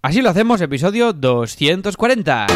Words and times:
Así 0.00 0.22
lo 0.22 0.30
hacemos, 0.30 0.60
episodio 0.60 1.12
240. 1.12 2.46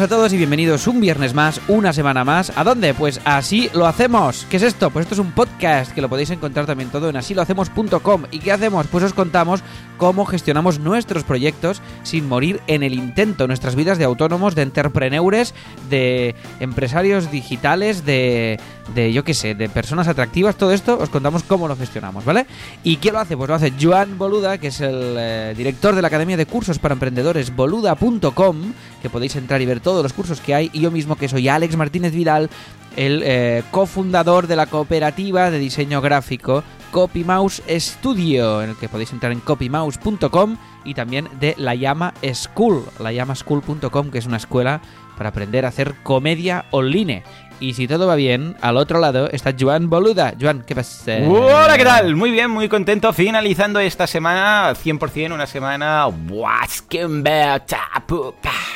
A 0.00 0.08
todos 0.08 0.32
y 0.32 0.38
bienvenidos 0.38 0.86
un 0.86 0.98
viernes 0.98 1.34
más, 1.34 1.60
una 1.68 1.92
semana 1.92 2.24
más. 2.24 2.56
¿A 2.56 2.64
dónde? 2.64 2.94
Pues 2.94 3.20
así 3.26 3.68
lo 3.74 3.86
hacemos. 3.86 4.46
¿Qué 4.48 4.56
es 4.56 4.62
esto? 4.62 4.90
Pues 4.90 5.04
esto 5.04 5.14
es 5.14 5.18
un 5.18 5.32
podcast 5.32 5.92
que 5.92 6.00
lo 6.00 6.08
podéis 6.08 6.30
encontrar 6.30 6.64
también 6.64 6.88
todo 6.88 7.10
en 7.10 7.16
asilohacemos.com. 7.16 8.22
¿Y 8.30 8.38
qué 8.38 8.52
hacemos? 8.52 8.86
Pues 8.86 9.04
os 9.04 9.12
contamos 9.12 9.62
cómo 9.98 10.24
gestionamos 10.24 10.78
nuestros 10.78 11.24
proyectos 11.24 11.82
sin 12.02 12.26
morir 12.26 12.62
en 12.66 12.82
el 12.82 12.94
intento, 12.94 13.46
nuestras 13.46 13.74
vidas 13.74 13.98
de 13.98 14.04
autónomos, 14.04 14.54
de 14.54 14.62
entrepreneurs, 14.62 15.54
de 15.90 16.34
empresarios 16.60 17.30
digitales, 17.30 18.06
de, 18.06 18.58
de 18.94 19.12
yo 19.12 19.24
qué 19.24 19.34
sé, 19.34 19.54
de 19.54 19.68
personas 19.68 20.08
atractivas, 20.08 20.56
todo 20.56 20.72
esto 20.72 20.98
os 20.98 21.10
contamos 21.10 21.42
cómo 21.42 21.68
lo 21.68 21.76
gestionamos, 21.76 22.24
¿vale? 22.24 22.46
¿Y 22.82 22.96
quién 22.96 23.14
lo 23.14 23.20
hace? 23.20 23.36
Pues 23.36 23.48
lo 23.48 23.54
hace 23.54 23.74
Joan 23.80 24.16
Boluda, 24.16 24.58
que 24.58 24.68
es 24.68 24.80
el 24.80 25.16
eh, 25.18 25.54
director 25.56 25.94
de 25.94 26.00
la 26.00 26.08
Academia 26.08 26.36
de 26.36 26.46
Cursos 26.46 26.78
para 26.78 26.94
Emprendedores, 26.94 27.54
boluda.com, 27.54 28.72
que 29.00 29.10
podéis 29.10 29.36
entrar 29.36 29.60
y 29.60 29.66
ver 29.66 29.80
todos 29.80 30.02
los 30.02 30.12
cursos 30.12 30.40
que 30.40 30.54
hay, 30.54 30.70
y 30.72 30.80
yo 30.80 30.90
mismo 30.90 31.16
que 31.16 31.28
soy 31.28 31.48
Alex 31.48 31.76
Martínez 31.76 32.12
Vidal, 32.12 32.50
el 32.96 33.22
eh, 33.24 33.62
cofundador 33.70 34.46
de 34.46 34.56
la 34.56 34.66
cooperativa 34.66 35.50
de 35.50 35.58
diseño 35.58 36.00
gráfico 36.00 36.64
CopyMouse 36.90 37.62
Studio, 37.68 38.62
en 38.62 38.70
el 38.70 38.76
que 38.76 38.88
podéis 38.88 39.12
entrar 39.12 39.32
en 39.32 39.40
copymouse.com 39.40 40.56
y 40.84 40.94
también 40.94 41.28
de 41.38 41.54
La 41.56 41.74
Llama 41.74 42.14
School, 42.32 42.84
layamaschool.com, 42.98 44.10
que 44.10 44.18
es 44.18 44.26
una 44.26 44.38
escuela 44.38 44.80
para 45.16 45.28
aprender 45.28 45.64
a 45.64 45.68
hacer 45.68 45.94
comedia 46.02 46.64
online. 46.70 47.22
Y 47.60 47.74
si 47.74 47.86
todo 47.86 48.06
va 48.06 48.14
bien, 48.14 48.56
al 48.62 48.78
otro 48.78 48.98
lado 49.00 49.28
está 49.30 49.54
Joan 49.58 49.90
Boluda. 49.90 50.32
Joan, 50.40 50.64
¿qué 50.66 50.74
pasa? 50.74 51.18
Hola, 51.28 51.76
¿qué 51.76 51.84
tal? 51.84 52.16
Muy 52.16 52.30
bien, 52.30 52.50
muy 52.50 52.70
contento. 52.70 53.12
Finalizando 53.12 53.78
esta 53.80 54.06
semana, 54.06 54.72
100% 54.72 55.34
una 55.34 55.46
semana. 55.46 56.06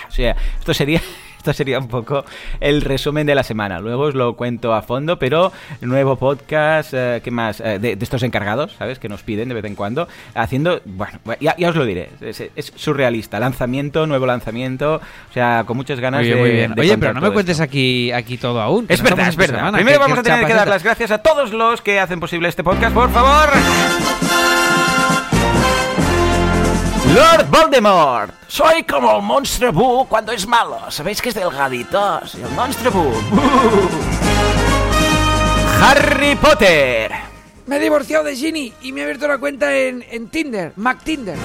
O 0.07 0.11
sea, 0.11 0.37
esto 0.59 0.75
sería. 0.75 1.01
Esto 1.45 1.53
sería 1.53 1.79
un 1.79 1.89
poco 1.89 2.25
el 2.59 2.81
resumen 2.81 3.27
de 3.27 3.35
la 3.35 3.43
semana. 3.43 3.79
Luego 3.79 4.05
os 4.05 4.15
lo 4.15 4.33
cuento 4.35 4.73
a 4.73 4.81
fondo, 4.81 5.19
pero 5.19 5.53
nuevo 5.83 6.17
podcast, 6.17 6.95
eh, 6.95 7.21
¿qué 7.23 7.31
más? 7.31 7.61
Eh, 7.61 7.79
de, 7.79 7.97
de 7.97 8.03
estos 8.03 8.23
encargados, 8.23 8.73
¿sabes? 8.79 8.99
Que 8.99 9.11
nos 9.11 9.23
piden 9.23 9.51
de 9.51 9.55
vez 9.55 9.65
en 9.67 9.75
cuando. 9.75 10.09
Haciendo, 10.35 10.81
bueno, 10.87 11.19
ya, 11.43 11.55
ya 11.59 11.69
os 11.69 11.77
lo 11.77 11.85
diré. 11.85 12.09
Es, 12.23 12.41
es 12.57 12.73
surrealista. 12.77 13.39
Lanzamiento, 13.39 14.07
nuevo 14.07 14.25
lanzamiento. 14.25 15.03
O 15.29 15.33
sea, 15.35 15.65
con 15.67 15.77
muchas 15.77 16.01
ganas 16.01 16.21
Muy 16.23 16.29
bien, 16.29 16.37
de. 16.39 16.43
muy 16.43 16.51
bien. 16.57 16.75
de 16.77 16.81
Oye, 16.81 16.97
pero 16.97 17.13
no 17.13 17.21
me 17.21 17.31
cuentes 17.31 17.57
esto. 17.57 17.65
aquí, 17.65 18.11
aquí 18.11 18.39
todo 18.39 18.63
aún. 18.63 18.87
Es 18.89 19.03
no 19.03 19.11
verdad, 19.11 19.29
es 19.29 19.37
verdad. 19.37 19.57
semana. 19.59 19.77
Primero 19.77 19.99
¿Qué- 19.99 20.03
vamos 20.03 20.19
a 20.21 20.23
tener 20.23 20.47
que 20.47 20.55
dar 20.55 20.67
las 20.69 20.83
gracias 20.83 21.11
a 21.11 21.19
todos 21.19 21.53
los 21.53 21.83
que 21.83 22.01
hacen 22.01 22.21
posible 22.21 22.49
este 22.49 22.65
podcast, 22.65 22.95
por 22.95 23.11
favor. 23.11 23.51
Lord 27.15 27.49
Voldemort. 27.49 28.35
Soy 28.49 28.83
como 28.83 29.17
el 29.17 29.23
monstruo 29.23 29.71
Boo 29.71 30.09
cuando 30.09 30.33
es 30.33 30.49
malo. 30.49 30.91
Sabéis 30.91 31.23
que 31.23 31.29
es 31.29 31.35
delgadito. 31.37 32.27
Soy 32.27 32.43
el 32.43 32.51
monstruo 32.51 32.91
Boo. 32.91 33.13
Harry 35.81 36.35
Potter. 36.35 37.13
Me 37.67 37.77
he 37.77 37.79
divorciado 37.79 38.25
de 38.25 38.35
Ginny 38.35 38.73
y 38.83 38.91
me 38.91 39.01
he 39.01 39.05
abierto 39.05 39.27
una 39.27 39.39
cuenta 39.39 39.73
en, 39.77 40.05
en 40.11 40.27
Tinder, 40.29 40.73
MacTinder. 40.75 41.39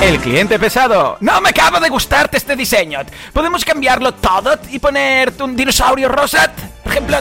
El 0.00 0.20
cliente 0.20 0.56
pesado. 0.60 1.16
No 1.18 1.40
me 1.40 1.48
acaba 1.48 1.80
de 1.80 1.88
gustarte 1.88 2.36
este 2.36 2.54
diseño. 2.54 3.00
¿Podemos 3.32 3.64
cambiarlo 3.64 4.14
todo 4.14 4.60
y 4.70 4.78
ponerte 4.78 5.42
un 5.42 5.56
dinosaurio 5.56 6.08
rosa? 6.08 6.52
Por 6.84 6.92
ejemplo. 6.92 7.18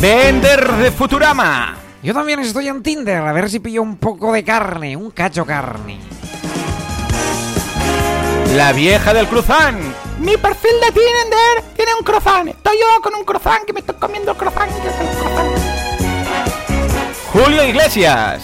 Vender 0.00 0.72
de 0.72 0.90
Futurama. 0.90 1.85
Yo 2.06 2.14
también 2.14 2.38
estoy 2.38 2.68
en 2.68 2.84
Tinder, 2.84 3.16
a 3.16 3.32
ver 3.32 3.50
si 3.50 3.58
pillo 3.58 3.82
un 3.82 3.96
poco 3.96 4.32
de 4.32 4.44
carne, 4.44 4.96
un 4.96 5.10
cacho 5.10 5.44
carne. 5.44 5.98
La 8.54 8.72
vieja 8.72 9.12
del 9.12 9.26
cruzán. 9.26 9.76
Mi 10.20 10.36
perfil 10.36 10.70
de 10.82 10.92
Tinder 10.92 11.64
tiene 11.74 11.94
un 11.98 12.04
croissant. 12.04 12.46
Estoy 12.46 12.76
yo 12.78 13.02
con 13.02 13.12
un 13.12 13.24
croissant 13.24 13.64
que 13.64 13.72
me 13.72 13.80
estoy 13.80 13.96
comiendo 13.96 14.30
el 14.30 14.36
croissant. 14.36 14.70
que 14.70 14.88
es 14.88 14.94
el 15.00 15.16
croissant. 15.18 15.48
Julio 17.32 17.64
Iglesias. 17.64 18.40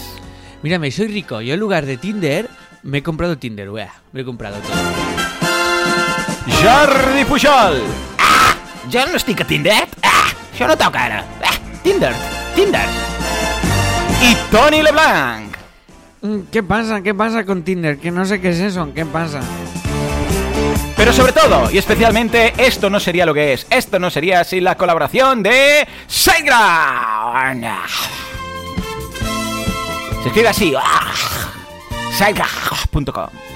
Mírame, 0.64 0.90
soy 0.90 1.06
rico. 1.06 1.40
Yo 1.40 1.54
en 1.54 1.60
lugar 1.60 1.86
de 1.86 1.98
Tinder 1.98 2.50
me 2.82 2.98
he 2.98 3.02
comprado 3.04 3.38
Tinder, 3.38 3.70
wea. 3.70 3.94
Me 4.10 4.22
he 4.22 4.24
comprado 4.24 4.56
todo. 4.56 4.74
Jordi 6.60 7.24
Pujol. 7.26 7.80
Ah, 8.18 8.56
jo 8.92 9.06
no 9.06 9.16
estic 9.16 9.42
a 9.42 9.44
Tinder. 9.44 9.86
Ah, 10.02 10.34
això 10.52 10.66
no 10.66 10.76
toca 10.76 11.04
ara. 11.04 11.24
Ah, 11.44 11.54
Tinder, 11.84 12.12
Tinder. 12.56 13.11
I 14.22 14.36
Tony 14.50 14.82
LeBlanc. 14.82 15.56
Mm, 16.22 16.40
¿Qué 16.52 16.62
pasa? 16.62 17.02
¿Qué 17.02 17.12
pasa 17.14 17.44
con 17.44 17.62
Tinder? 17.62 17.98
Que 17.98 18.10
no 18.10 18.24
sé 18.24 18.40
qué 18.40 18.50
es 18.50 18.60
eso. 18.60 18.88
¿Qué 18.94 19.04
pasa? 19.04 19.40
Pero 20.96 21.12
sobre 21.12 21.32
todo, 21.32 21.68
y 21.72 21.78
especialmente, 21.78 22.52
esto 22.58 22.88
no 22.88 23.00
sería 23.00 23.26
lo 23.26 23.34
que 23.34 23.54
es. 23.54 23.66
Esto 23.70 23.98
no 23.98 24.08
sería 24.10 24.44
sin 24.44 24.62
la 24.62 24.76
colaboración 24.76 25.42
de 25.42 25.86
SiteGround. 26.06 27.66
Se 30.22 30.28
escribe 30.28 30.48
así. 30.48 30.74
ah, 30.78 31.12
SiteGround.com. 32.16 33.51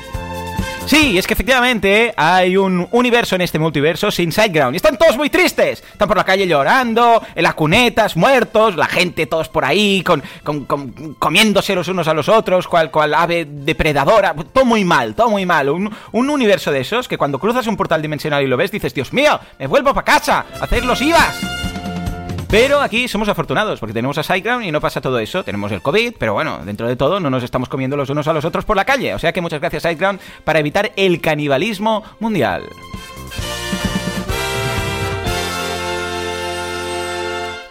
Sí, 0.87 1.19
es 1.19 1.27
que 1.27 1.35
efectivamente 1.35 2.15
hay 2.17 2.57
un 2.57 2.87
universo 2.93 3.35
en 3.35 3.41
este 3.41 3.59
multiverso 3.59 4.11
sin 4.11 4.31
SiteGround. 4.31 4.75
Y 4.75 4.77
están 4.77 4.97
todos 4.97 5.17
muy 5.17 5.29
tristes. 5.31 5.83
Están 5.93 6.07
por 6.07 6.17
la 6.17 6.25
calle 6.25 6.47
llorando, 6.47 7.23
en 7.35 7.43
las 7.43 7.55
cunetas, 7.55 8.17
muertos, 8.17 8.77
la 8.77 8.87
gente 8.87 9.27
todos 9.27 9.49
por 9.49 9.65
ahí, 9.65 10.03
con, 10.03 10.23
con- 10.45 10.65
con- 10.65 11.15
comiéndose 11.19 11.75
los 11.75 11.89
unos 11.89 12.07
a 12.09 12.15
los 12.15 12.29
otros, 12.29 12.69
cual, 12.69 12.91
cual 12.91 13.15
ave 13.15 13.47
depredadora. 13.51 14.35
Todo 14.53 14.65
muy 14.65 14.85
mal, 14.85 15.15
todo 15.15 15.29
muy 15.31 15.45
mal. 15.45 15.69
Un, 15.71 15.91
un 16.13 16.31
universo 16.31 16.71
de 16.71 16.81
esos 16.81 17.09
que 17.09 17.19
cuando 17.19 17.39
cruzas 17.39 17.67
un 17.67 17.77
portal 17.77 18.01
dimensional 18.01 18.43
y 18.45 18.47
lo 18.47 18.57
ves, 18.57 18.71
dices, 18.71 18.95
Dios 18.95 19.13
mío, 19.13 19.41
me 19.59 19.67
vuelvo 19.67 19.93
para 19.93 20.05
casa, 20.05 20.47
a 20.61 20.65
hacer 20.65 20.85
los 20.85 21.03
IVAs. 21.03 21.41
Pero 22.49 22.81
aquí 22.81 23.09
somos 23.09 23.29
afortunados 23.29 23.81
porque 23.81 23.93
tenemos 23.93 24.19
a 24.19 24.23
SiteGround 24.23 24.65
y 24.65 24.71
no 24.71 24.81
pasa 24.81 25.01
todo 25.01 25.19
eso. 25.19 25.43
Tenemos 25.43 25.73
el 25.73 25.83
COVID, 25.83 26.15
pero 26.19 26.33
bueno, 26.33 26.61
dentro 26.65 26.87
de 26.87 26.95
todo 26.97 27.19
no 27.19 27.29
nos 27.29 27.43
estamos 27.43 27.69
comiendo 27.69 27.97
los 27.97 28.09
unos 28.09 28.29
a 28.29 28.33
los 28.33 28.45
otros 28.45 28.65
por 28.65 28.77
la 28.77 28.85
calle. 28.85 29.15
O 29.15 29.19
sea 29.19 29.33
que 29.33 29.41
muchas 29.41 29.61
gracias 29.61 29.83
SiteGround 29.83 30.21
para 30.45 30.61
evitar 30.61 30.93
el 30.97 31.21
canibalismo 31.21 32.05
mundial. 32.21 32.63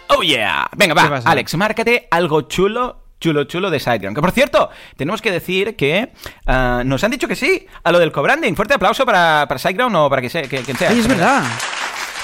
Oh 0.08 0.22
yeah. 0.22 0.68
Venga, 0.76 0.94
¿Qué 0.94 1.08
va? 1.08 1.22
Alex, 1.24 1.56
márcate 1.56 2.08
algo 2.10 2.42
chulo. 2.42 3.02
Chulo, 3.18 3.44
chulo 3.44 3.70
de 3.70 3.80
SiteGround. 3.80 4.14
Que 4.14 4.20
por 4.20 4.32
cierto, 4.32 4.68
tenemos 4.96 5.22
que 5.22 5.32
decir 5.32 5.74
que 5.74 6.12
ah, 6.46 6.82
nos 6.84 7.02
han 7.02 7.10
dicho 7.10 7.26
que 7.26 7.34
sí 7.34 7.66
a 7.82 7.90
lo 7.90 7.98
del 7.98 8.12
co-branding. 8.12 8.54
Fuerte 8.54 8.74
aplauso 8.74 9.06
para, 9.06 9.46
para 9.48 9.58
SiteGround 9.58 9.96
o 9.96 10.10
para 10.10 10.20
que 10.20 10.28
sea, 10.28 10.42
que, 10.42 10.60
quien 10.60 10.76
sea. 10.76 10.90
¡Ay, 10.90 10.98
es 10.98 11.08
verdad! 11.08 11.42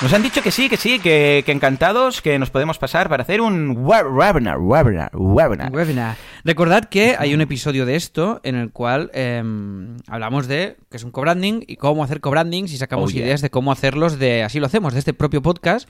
Nos 0.02 0.12
han 0.12 0.22
dicho 0.24 0.42
que 0.42 0.50
sí, 0.50 0.68
que 0.68 0.76
sí, 0.76 0.98
que, 0.98 1.44
que 1.46 1.52
encantados, 1.52 2.22
que 2.22 2.36
nos 2.36 2.50
podemos 2.50 2.76
pasar 2.76 3.08
para 3.08 3.22
hacer 3.22 3.40
un 3.40 3.70
web- 3.84 4.06
webinar, 4.12 4.58
webinar, 4.58 5.10
webinar. 5.14 5.70
Webinar. 5.72 6.16
Recordad 6.44 6.86
que 6.86 7.14
hay 7.16 7.32
un 7.34 7.40
episodio 7.40 7.86
de 7.86 7.94
esto 7.94 8.40
en 8.42 8.56
el 8.56 8.72
cual 8.72 9.12
em, 9.14 9.96
hablamos 10.08 10.48
de 10.48 10.76
que 10.90 10.96
es 10.96 11.04
un 11.04 11.12
co-branding 11.12 11.60
y 11.68 11.76
cómo 11.76 12.02
hacer 12.02 12.20
co-brandings 12.20 12.72
y 12.72 12.78
sacamos 12.78 13.10
Oh, 13.10 13.12
yeah. 13.14 13.22
ideas 13.26 13.42
de 13.42 13.50
cómo 13.50 13.70
hacerlos 13.70 14.18
de 14.18 14.42
así 14.42 14.58
lo 14.58 14.66
hacemos, 14.66 14.92
de 14.92 14.98
este 14.98 15.14
propio 15.14 15.40
podcast. 15.40 15.88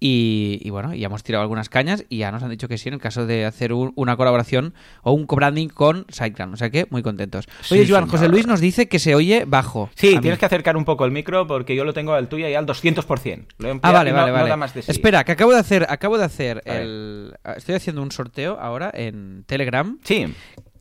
Y, 0.00 0.58
y 0.62 0.68
bueno, 0.70 0.92
ya 0.94 1.06
hemos 1.06 1.22
tirado 1.22 1.40
algunas 1.42 1.68
cañas 1.70 2.04
y 2.10 2.18
ya 2.18 2.30
nos 2.30 2.42
han 2.42 2.50
dicho 2.50 2.68
que 2.68 2.76
sí 2.76 2.88
en 2.88 2.94
el 2.94 3.00
caso 3.00 3.26
de 3.26 3.46
hacer 3.46 3.72
un- 3.72 3.92
una 3.94 4.16
colaboración 4.16 4.74
o 5.02 5.12
un 5.12 5.24
co-branding 5.26 5.68
con 5.68 6.04
SiteGround. 6.10 6.52
O 6.52 6.56
sea 6.58 6.68
que 6.68 6.86
muy 6.90 7.02
contentos. 7.02 7.46
Oye, 7.70 7.84
Sí, 7.86 7.90
Joan, 7.90 8.02
señor. 8.04 8.08
José 8.10 8.28
Luis 8.28 8.46
nos 8.46 8.60
dice 8.60 8.86
que 8.88 8.98
se 8.98 9.14
oye 9.14 9.44
bajo. 9.46 9.88
Sí, 9.94 10.16
mí. 10.16 10.20
tienes 10.20 10.38
que 10.38 10.44
acercar 10.46 10.76
un 10.76 10.84
poco 10.84 11.04
el 11.06 11.10
micro 11.10 11.46
porque 11.46 11.74
yo 11.74 11.84
lo 11.84 11.94
tengo 11.94 12.12
al 12.12 12.28
tuyo 12.28 12.48
y 12.48 12.54
al 12.54 12.66
200%. 12.66 13.46
Lo 13.58 13.68
he 13.70 13.78
Ah, 13.82 13.92
vale, 13.92 14.10
no- 14.10 14.16
vale, 14.16 14.32
no 14.32 14.36
vale. 14.38 14.48
da 14.50 14.56
más 14.56 14.74
de 14.74 14.82
sí. 14.82 14.90
Espera, 14.90 15.24
que 15.24 15.32
acabo 15.32 15.52
de 15.52 15.58
hacer, 15.60 15.86
acabo 15.88 16.18
de 16.18 16.24
hacer 16.24 16.60
el. 16.66 17.32
Estoy 17.56 17.76
haciendo 17.76 18.02
un 18.02 18.10
sorteo 18.12 18.58
ahora 18.60 18.90
en 18.92 19.44
Telegram 19.46 19.98
Sí, 20.04 20.26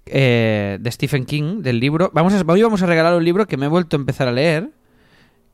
eh, 0.06 0.78
de 0.82 0.92
Stephen 0.92 1.26
King, 1.26 1.62
del 1.62 1.80
libro. 1.80 2.12
Vamos 2.14 2.34
a, 2.34 2.44
hoy 2.46 2.62
vamos 2.62 2.82
a 2.82 2.88
regalar 2.88 3.16
un 3.16 3.24
libro 3.24 3.46
que 3.48 3.56
me 3.58 3.68
he 3.68 3.70
vuelto 3.70 3.96
a 3.96 4.00
empezar 4.00 4.28
a 4.28 4.32
leer, 4.34 4.70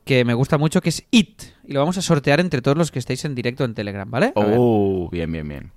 que 0.10 0.26
me 0.26 0.34
gusta 0.34 0.58
mucho, 0.58 0.82
que 0.82 0.90
es 0.90 1.06
It. 1.12 1.44
Y 1.68 1.74
lo 1.74 1.82
vamos 1.82 1.96
a 2.00 2.02
sortear 2.02 2.40
entre 2.40 2.64
todos 2.64 2.76
los 2.76 2.90
que 2.90 2.98
estéis 2.98 3.26
en 3.26 3.36
directo 3.36 3.64
en 3.64 3.76
Telegram, 3.76 4.10
¿vale? 4.10 4.34
A 4.36 4.44
ver. 4.44 4.56
Oh, 4.58 5.08
bien, 5.12 5.32
bien, 5.32 5.48
bien. 5.48 5.72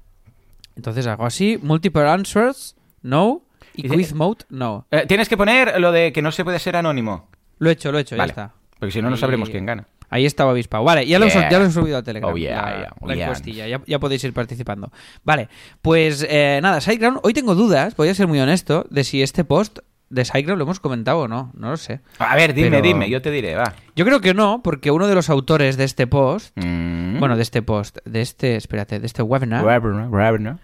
Entonces 0.74 1.06
hago 1.06 1.26
así, 1.26 1.58
multiple 1.62 2.08
answers, 2.08 2.74
no, 3.02 3.42
y 3.74 3.84
Y 3.84 3.88
de- 3.90 3.94
quiz 3.94 4.14
mode, 4.14 4.38
no. 4.48 4.86
Eh, 4.90 5.04
tienes 5.06 5.28
que 5.28 5.36
poner 5.36 5.78
lo 5.78 5.92
de 5.92 6.14
que 6.14 6.22
no 6.22 6.32
se 6.32 6.44
puede 6.44 6.58
ser 6.60 6.76
anónimo. 6.76 7.28
Lo 7.58 7.68
he 7.68 7.74
hecho, 7.74 7.92
lo 7.92 7.98
he 7.98 8.00
hecho, 8.00 8.16
Vale. 8.16 8.28
ya 8.34 8.42
está. 8.44 8.54
Porque 8.78 8.92
si 8.92 9.02
no, 9.02 9.10
no 9.10 9.16
Y- 9.16 9.18
sabremos 9.18 9.50
quién 9.50 9.66
gana. 9.66 9.86
Ahí 10.08 10.24
estaba 10.24 10.52
avispado. 10.52 10.82
Vale, 10.82 11.06
ya 11.06 11.18
lo, 11.18 11.26
Yeah. 11.28 11.50
ya 11.50 11.58
lo 11.58 11.66
he 11.66 11.70
subido 11.70 11.98
a 11.98 12.02
Telegram. 12.02 12.32
Oh, 12.32 12.36
yeah, 12.38 12.62
la, 12.62 12.76
yeah, 12.78 12.94
la 13.06 13.14
encuestilla. 13.24 13.68
Ya, 13.68 13.82
ya 13.86 13.98
podéis 13.98 14.24
ir 14.24 14.32
participando. 14.32 14.90
Vale, 15.24 15.48
pues 15.82 16.26
eh, 16.26 16.58
nada, 16.62 16.80
SiteGround. 16.80 17.20
Hoy 17.22 17.34
tengo 17.34 17.54
dudas, 17.54 17.94
voy 17.96 18.08
a 18.08 18.14
ser 18.14 18.26
muy 18.28 18.40
honesto, 18.40 18.86
de 18.88 19.04
si 19.04 19.20
este 19.22 19.44
post 19.44 19.80
de 20.12 20.24
SiteGround 20.24 20.58
lo 20.58 20.64
hemos 20.64 20.78
comentado 20.80 21.20
o 21.20 21.28
no. 21.28 21.50
No 21.54 21.70
lo 21.70 21.76
sé. 21.76 22.00
A 22.18 22.36
ver, 22.36 22.54
dime, 22.54 22.70
Pero- 22.70 22.82
dime, 22.82 23.08
yo 23.10 23.20
te 23.22 23.30
diré, 23.30 23.54
va. 23.56 23.74
Yo 23.96 24.04
creo 24.04 24.20
que 24.20 24.34
no, 24.34 24.60
porque 24.62 24.90
uno 24.90 25.08
de 25.08 25.14
los 25.14 25.28
autores 25.30 25.76
de 25.76 25.84
este 25.84 26.06
post, 26.06 26.56
Mm. 26.56 27.18
bueno, 27.18 27.36
de 27.36 27.42
este 27.42 27.62
post, 27.62 27.98
de 28.04 28.20
este, 28.20 28.56
espérate, 28.56 29.00
de 29.00 29.06
este 29.06 29.22
webinar, 29.22 29.64
Webinar, 29.64 30.08
webinar. 30.08 30.58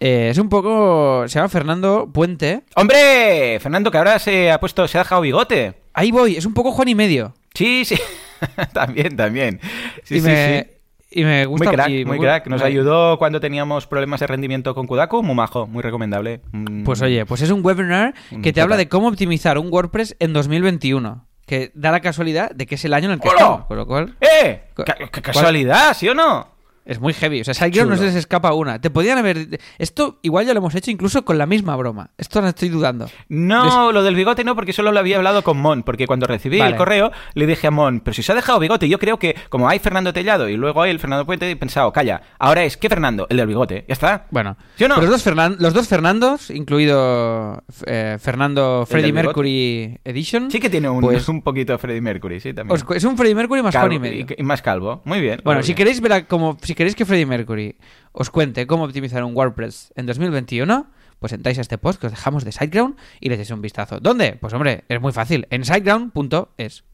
eh, 0.00 0.28
es 0.30 0.38
un 0.38 0.48
poco. 0.48 1.24
Se 1.28 1.38
llama 1.38 1.48
Fernando 1.48 2.10
Puente. 2.12 2.62
¡Hombre! 2.76 3.58
Fernando, 3.60 3.90
que 3.90 3.98
ahora 3.98 4.18
se 4.18 4.50
ha 4.50 4.58
puesto, 4.60 4.86
se 4.88 4.98
ha 4.98 5.02
dejado 5.02 5.20
bigote. 5.22 5.74
Ahí 5.94 6.10
voy, 6.10 6.36
es 6.36 6.46
un 6.46 6.54
poco 6.54 6.72
Juan 6.72 6.88
y 6.88 6.94
medio. 6.94 7.34
Sí, 7.54 7.84
sí. 7.84 7.96
también, 8.72 9.16
también. 9.16 9.60
Sí, 10.04 10.16
y, 10.16 10.20
sí, 10.20 10.26
me, 10.26 10.60
sí. 10.62 10.70
Y 11.10 11.24
me 11.24 11.46
Muy 11.46 11.58
gusta. 11.58 11.70
crack, 11.72 11.88
y 11.90 12.04
me 12.04 12.12
muy 12.12 12.18
crack. 12.20 12.46
Nos 12.46 12.62
ayudó 12.62 13.18
cuando 13.18 13.40
teníamos 13.40 13.86
problemas 13.86 14.20
de 14.20 14.26
rendimiento 14.26 14.74
con 14.74 14.86
Kudaku. 14.86 15.22
Muy 15.22 15.34
majo, 15.34 15.66
muy 15.66 15.82
recomendable. 15.82 16.40
Mm. 16.52 16.84
Pues 16.84 17.02
oye, 17.02 17.26
pues 17.26 17.42
es 17.42 17.50
un 17.50 17.64
webinar 17.64 18.14
que 18.42 18.52
te 18.52 18.60
habla 18.60 18.76
de 18.76 18.88
cómo 18.88 19.08
optimizar 19.08 19.58
un 19.58 19.68
WordPress 19.72 20.16
en 20.20 20.32
2021. 20.32 21.26
Que 21.46 21.72
da 21.74 21.90
la 21.90 21.98
casualidad 22.00 22.52
de 22.52 22.64
que 22.66 22.76
es 22.76 22.84
el 22.84 22.94
año 22.94 23.06
en 23.06 23.12
el 23.14 23.20
que 23.20 23.26
estamos. 23.28 23.66
Con 23.66 23.76
lo 23.76 23.84
cual, 23.86 24.14
¡Eh! 24.20 24.62
Cu- 24.76 24.84
Ca- 24.84 24.94
ca- 24.94 25.08
¿cuál- 25.10 25.22
casualidad, 25.22 25.94
¿sí 25.94 26.08
o 26.08 26.14
no? 26.14 26.46
Es 26.84 27.00
muy 27.00 27.12
heavy. 27.12 27.40
O 27.40 27.44
sea, 27.44 27.54
SiteGround 27.54 27.90
no 27.90 27.96
se 27.96 28.04
les 28.04 28.14
escapa 28.14 28.52
una. 28.54 28.80
Te 28.80 28.90
podían 28.90 29.18
haber. 29.18 29.60
Esto 29.78 30.18
igual 30.22 30.46
ya 30.46 30.54
lo 30.54 30.58
hemos 30.58 30.74
hecho 30.74 30.90
incluso 30.90 31.24
con 31.24 31.38
la 31.38 31.46
misma 31.46 31.76
broma. 31.76 32.10
Esto 32.18 32.40
no 32.42 32.48
estoy 32.48 32.68
dudando. 32.68 33.08
No, 33.28 33.92
lo 33.92 34.02
del 34.02 34.14
bigote 34.14 34.44
no, 34.44 34.54
porque 34.54 34.72
solo 34.72 34.92
lo 34.92 34.98
había 34.98 35.16
hablado 35.16 35.42
con 35.42 35.58
Mon, 35.58 35.82
porque 35.82 36.06
cuando 36.06 36.26
recibí 36.26 36.58
Vale. 36.58 36.72
el 36.72 36.76
correo 36.76 37.10
le 37.34 37.46
dije 37.46 37.66
a 37.66 37.70
Mon, 37.70 38.00
pero 38.00 38.14
si 38.14 38.22
se 38.22 38.32
ha 38.32 38.34
dejado 38.34 38.58
bigote, 38.58 38.88
yo 38.88 38.98
creo 38.98 39.18
que 39.18 39.36
como 39.48 39.68
hay 39.68 39.78
Fernando 39.78 40.12
Tellado 40.12 40.48
y 40.48 40.56
luego 40.56 40.82
hay 40.82 40.90
el 40.90 40.98
Fernando 40.98 41.26
Puente, 41.26 41.50
he 41.50 41.56
pensado, 41.56 41.92
calla, 41.92 42.22
ahora 42.38 42.64
es, 42.64 42.76
¿qué 42.76 42.88
Fernando? 42.88 43.26
El 43.30 43.36
del 43.36 43.46
bigote, 43.46 43.84
ya 43.88 43.92
está. 43.92 44.26
Bueno, 44.30 44.56
¿Sí 44.76 44.84
o 44.84 44.88
no? 44.88 44.96
los, 44.96 45.08
dos 45.10 45.26
Fernan- 45.26 45.56
los 45.58 45.72
dos 45.74 45.88
Fernandos, 45.88 46.50
incluido 46.50 47.62
eh, 47.86 48.18
Fernando 48.20 48.84
Freddie 48.88 49.12
bigote? 49.12 49.26
Mercury 49.26 50.00
Edition, 50.04 50.50
Sí 50.50 50.60
que 50.60 50.70
tiene 50.70 50.88
un, 50.88 51.00
Pues- 51.00 51.28
un 51.28 51.42
poquito 51.42 51.78
Freddie 51.78 52.00
Mercury, 52.00 52.40
sí, 52.40 52.52
también. 52.52 52.80
os 52.88 52.96
es 52.96 53.04
un 53.04 53.16
Freddie 53.16 53.34
Mercury 53.34 53.62
más 53.62 53.74
Calvo- 53.74 53.94
y 53.94 53.98
medio. 53.98 54.26
y, 54.36 54.42
más 54.42 54.62
calvo, 54.62 55.02
muy 55.04 55.20
bien. 55.20 55.40
Bueno, 55.44 55.58
muy 55.60 55.64
si 55.64 55.68
bien. 55.72 55.76
queréis 55.78 56.00
ver 56.00 56.12
a 56.12 56.26
si 56.62 56.74
queréis 56.80 56.96
que 56.96 57.04
Freddie 57.04 57.26
Mercury 57.26 57.76
os 58.12 58.30
cuente 58.30 58.66
cómo 58.66 58.84
optimizar 58.84 59.22
un 59.22 59.36
WordPress 59.36 59.92
en 59.96 60.06
2021, 60.06 60.86
pues 61.18 61.34
entráis 61.34 61.58
a 61.58 61.60
este 61.60 61.76
post 61.76 62.00
que 62.00 62.06
os 62.06 62.12
dejamos 62.12 62.42
de 62.42 62.52
SiteGround 62.52 62.96
y 63.20 63.28
le 63.28 63.34
echéis 63.34 63.50
un 63.50 63.60
vistazo. 63.60 64.00
¿Dónde? 64.00 64.38
Pues 64.40 64.54
hombre, 64.54 64.84
es 64.88 64.98
muy 64.98 65.12
fácil, 65.12 65.46
en 65.50 65.66
siteground.es. 65.66 66.84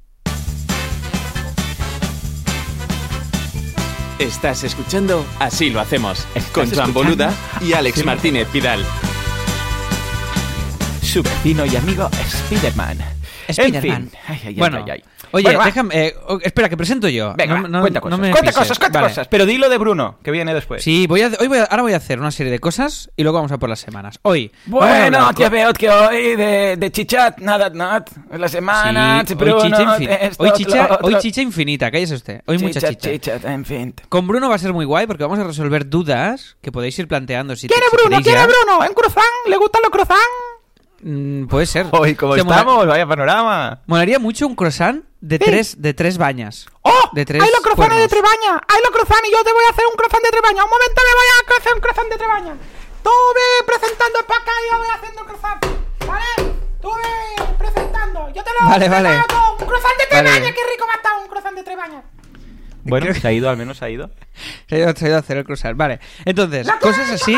Estás 4.18 4.64
escuchando 4.64 5.24
Así 5.38 5.70
lo 5.70 5.78
hacemos 5.78 6.26
¿Estás 6.34 6.50
con 6.50 6.64
escuchando? 6.64 6.92
Boluda 6.92 7.32
y 7.60 7.72
Alex 7.74 8.04
Martínez 8.04 8.50
Vidal. 8.52 8.84
Su 11.00 11.22
vecino 11.22 11.64
y 11.64 11.76
amigo 11.76 12.10
Spiderman. 12.26 12.98
Spiderman. 13.52 13.84
En 13.84 14.08
fin. 14.08 14.18
Ay, 14.26 14.40
ay, 14.40 14.40
ay, 14.46 14.54
bueno, 14.54 14.82
ay, 14.84 14.90
ay. 14.90 15.04
Oye, 15.32 15.44
Bueno, 15.44 15.64
déjame, 15.64 16.06
eh, 16.06 16.14
espera, 16.42 16.68
que 16.68 16.76
presento 16.76 17.08
yo. 17.08 17.34
Venga, 17.36 17.56
No- 17.56 17.62
va, 17.62 17.68
no- 17.68 17.80
cuenta 17.80 17.98
no 18.00 18.02
cosas. 18.02 18.18
me 18.18 18.30
cuenta 18.30 18.40
pises. 18.50 18.56
cosas, 18.56 18.78
cuenta 18.78 19.00
Vale. 19.00 19.10
cosas. 19.12 19.28
Pero 19.28 19.46
dilo 19.46 19.68
de 19.68 19.78
Bruno, 19.78 20.18
que 20.22 20.30
viene 20.30 20.54
después. 20.54 20.82
Sí, 20.82 21.06
voy 21.06 21.22
a, 21.22 21.30
hoy 21.40 21.48
voy 21.48 21.58
a- 21.58 21.64
ahora 21.64 21.82
voy 21.82 21.92
a 21.92 21.96
hacer 21.96 22.18
una 22.20 22.30
serie 22.30 22.50
de 22.52 22.58
cosas 22.58 23.10
y 23.16 23.22
luego 23.22 23.36
vamos 23.38 23.52
a 23.52 23.58
por 23.58 23.68
las 23.68 23.80
semanas. 23.80 24.18
Hoy. 24.22 24.52
Bueno, 24.66 25.30
con- 25.34 25.50
veo 25.50 25.72
que 25.72 25.88
hoy 25.90 26.36
de, 26.36 26.76
de 26.76 26.92
chichat, 26.92 27.38
nada, 27.38 27.70
nada, 27.70 28.04
la 28.36 28.48
semana, 28.48 29.24
Sí, 29.26 29.34
Bruno, 29.34 29.56
hoy, 29.56 29.62
chicha 29.70 29.82
infin- 29.98 30.18
esto, 30.20 30.42
hoy, 30.42 30.50
chicha, 30.52 30.84
otro. 30.90 31.06
hoy 31.06 31.18
chicha 31.18 31.40
infinita, 31.42 31.90
cállese 31.90 32.14
usted. 32.14 32.42
Hoy 32.46 32.58
mucha 32.58 32.80
chicha. 32.80 33.10
chichat, 33.10 33.44
en 33.44 33.64
fin. 33.64 33.94
Con 34.08 34.26
Bruno 34.26 34.48
va 34.48 34.54
a 34.56 34.58
ser 34.58 34.72
muy 34.72 34.84
guay 34.84 35.06
porque 35.06 35.22
vamos 35.24 35.38
a 35.38 35.44
resolver 35.44 35.88
dudas 35.88 36.56
que 36.62 36.72
podéis 36.72 36.98
ir 36.98 37.08
planteando. 37.08 37.56
Si 37.56 37.68
¿Quiere 37.68 37.84
si 37.90 37.96
Bruno? 37.96 38.22
¿Quiere 38.22 38.38
ya. 38.38 38.46
Bruno? 38.46 38.84
¿En 38.84 38.92
cruzán? 38.94 39.24
¿Le 39.48 39.56
gustan 39.56 39.82
los 39.82 39.90
cruzán? 39.90 40.16
Mm, 41.02 41.46
puede 41.46 41.66
ser. 41.66 41.86
Hoy, 41.92 42.14
¿cómo 42.14 42.34
Te 42.34 42.42
mola- 42.44 42.56
estamos? 42.58 42.86
Vaya 42.86 43.06
panorama. 43.06 43.80
Molaría 43.86 44.18
mucho 44.18 44.46
un 44.46 44.54
croissant 44.56 45.04
de 45.20 45.38
tres, 45.38 45.80
de 45.82 45.94
tres 45.94 46.18
bañas. 46.18 46.66
¡Oh! 46.82 47.10
De 47.12 47.24
tres 47.24 47.42
¡Hay 47.42 47.50
los 47.50 47.60
croissants 47.60 47.94
de 47.96 48.08
cuernos. 48.08 48.10
Trebaña! 48.10 48.62
¡Hay 48.68 48.80
los 48.82 48.90
croissants 48.90 49.28
y 49.28 49.32
yo 49.32 49.42
te 49.44 49.52
voy 49.52 49.64
a 49.66 49.70
hacer 49.72 49.84
un 49.90 49.96
croissant 49.96 50.22
de 50.24 50.30
Trebaña! 50.30 50.64
¡Un 50.64 50.70
momento 50.70 51.00
me 51.04 51.14
voy 51.14 51.28
a 51.28 51.58
hacer 51.58 51.72
un 51.74 51.80
croissant 51.80 52.08
de 52.10 52.16
Trebaña! 52.16 52.54
Tú 53.02 53.10
ve 53.34 53.48
presentando 53.66 54.18
para 54.26 54.40
acá 54.40 54.52
y 54.62 54.70
yo 54.72 54.78
voy 54.78 54.88
haciendo 54.94 55.20
el 55.20 55.26
croissant. 55.26 55.60
¿Vale? 56.06 56.52
Tú 56.82 56.90
ve 56.90 57.44
presentando. 57.58 58.28
Yo 58.34 58.42
te 58.44 58.50
lo 58.60 58.68
Vale, 58.68 58.88
vale. 58.88 59.08
hago. 59.08 59.56
¡Un 59.60 59.66
croissant 59.66 59.96
de 59.98 60.06
Vale. 60.16 60.30
Trebaña! 60.30 60.54
¡Qué 60.54 60.62
rico 60.72 60.86
va 60.86 60.92
a 60.92 60.96
estar 60.96 61.12
un 61.20 61.26
croissant 61.28 61.54
de 61.56 61.62
Trebaña! 61.62 62.02
Bueno, 62.84 63.14
se 63.20 63.26
ha 63.28 63.32
ido, 63.32 63.50
al 63.50 63.56
menos 63.56 63.78
se 63.78 63.84
ha 63.84 63.90
ido. 63.90 64.10
Se 64.68 64.76
ha 64.76 64.78
ido, 64.78 64.94
se 64.96 65.04
ha 65.04 65.08
ido 65.08 65.16
a 65.16 65.20
hacer 65.20 65.36
el 65.38 65.44
croissant. 65.44 65.76
Vale. 65.76 66.00
Entonces, 66.24 66.66
cosas 66.80 67.10
así. 67.10 67.34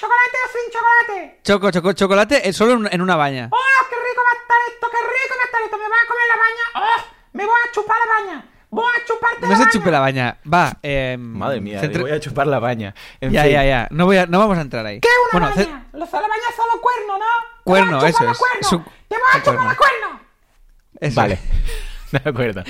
¡Chocolate 0.00 0.36
o 0.46 0.48
sin 0.52 0.72
chocolate! 0.72 1.40
Choco, 1.44 1.70
choco, 1.70 1.92
chocolate 1.92 2.48
eh, 2.48 2.52
solo 2.54 2.88
en, 2.90 3.00
una 3.02 3.16
baña. 3.16 3.48
¡Oh, 3.52 3.86
qué 3.90 3.96
rico 3.96 4.22
va 4.24 4.38
a 4.38 4.40
estar 4.42 4.56
esto! 4.72 4.86
¡Qué 4.90 4.96
rico 4.96 5.34
va 5.36 5.42
a 5.42 5.46
estar 5.46 5.60
esto! 5.62 5.76
¡Me 5.76 5.88
voy 5.88 5.98
a 6.02 6.08
comer 6.08 6.24
la 6.28 6.36
baña! 6.36 6.64
¡Oh! 6.74 7.04
¡Me 7.32 7.44
voy 7.46 7.54
a 7.68 7.72
chupar 7.72 7.96
la 7.98 8.14
baña! 8.32 8.46
¡Voy 8.70 8.84
a 8.96 9.04
chuparte 9.04 9.40
No 9.42 9.48
la 9.48 9.54
se 9.56 9.60
baña! 9.62 9.72
chupe 9.72 9.90
la 9.90 10.00
baña. 10.00 10.38
Va. 10.52 10.78
Eh, 10.82 11.16
Madre 11.18 11.60
mía, 11.60 11.80
centra- 11.82 12.00
voy 12.02 12.12
a 12.12 12.20
chupar 12.20 12.46
la 12.46 12.58
baña. 12.60 12.94
En 13.20 13.32
Ya, 13.32 13.42
fin. 13.42 13.52
ya, 13.52 13.64
ya. 13.64 13.88
No, 13.90 14.06
voy 14.06 14.16
a, 14.16 14.26
no 14.26 14.38
vamos 14.38 14.56
a 14.56 14.60
entrar 14.62 14.86
ahí. 14.86 15.00
¿Qué 15.00 15.08
es 15.08 15.34
una 15.34 15.48
Bueno, 15.48 15.54
ce- 15.62 15.64
baña? 15.70 15.86
Los 15.92 16.12
la 16.12 16.20
baña 16.20 16.42
es 16.48 16.56
solo 16.56 16.80
cuerno, 16.80 17.18
¿no? 17.18 17.24
Cuerno, 17.64 17.98
¡Te 17.98 18.04
voy 18.04 18.08
a 18.08 18.12
chupar 18.12 18.24
eso 18.26 18.32
es. 18.32 18.38
cuernos! 18.38 18.66
Es 18.66 18.72
un- 18.72 18.84
¡Te 19.08 19.16
voy 19.16 19.24
a 19.28 19.38
chupar 19.38 19.42
cuerno. 19.54 19.68
los 19.68 19.76
cuernos! 19.76 20.20
eso. 21.00 21.20
Vale. 21.20 21.38
De 22.12 22.30
acuerdo. 22.30 22.64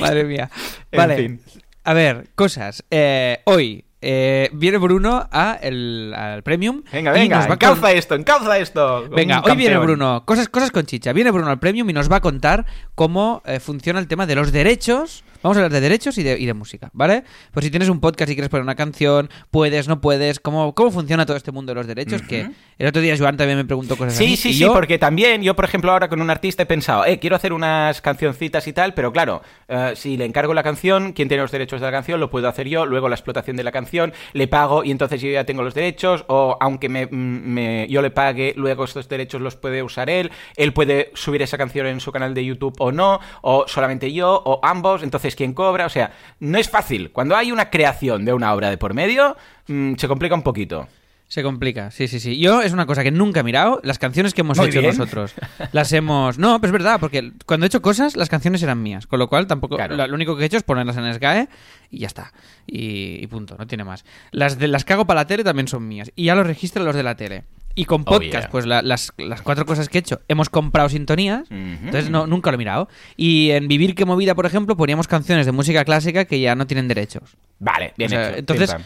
Madre 0.00 0.24
mía. 0.24 0.50
En 0.90 0.98
Vale. 0.98 1.16
fin. 1.16 1.44
A 1.84 1.92
ver, 1.94 2.28
cosas. 2.34 2.82
Eh, 2.90 3.40
hoy 3.44 3.84
eh, 4.06 4.50
viene 4.52 4.76
Bruno 4.78 5.26
a 5.32 5.58
el, 5.62 6.12
al 6.14 6.42
Premium. 6.42 6.82
Venga, 6.92 7.12
venga, 7.12 7.46
encauza 7.46 7.80
con- 7.80 7.90
esto, 7.90 8.14
encauza 8.14 8.58
esto. 8.58 9.08
Venga, 9.08 9.40
hoy 9.42 9.56
viene. 9.56 9.78
Bruno. 9.78 10.24
Cosas, 10.26 10.48
cosas 10.50 10.70
con 10.70 10.84
chicha. 10.84 11.12
Viene 11.14 11.30
Bruno 11.30 11.48
al 11.50 11.58
Premium 11.58 11.88
y 11.88 11.92
nos 11.94 12.10
va 12.12 12.16
a 12.16 12.20
contar 12.20 12.66
cómo 12.94 13.42
eh, 13.46 13.60
funciona 13.60 13.98
el 13.98 14.06
tema 14.06 14.26
de 14.26 14.34
los 14.34 14.52
derechos. 14.52 15.24
Vamos 15.44 15.58
a 15.58 15.60
hablar 15.60 15.72
de 15.72 15.80
derechos 15.82 16.16
y 16.16 16.22
de, 16.22 16.38
y 16.38 16.46
de 16.46 16.54
música, 16.54 16.88
¿vale? 16.94 17.22
Pues 17.52 17.64
si 17.66 17.70
tienes 17.70 17.90
un 17.90 18.00
podcast 18.00 18.30
y 18.30 18.34
quieres 18.34 18.48
poner 18.48 18.62
una 18.62 18.74
canción, 18.76 19.28
puedes, 19.50 19.88
no 19.88 20.00
puedes, 20.00 20.40
cómo, 20.40 20.74
cómo 20.74 20.90
funciona 20.90 21.26
todo 21.26 21.36
este 21.36 21.52
mundo 21.52 21.72
de 21.72 21.74
los 21.74 21.86
derechos. 21.86 22.22
Que 22.22 22.48
el 22.78 22.86
otro 22.86 23.02
día 23.02 23.14
Joan 23.18 23.36
también 23.36 23.58
me 23.58 23.66
preguntó 23.66 23.94
cosas 23.98 24.14
Sí, 24.14 24.24
así. 24.24 24.36
sí, 24.38 24.48
y 24.48 24.52
sí, 24.54 24.58
yo- 24.60 24.72
porque 24.72 24.98
también 24.98 25.42
yo, 25.42 25.54
por 25.54 25.66
ejemplo, 25.66 25.92
ahora 25.92 26.08
con 26.08 26.22
un 26.22 26.30
artista 26.30 26.62
he 26.62 26.66
pensado, 26.66 27.04
eh, 27.04 27.18
quiero 27.18 27.36
hacer 27.36 27.52
unas 27.52 28.00
cancioncitas 28.00 28.66
y 28.68 28.72
tal, 28.72 28.94
pero 28.94 29.12
claro, 29.12 29.42
eh, 29.68 29.92
si 29.96 30.16
le 30.16 30.24
encargo 30.24 30.54
la 30.54 30.62
canción, 30.62 31.12
quien 31.12 31.28
tiene 31.28 31.42
los 31.42 31.52
derechos 31.52 31.78
de 31.78 31.86
la 31.88 31.92
canción 31.92 32.20
lo 32.20 32.30
puedo 32.30 32.48
hacer 32.48 32.66
yo, 32.66 32.86
luego 32.86 33.10
la 33.10 33.14
explotación 33.14 33.58
de 33.58 33.64
la 33.64 33.70
canción, 33.70 34.14
le 34.32 34.48
pago 34.48 34.82
y 34.82 34.90
entonces 34.92 35.20
yo 35.20 35.28
ya 35.28 35.44
tengo 35.44 35.62
los 35.62 35.74
derechos, 35.74 36.24
o 36.28 36.56
aunque 36.58 36.88
me, 36.88 37.04
mm, 37.04 37.10
me- 37.12 37.86
yo 37.90 38.00
le 38.00 38.10
pague, 38.10 38.54
luego 38.56 38.84
estos 38.84 39.10
derechos 39.10 39.42
los 39.42 39.56
puede 39.56 39.82
usar 39.82 40.08
él, 40.08 40.30
él 40.56 40.72
puede 40.72 41.10
subir 41.12 41.42
esa 41.42 41.58
canción 41.58 41.86
en 41.86 42.00
su 42.00 42.12
canal 42.12 42.32
de 42.32 42.46
YouTube 42.46 42.74
o 42.78 42.92
no, 42.92 43.20
o 43.42 43.66
solamente 43.68 44.10
yo, 44.10 44.40
o 44.46 44.58
ambos, 44.62 45.02
entonces 45.02 45.33
quién 45.36 45.52
cobra, 45.54 45.86
o 45.86 45.90
sea, 45.90 46.12
no 46.40 46.58
es 46.58 46.68
fácil. 46.68 47.10
Cuando 47.10 47.36
hay 47.36 47.52
una 47.52 47.70
creación 47.70 48.24
de 48.24 48.32
una 48.32 48.52
obra 48.52 48.70
de 48.70 48.78
por 48.78 48.94
medio, 48.94 49.36
mm, 49.68 49.94
se 49.96 50.08
complica 50.08 50.34
un 50.34 50.42
poquito. 50.42 50.88
Se 51.26 51.42
complica, 51.42 51.90
sí, 51.90 52.06
sí, 52.06 52.20
sí. 52.20 52.38
Yo 52.38 52.60
es 52.60 52.72
una 52.72 52.86
cosa 52.86 53.02
que 53.02 53.10
nunca 53.10 53.40
he 53.40 53.42
mirado. 53.42 53.80
Las 53.82 53.98
canciones 53.98 54.34
que 54.34 54.42
hemos 54.42 54.58
Muy 54.58 54.68
hecho 54.68 54.80
bien. 54.80 54.96
nosotros 54.96 55.34
las 55.72 55.92
hemos. 55.92 56.38
No, 56.38 56.60
pero 56.60 56.68
es 56.68 56.72
verdad, 56.72 57.00
porque 57.00 57.32
cuando 57.46 57.64
he 57.64 57.68
hecho 57.68 57.82
cosas, 57.82 58.14
las 58.14 58.28
canciones 58.28 58.62
eran 58.62 58.82
mías. 58.82 59.06
Con 59.06 59.18
lo 59.18 59.28
cual, 59.28 59.46
tampoco. 59.46 59.76
Claro. 59.76 59.96
Lo 59.96 60.14
único 60.14 60.36
que 60.36 60.44
he 60.44 60.46
hecho 60.46 60.58
es 60.58 60.62
ponerlas 60.62 60.96
en 60.96 61.12
SGAE 61.12 61.48
y 61.90 62.00
ya 62.00 62.06
está. 62.06 62.32
Y, 62.66 63.18
y 63.20 63.26
punto, 63.26 63.56
no 63.58 63.66
tiene 63.66 63.84
más. 63.84 64.04
Las, 64.30 64.58
de, 64.58 64.68
las 64.68 64.84
que 64.84 64.92
hago 64.92 65.06
para 65.06 65.22
la 65.22 65.26
tele 65.26 65.42
también 65.42 65.66
son 65.66 65.88
mías. 65.88 66.12
Y 66.14 66.26
ya 66.26 66.34
los 66.34 66.46
registro 66.46 66.84
los 66.84 66.94
de 66.94 67.02
la 67.02 67.16
tele. 67.16 67.44
Y 67.76 67.86
con 67.86 68.02
Oh, 68.02 68.04
podcast, 68.04 68.32
yeah. 68.44 68.48
pues 68.50 68.66
la- 68.66 68.82
las, 68.82 69.12
las 69.18 69.42
cuatro 69.42 69.66
cosas 69.66 69.88
que 69.88 69.98
he 69.98 70.00
hecho, 70.00 70.20
hemos 70.28 70.48
comprado 70.48 70.88
sintonías. 70.88 71.50
Entonces 71.50 72.08
no, 72.10 72.26
nunca 72.26 72.50
lo 72.50 72.54
he 72.54 72.58
mirado. 72.58 72.88
Y 73.16 73.50
en 73.50 73.66
Vivir 73.66 73.94
que 73.94 74.04
Movida, 74.04 74.34
por 74.36 74.46
ejemplo, 74.46 74.76
poníamos 74.76 75.08
canciones 75.08 75.44
de 75.46 75.52
música 75.52 75.84
clásica 75.84 76.24
que 76.24 76.38
ya 76.40 76.54
no 76.54 76.66
tienen 76.66 76.86
derechos. 76.86 77.36
Vale, 77.58 77.92
bien 77.96 78.08
O 78.08 78.10
sea, 78.10 78.28
hecho. 78.30 78.38
entonces. 78.38 78.76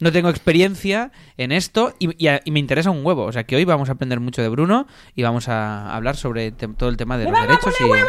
No 0.00 0.12
tengo 0.12 0.28
experiencia 0.30 1.10
en 1.36 1.52
esto 1.52 1.94
y, 1.98 2.22
y 2.22 2.28
a- 2.28 2.40
y 2.44 2.50
me 2.50 2.58
interesa 2.60 2.90
un 2.90 3.04
huevo. 3.04 3.24
O 3.24 3.32
sea 3.32 3.44
que 3.44 3.56
hoy 3.56 3.64
vamos 3.64 3.88
a 3.88 3.92
aprender 3.92 4.20
mucho 4.20 4.42
de 4.42 4.48
Bruno 4.48 4.86
y 5.14 5.22
vamos 5.22 5.48
a 5.48 5.94
hablar 5.94 6.16
sobre 6.16 6.52
todo 6.52 6.88
el 6.88 6.96
tema 6.96 7.18
de 7.18 7.24
los 7.24 7.32
vamos 7.32 7.46
a 7.46 7.50
derechos 7.50 7.74
poner 7.74 7.80
y, 7.88 7.92
huevo, 7.92 8.08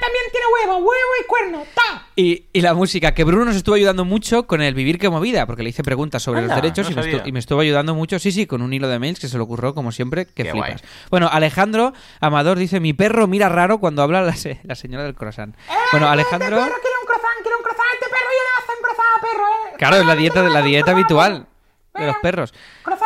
también 0.00 0.24
tiene 0.32 0.46
huevo, 0.54 0.78
huevo 0.78 1.10
y 1.22 1.26
cuerno, 1.26 1.62
¡ta! 1.74 2.06
y, 2.16 2.44
y 2.52 2.60
la 2.60 2.74
música. 2.74 3.12
Que 3.12 3.24
Bruno 3.24 3.44
nos 3.44 3.56
estuvo 3.56 3.74
ayudando 3.74 4.04
mucho 4.04 4.46
con 4.46 4.62
el 4.62 4.74
Vivir 4.74 4.98
que 4.98 5.08
Movida, 5.10 5.46
porque 5.46 5.62
le 5.62 5.70
hice 5.70 5.82
preguntas 5.82 6.22
sobre 6.22 6.40
Anda, 6.40 6.54
los 6.54 6.62
derechos 6.62 6.86
no 6.94 7.02
y, 7.26 7.32
me 7.32 7.38
y 7.38 7.40
estuvo 7.40 7.60
ayudando 7.60 7.94
mucho, 7.94 8.18
sí, 8.18 8.32
sí, 8.32 8.46
con 8.46 8.62
un 8.62 8.72
hilo 8.72 8.88
de 8.88 8.98
mails 8.98 9.18
que 9.20 9.28
se 9.28 9.36
le 9.36 9.42
ocurrió, 9.42 9.74
como 9.74 9.92
siempre, 9.92 10.26
que 10.26 10.44
Qué 10.44 10.50
flipas. 10.50 10.68
guay. 10.80 10.90
Bueno, 11.10 11.28
Alejandro 11.30 11.92
Amador 12.20 12.58
dice: 12.58 12.80
Mi 12.80 12.92
perro 12.92 13.26
mira 13.26 13.48
raro 13.48 13.78
cuando 13.78 14.02
habla 14.02 14.22
la, 14.22 14.34
se- 14.36 14.60
la 14.64 14.74
señora 14.74 15.04
del 15.04 15.14
croissant. 15.14 15.54
Bueno, 15.92 16.08
Alejandro. 16.08 16.48
Perro 16.56 16.76
quiere 16.80 16.96
un 17.00 17.06
croissant, 17.06 17.42
quiere 17.42 17.56
un 17.56 17.62
croissant, 17.62 17.88
este 17.94 18.06
perro 18.06 18.30
yo 18.30 18.42
le 18.44 18.50
hago 18.56 18.72
un 18.76 18.82
croissant 18.82 19.16
a 19.16 19.20
perro, 19.20 19.46
¿eh? 19.48 19.69
Claro, 19.80 19.96
es 19.96 20.04
la 20.04 20.14
dieta, 20.14 20.42
de 20.42 20.50
la 20.50 20.60
dieta 20.60 20.90
habitual 20.90 21.46
de 21.94 22.06
los 22.06 22.16
perros. 22.20 22.52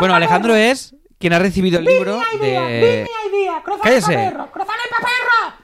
Bueno, 0.00 0.12
Alejandro 0.16 0.56
es 0.56 0.96
quien 1.20 1.32
ha 1.32 1.38
recibido 1.38 1.78
el 1.78 1.84
libro 1.84 2.18
de. 2.40 3.06
Cállese. 3.80 4.12
pa' 4.12 4.30
perro, 4.30 4.50
croissant 4.50 4.76
pa' 4.90 5.06
perro. 5.06 5.54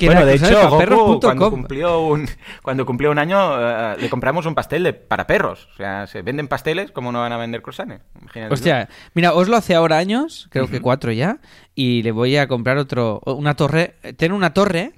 Que 0.00 0.06
bueno, 0.06 0.26
de 0.26 0.34
hecho, 0.34 0.46
Goku, 0.70 1.20
cuando 1.20 1.44
cumplió 1.50 2.00
un 2.00 2.28
cuando 2.62 2.86
cumplió 2.86 3.10
un 3.10 3.18
año, 3.18 3.38
eh, 3.60 3.96
le 4.00 4.10
compramos 4.10 4.46
un 4.46 4.54
pastel 4.54 4.82
de, 4.82 4.92
para 4.92 5.26
perros. 5.26 5.68
O 5.72 5.76
sea, 5.76 6.06
se 6.06 6.22
venden 6.22 6.48
pasteles, 6.48 6.90
¿cómo 6.90 7.12
no 7.12 7.20
van 7.20 7.32
a 7.32 7.36
vender 7.36 7.62
croissants? 7.62 8.00
Imagínate 8.20 8.52
Hostia, 8.54 8.88
mira, 9.14 9.32
Oslo 9.34 9.56
hace 9.56 9.74
ahora 9.74 9.98
años, 9.98 10.48
creo 10.50 10.66
que 10.68 10.80
cuatro 10.80 11.12
ya, 11.12 11.38
y 11.74 12.02
le 12.02 12.10
voy 12.12 12.36
a 12.36 12.48
comprar 12.48 12.76
otro, 12.78 13.20
una 13.26 13.54
torre. 13.54 13.94
Tiene 14.16 14.34
una 14.34 14.52
torre 14.54 14.92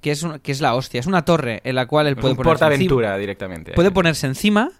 que 0.00 0.10
es, 0.10 0.22
un- 0.22 0.38
que 0.38 0.52
es 0.52 0.60
la 0.60 0.74
hostia. 0.74 1.00
Es 1.00 1.06
una 1.06 1.24
torre 1.24 1.60
en 1.64 1.74
la 1.74 1.86
cual 1.86 2.06
él 2.06 2.16
puede 2.16 2.32
un 2.32 2.36
ponerse 2.36 2.64
encima, 2.64 2.70
portaventura 2.70 3.18
directamente. 3.18 3.72
puede 3.72 3.90
ponerse 3.90 4.26
encima, 4.26 4.70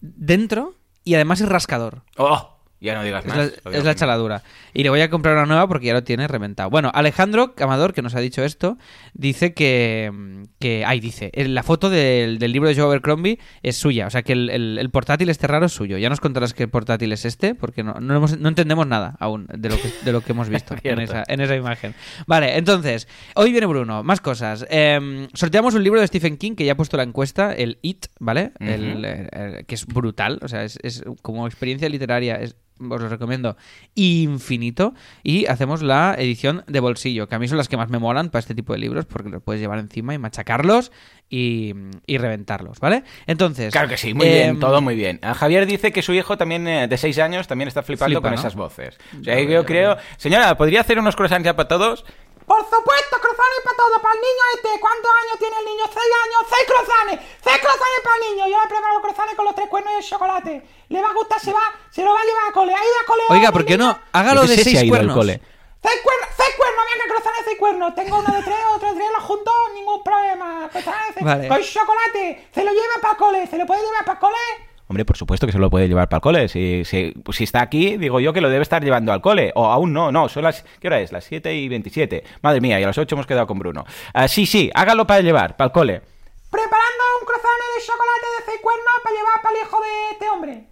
dentro, 0.00 0.74
y 1.04 1.14
además 1.14 1.40
es 1.40 1.48
rascador. 1.48 2.02
¡Oh! 2.16 2.59
Ya 2.80 2.94
no 2.94 3.02
digas 3.04 3.24
Es 3.26 3.28
más. 3.28 3.52
la, 3.64 3.70
es 3.78 3.84
la 3.84 3.94
chaladura. 3.94 4.42
Y 4.72 4.82
le 4.84 4.88
voy 4.90 5.02
a 5.02 5.10
comprar 5.10 5.36
una 5.36 5.44
nueva 5.44 5.68
porque 5.68 5.86
ya 5.86 5.92
lo 5.92 6.02
tiene 6.02 6.26
reventado. 6.26 6.70
Bueno, 6.70 6.90
Alejandro 6.94 7.54
Amador, 7.60 7.92
que 7.92 8.00
nos 8.00 8.14
ha 8.14 8.20
dicho 8.20 8.42
esto, 8.42 8.78
dice 9.12 9.52
que. 9.52 10.10
que 10.58 10.84
ay, 10.86 10.98
dice. 11.00 11.30
en 11.34 11.54
La 11.54 11.62
foto 11.62 11.90
del, 11.90 12.38
del 12.38 12.52
libro 12.52 12.68
de 12.70 12.74
Joe 12.74 12.84
Abercrombie 12.86 13.38
es 13.62 13.76
suya. 13.76 14.06
O 14.06 14.10
sea 14.10 14.22
que 14.22 14.32
el, 14.32 14.48
el- 14.48 14.78
el 14.80 14.90
portátil 14.90 15.28
este 15.28 15.46
raro 15.46 15.66
es 15.66 15.72
suyo. 15.72 15.98
Ya 15.98 16.08
nos 16.08 16.20
contarás 16.20 16.54
qué 16.54 16.68
portátil 16.68 17.12
es 17.12 17.24
este, 17.26 17.54
porque 17.54 17.82
no, 17.82 17.94
no, 18.00 18.16
hemos- 18.16 18.38
no 18.38 18.48
entendemos 18.48 18.86
nada 18.86 19.14
aún 19.20 19.46
de 19.52 19.68
lo 19.68 19.76
que, 19.76 19.90
de 20.04 20.12
lo 20.12 20.22
que 20.22 20.32
hemos 20.32 20.48
visto 20.48 20.74
en, 20.82 21.00
esa, 21.00 21.22
en 21.26 21.40
esa 21.42 21.54
imagen. 21.56 21.94
Vale, 22.26 22.56
entonces, 22.56 23.08
hoy 23.34 23.50
viene 23.52 23.66
Bruno. 23.66 24.02
Más 24.02 24.22
cosas. 24.22 24.64
Em, 24.70 25.28
sorteamos 25.34 25.74
un 25.74 25.84
libro 25.84 26.00
de 26.00 26.06
Stephen 26.06 26.38
King 26.38 26.54
que 26.54 26.64
ya 26.64 26.72
ha 26.72 26.76
puesto 26.76 26.96
la 26.96 27.02
encuesta, 27.02 27.52
el 27.52 27.78
It, 27.82 28.06
¿vale? 28.18 28.52
El, 28.58 29.04
eh, 29.04 29.28
eh, 29.32 29.64
que 29.66 29.74
es 29.74 29.84
brutal. 29.86 30.38
O 30.42 30.48
sea, 30.48 30.64
es, 30.64 30.78
es 30.82 31.04
como 31.20 31.46
experiencia 31.46 31.88
literaria. 31.88 32.36
Es, 32.36 32.56
os 32.80 33.00
lo 33.00 33.08
recomiendo 33.08 33.56
infinito 33.94 34.94
y 35.22 35.46
hacemos 35.46 35.82
la 35.82 36.14
edición 36.18 36.64
de 36.66 36.80
bolsillo 36.80 37.28
que 37.28 37.34
a 37.34 37.38
mí 37.38 37.48
son 37.48 37.58
las 37.58 37.68
que 37.68 37.76
más 37.76 37.90
me 37.90 37.98
molan 37.98 38.30
para 38.30 38.40
este 38.40 38.54
tipo 38.54 38.72
de 38.72 38.78
libros 38.78 39.06
porque 39.06 39.28
los 39.28 39.42
puedes 39.42 39.60
llevar 39.60 39.78
encima 39.78 40.14
y 40.14 40.18
machacarlos 40.18 40.92
y, 41.28 41.74
y 42.06 42.18
reventarlos 42.18 42.80
¿vale? 42.80 43.04
entonces 43.26 43.72
Claro 43.72 43.88
que 43.88 43.96
sí, 43.96 44.14
muy 44.14 44.26
em, 44.26 44.32
bien, 44.32 44.60
todo 44.60 44.80
muy 44.80 44.94
bien. 44.94 45.18
Ah, 45.22 45.34
Javier 45.34 45.66
dice 45.66 45.92
que 45.92 46.02
su 46.02 46.12
hijo 46.12 46.36
también, 46.36 46.66
eh, 46.66 46.88
de 46.88 46.96
6 46.96 47.18
años, 47.18 47.46
también 47.46 47.68
está 47.68 47.82
flipando 47.82 48.20
Flipa, 48.20 48.28
con 48.28 48.30
¿no? 48.32 48.40
esas 48.40 48.54
voces. 48.54 48.98
O 49.18 49.24
sea, 49.24 49.40
yo 49.40 49.64
creo... 49.64 49.96
Señora, 50.16 50.56
¿podría 50.56 50.80
hacer 50.80 50.98
unos 50.98 51.16
croissants 51.16 51.44
ya 51.44 51.56
para 51.56 51.68
todos? 51.68 52.04
Por 52.50 52.64
supuesto, 52.66 53.14
croissants 53.22 53.62
para 53.62 53.76
todo, 53.76 54.02
para 54.02 54.14
el 54.14 54.20
niño 54.26 54.44
este. 54.56 54.80
¿Cuántos 54.80 55.12
años 55.22 55.38
tiene 55.38 55.56
el 55.60 55.66
niño? 55.66 55.84
Seis 55.86 56.12
años, 56.26 56.40
seis 56.50 56.64
croissants, 56.66 57.14
seis 57.46 57.58
croissants 57.62 58.00
para 58.02 58.16
el 58.16 58.22
niño. 58.26 58.42
Yo 58.50 58.58
le 58.58 58.66
preparo 58.66 58.94
los 58.94 59.02
croissants 59.06 59.34
con 59.36 59.44
los 59.44 59.54
tres 59.54 59.68
cuernos 59.68 59.92
y 59.94 59.96
el 59.98 60.02
chocolate. 60.02 60.54
Le 60.88 61.00
va 61.00 61.10
a 61.10 61.14
gustar, 61.14 61.38
se 61.38 61.52
va, 61.52 61.62
se 61.94 62.02
lo 62.02 62.10
va 62.10 62.18
a 62.18 62.24
llevar 62.24 62.50
a 62.50 62.52
cole. 62.52 62.74
Ahí 62.74 62.90
a 63.02 63.06
cole. 63.06 63.22
oiga 63.28 63.52
¿por 63.52 63.64
qué 63.64 63.78
no? 63.78 63.96
hágalo 64.10 64.42
de 64.48 64.56
seis 64.58 64.82
al 64.82 64.88
cuernos 64.88 65.14
cole. 65.14 65.40
Seis 65.80 66.00
cuernos, 66.02 66.28
seis 66.36 66.54
cuernos, 66.58 66.84
venga, 66.90 67.04
croissants 67.06 67.38
de 67.38 67.44
seis 67.44 67.58
cuernos. 67.62 67.94
Tengo 67.94 68.18
uno 68.18 68.34
de 68.34 68.42
tres, 68.42 68.58
otro 68.74 68.88
de 68.88 68.94
tres, 68.98 69.10
los 69.14 69.22
juntos, 69.22 69.54
ningún 69.74 70.02
problema. 70.02 70.68
Croissants 70.72 71.22
Vale. 71.22 71.46
Con 71.46 71.62
chocolate, 71.62 72.48
se 72.52 72.64
lo 72.64 72.72
lleva 72.72 72.94
para 73.00 73.12
el 73.12 73.16
cole, 73.16 73.46
se 73.46 73.58
lo 73.58 73.64
puede 73.64 73.80
llevar 73.80 74.04
para 74.04 74.18
el 74.18 74.22
cole. 74.26 74.69
Hombre, 74.90 75.04
por 75.04 75.16
supuesto 75.16 75.46
que 75.46 75.52
se 75.52 75.58
lo 75.60 75.70
puede 75.70 75.86
llevar 75.86 76.08
para 76.08 76.16
el 76.16 76.20
cole. 76.20 76.48
Si, 76.48 76.84
si, 76.84 77.12
pues 77.24 77.36
si 77.36 77.44
está 77.44 77.62
aquí, 77.62 77.96
digo 77.96 78.18
yo 78.18 78.32
que 78.32 78.40
lo 78.40 78.50
debe 78.50 78.62
estar 78.62 78.82
llevando 78.82 79.12
al 79.12 79.20
cole. 79.20 79.52
O 79.54 79.66
aún 79.66 79.92
no, 79.92 80.10
no. 80.10 80.28
Son 80.28 80.42
las, 80.42 80.64
¿Qué 80.80 80.88
hora 80.88 80.98
es? 80.98 81.12
Las 81.12 81.22
7 81.26 81.54
y 81.54 81.68
27. 81.68 82.24
Madre 82.42 82.60
mía, 82.60 82.80
y 82.80 82.82
a 82.82 82.88
las 82.88 82.98
8 82.98 83.14
hemos 83.14 83.24
quedado 83.24 83.46
con 83.46 83.56
Bruno. 83.60 83.84
Ah, 84.12 84.26
sí, 84.26 84.46
sí, 84.46 84.68
hágalo 84.74 85.06
para 85.06 85.20
llevar, 85.20 85.56
para 85.56 85.66
el 85.66 85.72
cole. 85.72 86.02
Preparando 86.50 87.04
un 87.20 87.24
croissant 87.24 87.52
de 87.76 87.86
chocolate 87.86 88.26
de 88.36 88.44
seis 88.46 88.60
cuernos 88.60 88.94
para 89.04 89.14
llevar 89.14 89.42
para 89.44 89.54
el 89.56 89.62
hijo 89.62 89.80
de 89.80 90.10
este 90.10 90.28
hombre. 90.28 90.66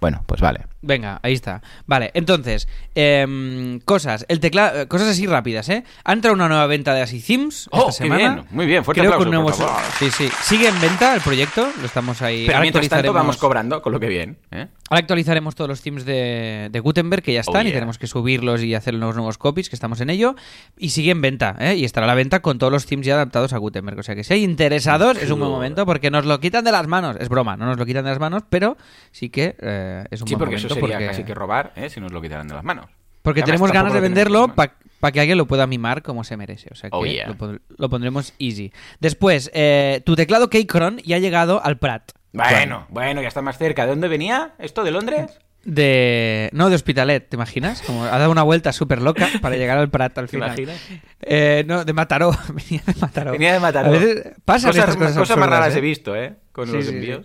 Bueno, 0.00 0.24
pues 0.26 0.40
vale. 0.40 0.66
Venga, 0.82 1.20
ahí 1.22 1.34
está. 1.34 1.60
Vale, 1.86 2.10
entonces, 2.14 2.66
em, 2.94 3.80
cosas, 3.80 4.24
el 4.28 4.40
teclado, 4.40 4.88
cosas 4.88 5.08
así 5.08 5.26
rápidas, 5.26 5.68
¿eh? 5.68 5.84
Ha 6.04 6.12
entrado 6.12 6.34
una 6.34 6.48
nueva 6.48 6.66
venta 6.66 6.94
de 6.94 7.02
Así 7.02 7.20
Themes 7.20 7.68
Oh, 7.70 7.80
esta 7.80 7.92
semana. 7.92 8.16
bien, 8.34 8.46
muy 8.50 8.66
bien, 8.66 8.84
fuerte 8.84 9.00
Creo 9.00 9.10
que 9.10 9.14
aplauso, 9.16 9.28
un 9.28 9.34
nuevo- 9.44 9.56
por 9.56 9.66
favor. 9.68 9.82
Sí, 9.98 10.10
sí. 10.10 10.28
Sigue 10.42 10.68
en 10.68 10.80
venta 10.80 11.14
el 11.14 11.20
proyecto, 11.20 11.68
lo 11.80 11.86
estamos 11.86 12.22
ahí. 12.22 12.44
Pero 12.46 12.60
mientras 12.60 12.88
tanto 12.88 13.12
vamos 13.12 13.36
cobrando 13.36 13.82
con 13.82 13.92
lo 13.92 14.00
que 14.00 14.08
bien. 14.08 14.38
¿eh? 14.50 14.68
Ahora 14.88 15.00
actualizaremos 15.00 15.54
todos 15.54 15.68
los 15.68 15.82
themes 15.82 16.04
de, 16.04 16.68
de 16.72 16.80
Gutenberg 16.80 17.22
que 17.22 17.32
ya 17.32 17.40
están 17.40 17.62
y 17.62 17.70
yeah. 17.70 17.74
tenemos 17.76 17.98
que 17.98 18.06
subirlos 18.06 18.62
y 18.62 18.74
hacer 18.74 18.94
los 18.94 19.14
nuevos 19.14 19.38
copies, 19.38 19.68
que 19.68 19.76
estamos 19.76 20.00
en 20.00 20.10
ello. 20.10 20.34
Y 20.78 20.90
sigue 20.90 21.10
en 21.12 21.20
venta, 21.20 21.56
¿eh? 21.60 21.76
Y 21.76 21.84
estará 21.84 22.06
a 22.06 22.08
la 22.08 22.14
venta 22.14 22.40
con 22.40 22.58
todos 22.58 22.72
los 22.72 22.86
themes 22.86 23.06
ya 23.06 23.14
adaptados 23.14 23.52
a 23.52 23.58
Gutenberg. 23.58 23.98
O 23.98 24.02
sea 24.02 24.14
que 24.14 24.24
si 24.24 24.32
hay 24.34 24.44
interesados, 24.44 25.16
es 25.18 25.30
un 25.30 25.38
buen 25.40 25.50
momento 25.50 25.84
porque 25.86 26.10
nos 26.10 26.24
lo 26.24 26.40
quitan 26.40 26.64
de 26.64 26.72
las 26.72 26.86
manos. 26.86 27.16
Es 27.20 27.28
broma, 27.28 27.56
no 27.56 27.66
nos 27.66 27.78
lo 27.78 27.86
quitan 27.86 28.04
de 28.04 28.10
las 28.10 28.18
manos, 28.18 28.42
pero 28.48 28.76
sí 29.12 29.28
que 29.30 29.54
eh, 29.60 30.04
es 30.10 30.22
un 30.22 30.26
Sí, 30.28 30.34
buen 30.34 30.38
porque 30.48 30.69
eso 30.74 30.80
sería 30.80 30.96
porque, 30.96 31.06
casi 31.06 31.24
que 31.24 31.34
robar, 31.34 31.72
¿eh? 31.76 31.90
Si 31.90 32.00
nos 32.00 32.12
lo 32.12 32.20
quitaran 32.22 32.48
de 32.48 32.54
las 32.54 32.64
manos. 32.64 32.86
porque 33.22 33.40
Además, 33.40 33.46
tenemos 33.60 33.72
ganas 33.72 33.92
de 33.92 34.00
venderlo 34.00 34.54
para 34.54 35.12
que 35.12 35.20
alguien 35.20 35.38
lo 35.38 35.46
pueda 35.46 35.66
mimar 35.66 36.02
como 36.02 36.24
se 36.24 36.36
merece. 36.36 36.68
O 36.72 36.74
sea 36.74 36.90
que 36.90 36.96
Oh, 36.96 37.04
yeah. 37.06 37.26
lo, 37.28 37.36
pon- 37.36 37.62
lo 37.78 37.88
pondremos 37.88 38.34
easy. 38.38 38.72
Después, 39.00 39.50
eh, 39.54 40.02
tu 40.04 40.14
teclado 40.16 40.50
Keychron 40.50 40.98
ya 40.98 41.16
ha 41.16 41.18
llegado 41.20 41.62
al 41.64 41.78
Prat. 41.78 42.12
Bueno, 42.32 42.86
bueno, 42.90 43.22
ya 43.22 43.28
está 43.28 43.42
más 43.42 43.58
cerca. 43.58 43.84
¿De 43.84 43.90
dónde 43.90 44.08
venía? 44.08 44.52
¿Esto 44.58 44.84
de 44.84 44.90
Londres? 44.92 45.38
De. 45.64 46.48
No, 46.52 46.68
de 46.70 46.74
Hospitalet, 46.76 47.28
¿te 47.28 47.36
imaginas? 47.36 47.82
Como 47.82 48.04
ha 48.04 48.18
dado 48.18 48.30
una 48.30 48.42
vuelta 48.42 48.72
súper 48.72 49.02
loca 49.02 49.28
para 49.42 49.56
llegar 49.56 49.76
al 49.78 49.90
Prat 49.90 50.16
al 50.16 50.26
¿Te 50.26 50.30
final. 50.32 50.48
imaginas? 50.50 50.80
Eh, 51.22 51.64
no, 51.66 51.84
de 51.84 51.92
Mataró. 51.92 52.30
Venía 52.54 52.82
de 52.86 52.94
Mataró. 53.00 53.32
Venía 53.32 53.52
de 53.54 53.60
matar. 53.60 53.86
A 53.86 53.90
veces 53.90 54.32
pasan 54.44 54.70
cosas, 54.70 54.84
estas 54.88 54.96
cosas, 54.96 55.18
cosas 55.18 55.36
más 55.38 55.48
raras 55.50 55.74
¿eh? 55.74 55.78
he 55.78 55.80
visto, 55.80 56.16
¿eh? 56.16 56.34
Con 56.52 56.66
Sí, 56.66 56.72
los 56.76 56.84
sí, 56.86 57.00
sí. 57.00 57.20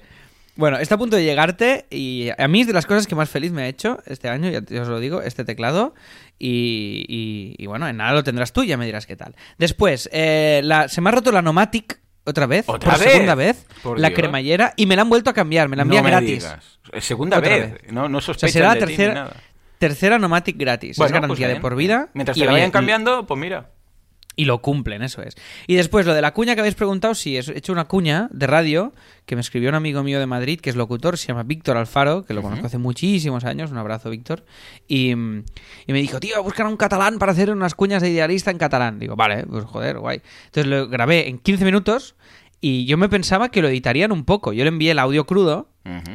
Bueno, 0.58 0.78
está 0.78 0.96
a 0.96 0.98
punto 0.98 1.18
de 1.18 1.24
llegarte 1.26 1.86
y 1.90 2.30
a 2.38 2.48
mí 2.48 2.62
es 2.62 2.68
de 2.68 2.74
las 2.74 2.86
cosas 2.86 3.08
que 3.08 3.16
más 3.16 3.30
feliz 3.30 3.52
me 3.52 3.64
ha 3.64 3.68
hecho 3.68 4.00
este 4.06 4.30
año, 4.30 4.50
ya, 4.50 4.82
os 4.82 4.88
lo 4.88 5.00
digo, 5.00 5.22
este 5.22 5.44
teclado. 5.44 5.94
Y, 6.40 7.06
y- 7.08 7.56
y 7.62 7.66
bueno, 7.68 7.88
en 7.88 7.98
nada 7.98 8.14
lo 8.14 8.24
tendrás 8.24 8.54
tú, 8.54 8.64
ya 8.64 8.78
me 8.78 8.86
dirás 8.86 9.06
qué 9.06 9.16
tal. 9.16 9.36
Después, 9.58 10.10
eh, 10.14 10.62
la, 10.64 10.88
se 10.88 11.02
me 11.02 11.10
ha 11.10 11.12
roto 11.12 11.32
la 11.32 11.42
Nomatic 11.42 12.00
otra 12.26 12.46
vez, 12.48 12.66
¿Otra 12.68 12.92
por 12.94 13.00
vez? 13.00 13.12
segunda 13.12 13.36
vez, 13.36 13.66
Por 13.84 14.00
la 14.00 14.08
Dios. 14.10 14.18
cremallera, 14.20 14.74
y 14.78 14.86
me 14.86 14.96
la 14.96 15.04
han 15.04 15.10
vuelto 15.10 15.30
a 15.30 15.34
cambiar, 15.34 15.70
me 15.70 15.76
la 15.76 15.84
no 15.84 15.88
envían 15.90 16.04
me 16.06 16.10
gratis. 16.10 16.44
digas. 16.44 16.80
Segunda 17.06 17.40
vez. 17.40 17.74
vez. 17.84 17.92
No, 17.94 18.08
no 18.10 18.18
O 18.18 18.22
sea, 18.22 18.50
será 18.50 18.70
la 18.70 18.74
de 18.76 18.80
ti 18.80 18.86
ni 18.86 18.88
tercera, 18.98 19.14
nada. 19.14 19.34
tercera 19.78 20.20
Nomatic 20.20 20.58
gratis. 20.58 20.98
Bueno, 20.98 21.08
es 21.08 21.14
garantía 21.14 21.28
pues 21.36 21.40
de 21.40 21.48
bien. 21.48 21.62
por 21.62 21.76
vida. 21.76 22.10
Mientras 22.14 22.38
te 22.38 22.46
la 22.46 22.52
vayan 22.54 22.72
cambiando, 22.72 23.28
pues 23.28 23.40
mira. 23.40 23.70
Y 24.38 24.46
lo 24.46 24.62
cumplen, 24.62 25.02
eso 25.02 25.22
es. 25.22 25.36
Y 25.66 25.76
después, 25.76 26.06
lo 26.06 26.14
de 26.14 26.22
la 26.22 26.34
cuña 26.34 26.56
que 26.56 26.60
habéis 26.62 26.76
preguntado, 26.76 27.16
sí, 27.16 27.38
he 27.38 27.40
hecho 27.58 27.72
una 27.72 27.86
cuña 27.86 28.28
de 28.32 28.48
radio 28.48 28.94
que 29.26 29.36
me 29.36 29.42
escribió 29.42 29.70
un 29.70 29.76
amigo 29.76 30.04
mío 30.04 30.20
de 30.20 30.26
Madrid, 30.26 30.60
que 30.60 30.70
es 30.70 30.76
locutor, 30.76 31.18
se 31.18 31.28
llama 31.28 31.44
Víctor 31.44 31.78
Alfaro, 31.78 32.26
que 32.26 32.34
lo 32.34 32.42
conozco 32.42 32.68
hace 32.68 32.78
muchísimos 32.78 33.46
años, 33.46 33.72
un 33.72 33.78
abrazo, 33.78 34.10
Víctor. 34.10 34.44
Y, 34.88 35.12
y 35.12 35.16
me 35.16 36.00
dijo, 36.02 36.20
tío, 36.20 36.44
buscan 36.44 36.68
a 36.68 36.70
un 36.70 36.78
catalán 36.78 37.18
para 37.18 37.32
hacer 37.32 37.50
unas 37.50 37.76
cuñas 37.76 38.02
de 38.02 38.10
idealista 38.10 38.52
en 38.52 38.58
catalán. 38.58 39.00
Digo, 39.00 39.16
vale, 39.16 39.46
pues 39.48 39.64
joder, 39.66 40.00
guay. 40.00 40.22
Entonces 40.48 40.68
lo 40.68 40.88
grabé 40.90 41.30
en 41.30 41.38
15 41.40 41.64
minutos 41.64 42.16
y 42.62 42.86
yo 42.86 42.98
me 42.98 43.08
pensaba 43.10 43.50
que 43.50 43.62
lo 43.62 43.70
editarían 43.70 44.12
un 44.12 44.26
poco. 44.26 44.52
Yo 44.54 44.64
le 44.64 44.70
envié 44.70 44.92
el 44.92 45.00
audio 45.00 45.26
crudo 45.26 45.70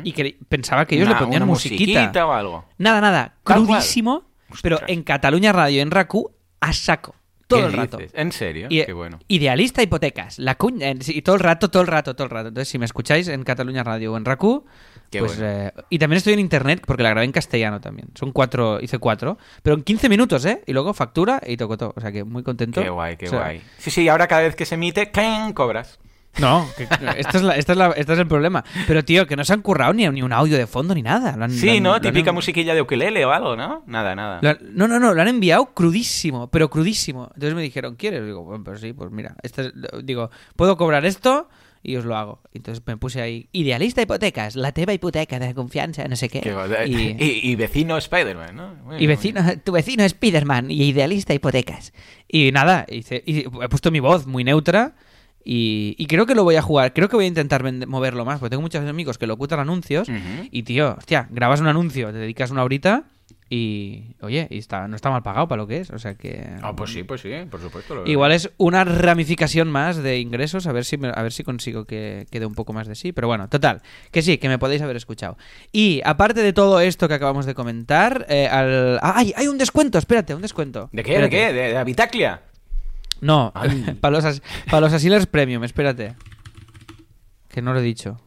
y 0.05 0.13
que 0.13 0.37
pensaba 0.49 0.85
que 0.85 0.97
ellos 0.97 1.07
Una- 1.09 1.19
le 1.21 1.25
ponían 1.25 1.43
una 1.45 1.53
musiquita. 1.53 2.27
o 2.27 2.33
algo. 2.33 2.65
Nada, 2.77 3.01
nada, 3.01 3.37
crudísimo, 3.45 4.25
pero 4.63 4.79
en 4.89 5.05
Cataluña 5.05 5.53
Radio, 5.53 5.81
en 5.81 5.91
RACU, 5.91 6.33
a 6.61 6.73
saco. 6.73 7.15
Todo 7.51 7.61
¿Qué 7.61 7.67
el 7.67 7.73
rato. 7.75 7.97
dices? 7.99 8.13
¿En 8.15 8.33
serio? 8.33 8.69
Y- 8.71 8.85
Qué 8.85 8.93
bueno. 8.95 9.19
Idealista 9.29 9.83
hipotecas, 9.83 10.39
la 10.39 10.55
cuña, 10.55 10.89
eh, 10.91 10.99
y 11.09 11.21
todo 11.23 11.35
el 11.37 11.41
rato, 11.43 11.69
todo 11.71 11.83
el 11.83 11.89
rato, 11.89 12.15
todo 12.17 12.25
el 12.25 12.31
rato. 12.31 12.49
Entonces, 12.49 12.69
si 12.71 12.79
me 12.79 12.85
escucháis 12.87 13.29
en 13.29 13.43
Cataluña 13.45 13.83
Radio 13.85 14.13
o 14.13 14.17
en 14.17 14.25
Raku, 14.25 14.65
Qué 15.11 15.19
pues, 15.19 15.37
bueno. 15.39 15.53
eh, 15.53 15.73
y 15.91 15.99
también 15.99 16.17
estoy 16.19 16.33
en 16.35 16.39
internet 16.41 16.83
porque 16.87 17.03
la 17.03 17.11
grabé 17.11 17.25
en 17.27 17.33
castellano 17.33 17.81
también. 17.81 18.09
Son 18.15 18.33
cuatro, 18.33 18.81
hice 18.81 18.99
cuatro, 18.99 19.37
pero 19.63 19.75
en 19.77 19.83
15 19.83 20.09
minutos, 20.09 20.45
¿eh? 20.47 20.63
Y 20.67 20.73
luego 20.73 20.95
factura 20.95 21.41
y 21.47 21.57
toco 21.57 21.77
todo. 21.77 21.93
O 21.97 22.01
sea 22.01 22.13
que 22.13 22.25
muy 22.25 22.43
contento. 22.43 22.81
Qué 22.83 22.89
guay, 22.89 23.17
qué 23.17 23.27
O 23.27 23.31
sea, 23.31 23.41
guay. 23.41 23.63
Sí, 23.79 23.91
sí, 23.91 24.09
ahora 24.09 24.27
cada 24.29 24.43
vez 24.43 24.55
que 24.57 24.65
se 24.65 24.77
emite, 24.77 25.11
¡clang! 25.11 25.53
cobras. 25.53 25.99
No, 26.39 26.67
que- 26.77 26.85
este, 27.19 27.37
es 27.39 27.43
la- 27.43 27.57
este 27.57 27.73
es 27.73 27.79
la- 27.79 27.91
este 27.91 28.13
es 28.13 28.19
el 28.19 28.27
problema. 28.29 28.65
Pero, 28.87 29.05
tío, 29.05 29.27
que 29.27 29.37
no 29.37 29.45
se 29.45 29.53
han 29.53 29.63
currado 29.63 29.93
ni, 29.93 30.09
ni 30.09 30.23
un 30.23 30.33
audio 30.33 30.57
de 30.57 30.67
fondo 30.67 30.95
ni 30.95 31.03
nada. 31.03 31.35
Han- 31.39 31.51
Sí, 31.51 31.69
han- 31.71 31.83
¿no? 31.83 31.95
han- 31.95 32.03
Típica 32.03 32.33
musiquilla 32.33 32.75
de 32.75 32.81
ukelele 32.83 33.25
o 33.25 33.33
algo, 33.33 33.57
¿no? 33.57 33.83
Nada, 33.87 34.15
nada. 34.15 34.41
No, 34.73 34.87
no, 34.89 35.01
no, 35.01 35.13
lo 35.13 35.21
han 35.21 35.29
enviado 35.29 35.67
crudísimo, 35.75 36.49
pero 36.49 36.71
crudísimo. 36.71 37.25
Entonces 37.35 37.55
me 37.55 37.63
dijeron, 37.63 37.97
¿quieres? 37.97 38.25
Digo, 38.25 38.45
bueno, 38.45 38.63
pues 38.65 38.81
sí, 38.81 38.93
pues 38.93 39.11
mira, 39.11 39.35
este 39.43 39.67
es- 39.67 39.73
digo, 40.05 40.31
¿puedo 40.57 40.77
cobrar 40.77 41.05
esto? 41.05 41.49
Y 41.83 41.97
os 41.97 42.05
lo 42.05 42.15
hago. 42.15 42.43
Entonces 42.53 42.83
me 42.87 42.97
puse 42.99 43.23
ahí, 43.23 43.49
idealista 43.53 44.03
hipotecas, 44.03 44.55
la 44.55 44.71
teva 44.73 44.93
hipoteca 44.93 45.39
de 45.39 45.55
confianza, 45.55 46.07
no 46.09 46.15
sé 46.15 46.29
qué. 46.29 46.43
Y, 46.87 46.93
Y, 47.19 47.51
y 47.51 47.57
vecino 47.57 47.97
Spider-Man, 47.97 48.55
¿no? 48.55 48.99
Y 48.99 49.07
vecino, 49.07 49.41
tu 49.65 49.73
vecino 49.73 50.07
Spiderman 50.07 50.71
y 50.71 50.83
idealista 50.85 51.33
hipotecas. 51.35 51.93
Y 52.29 52.53
nada, 52.53 52.85
hice, 52.89 53.23
y 53.27 53.41
he 53.41 53.69
puesto 53.69 53.91
mi 53.91 54.01
voz 54.01 54.27
muy 54.27 54.45
neutra 54.45 54.95
y, 55.45 55.95
y 55.99 56.07
creo 56.07 56.27
que 56.27 56.35
lo 56.35 56.45
voy 56.45 56.57
a 56.57 56.63
jugar. 56.63 56.93
Creo 56.93 57.09
que 57.09 57.17
voy 57.17 57.25
a 57.25 57.29
intentar 57.29 57.63
moverlo 57.87 58.25
más, 58.25 58.39
porque 58.41 58.51
tengo 58.51 58.63
muchos 58.63 58.85
amigos 58.87 59.19
que 59.19 59.27
locutan 59.27 59.61
anuncios. 59.61 60.09
Y 60.51 60.63
tío, 60.65 60.95
hostia, 60.99 61.27
grabas 61.31 61.61
un 61.61 61.67
anuncio, 61.69 62.13
te 62.13 62.19
dedicas 62.19 62.51
una 62.51 62.63
horita 62.65 63.05
y, 63.53 64.15
oye, 64.21 64.47
y 64.49 64.59
está, 64.59 64.87
no 64.87 64.95
está 64.95 65.11
mal 65.11 65.23
pagado 65.25 65.49
para 65.49 65.63
lo 65.63 65.67
que 65.67 65.79
es. 65.79 65.91
O 65.91 65.99
sea 65.99 66.15
que. 66.15 66.47
Ah, 66.63 66.75
pues 66.77 66.93
sí, 66.93 67.03
pues 67.03 67.21
sí, 67.23 67.31
por 67.51 67.61
supuesto. 67.61 67.95
lo- 67.97 68.07
Igual 68.07 68.31
es 68.33 68.51
una 68.59 68.85
ramificación 68.85 69.69
más 69.69 69.97
de 69.97 70.19
ingresos, 70.21 70.67
a 70.69 70.73
ver 70.73 70.85
si, 70.85 70.97
a 71.03 71.23
ver 71.23 71.33
si 71.33 71.43
consigo 71.43 71.85
que 71.85 72.27
quede 72.31 72.47
un 72.47 72.55
poco 72.55 72.73
más 72.73 72.87
de 72.87 72.95
sí. 72.95 73.11
Pero 73.13 73.27
bueno, 73.27 73.49
total, 73.49 73.83
que 74.13 74.23
sí, 74.23 74.39
que 74.39 74.49
me 74.49 74.59
podéis 74.59 74.83
haber 74.83 74.97
escuchado. 74.97 75.37
Y 75.73 76.01
aparte 76.05 76.43
de 76.43 76.53
todo 76.53 76.79
esto 76.81 77.09
que 77.09 77.15
acabamos 77.15 77.45
de 77.47 77.55
comentar, 77.55 78.25
eh, 78.29 78.47
al... 78.47 78.99
¡Ah, 79.03 79.15
¡ay! 79.17 79.33
Hay 79.37 79.49
un 79.49 79.59
descuento, 79.59 79.99
espérate, 79.99 80.33
un 80.35 80.43
descuento. 80.43 80.89
¿De 80.93 81.03
qué? 81.03 81.19
¿De 81.19 81.29
qué? 81.31 81.53
¿De, 81.53 81.69
de 81.71 81.77
Habitaclia? 81.77 82.43
No, 83.21 83.53
para 84.01 84.11
los, 84.21 84.43
para 84.71 84.81
los 84.81 84.93
Asilers 84.93 85.27
Premium, 85.27 85.65
espérate. 85.65 86.15
Que 87.49 87.63
no 87.63 87.73
lo 87.73 87.81
he 87.81 87.83
dicho. 87.83 88.21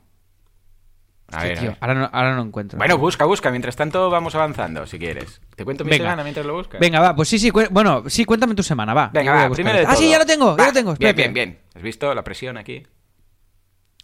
A 1.32 1.38
Hostia, 1.38 1.50
ver, 1.50 1.58
a 1.58 1.62
tío, 1.62 1.70
ver. 1.72 1.78
ahora, 1.82 1.94
no, 1.96 2.10
ahora 2.14 2.36
no 2.36 2.42
encuentro. 2.44 2.78
Bueno, 2.78 2.98
busca, 2.98 3.26
busca. 3.26 3.50
Mientras 3.50 3.76
tanto, 3.76 4.10
vamos 4.10 4.36
avanzando, 4.36 4.86
si 4.86 5.00
quieres. 5.00 5.42
Te 5.56 5.64
cuento 5.66 5.84
mi 5.84 5.90
Venga. 5.90 6.04
semana 6.06 6.24
mientras 6.24 6.46
lo 6.46 6.54
buscas. 6.54 6.80
Venga, 6.80 7.00
va, 7.00 7.16
pues 7.16 7.28
sí, 7.30 7.40
sí. 7.40 7.50
Bueno, 7.72 8.04
sí, 8.08 8.24
cuéntame 8.26 8.54
tu 8.54 8.62
semana, 8.62 8.94
va. 8.94 9.10
Venga, 9.12 9.34
va, 9.34 9.50
primero 9.50 9.80
de. 9.80 9.86
Ah, 9.88 9.96
sí, 9.96 10.10
ya 10.10 10.20
lo 10.20 10.26
tengo, 10.26 10.56
ya 10.58 10.68
lo 10.68 10.74
tengo. 10.74 10.94
Bien, 10.96 11.10
espérate. 11.10 11.22
bien, 11.32 11.34
bien. 11.34 11.60
¿Has 11.74 11.82
visto 11.82 12.14
la 12.14 12.24
presión 12.24 12.58
aquí? 12.58 12.86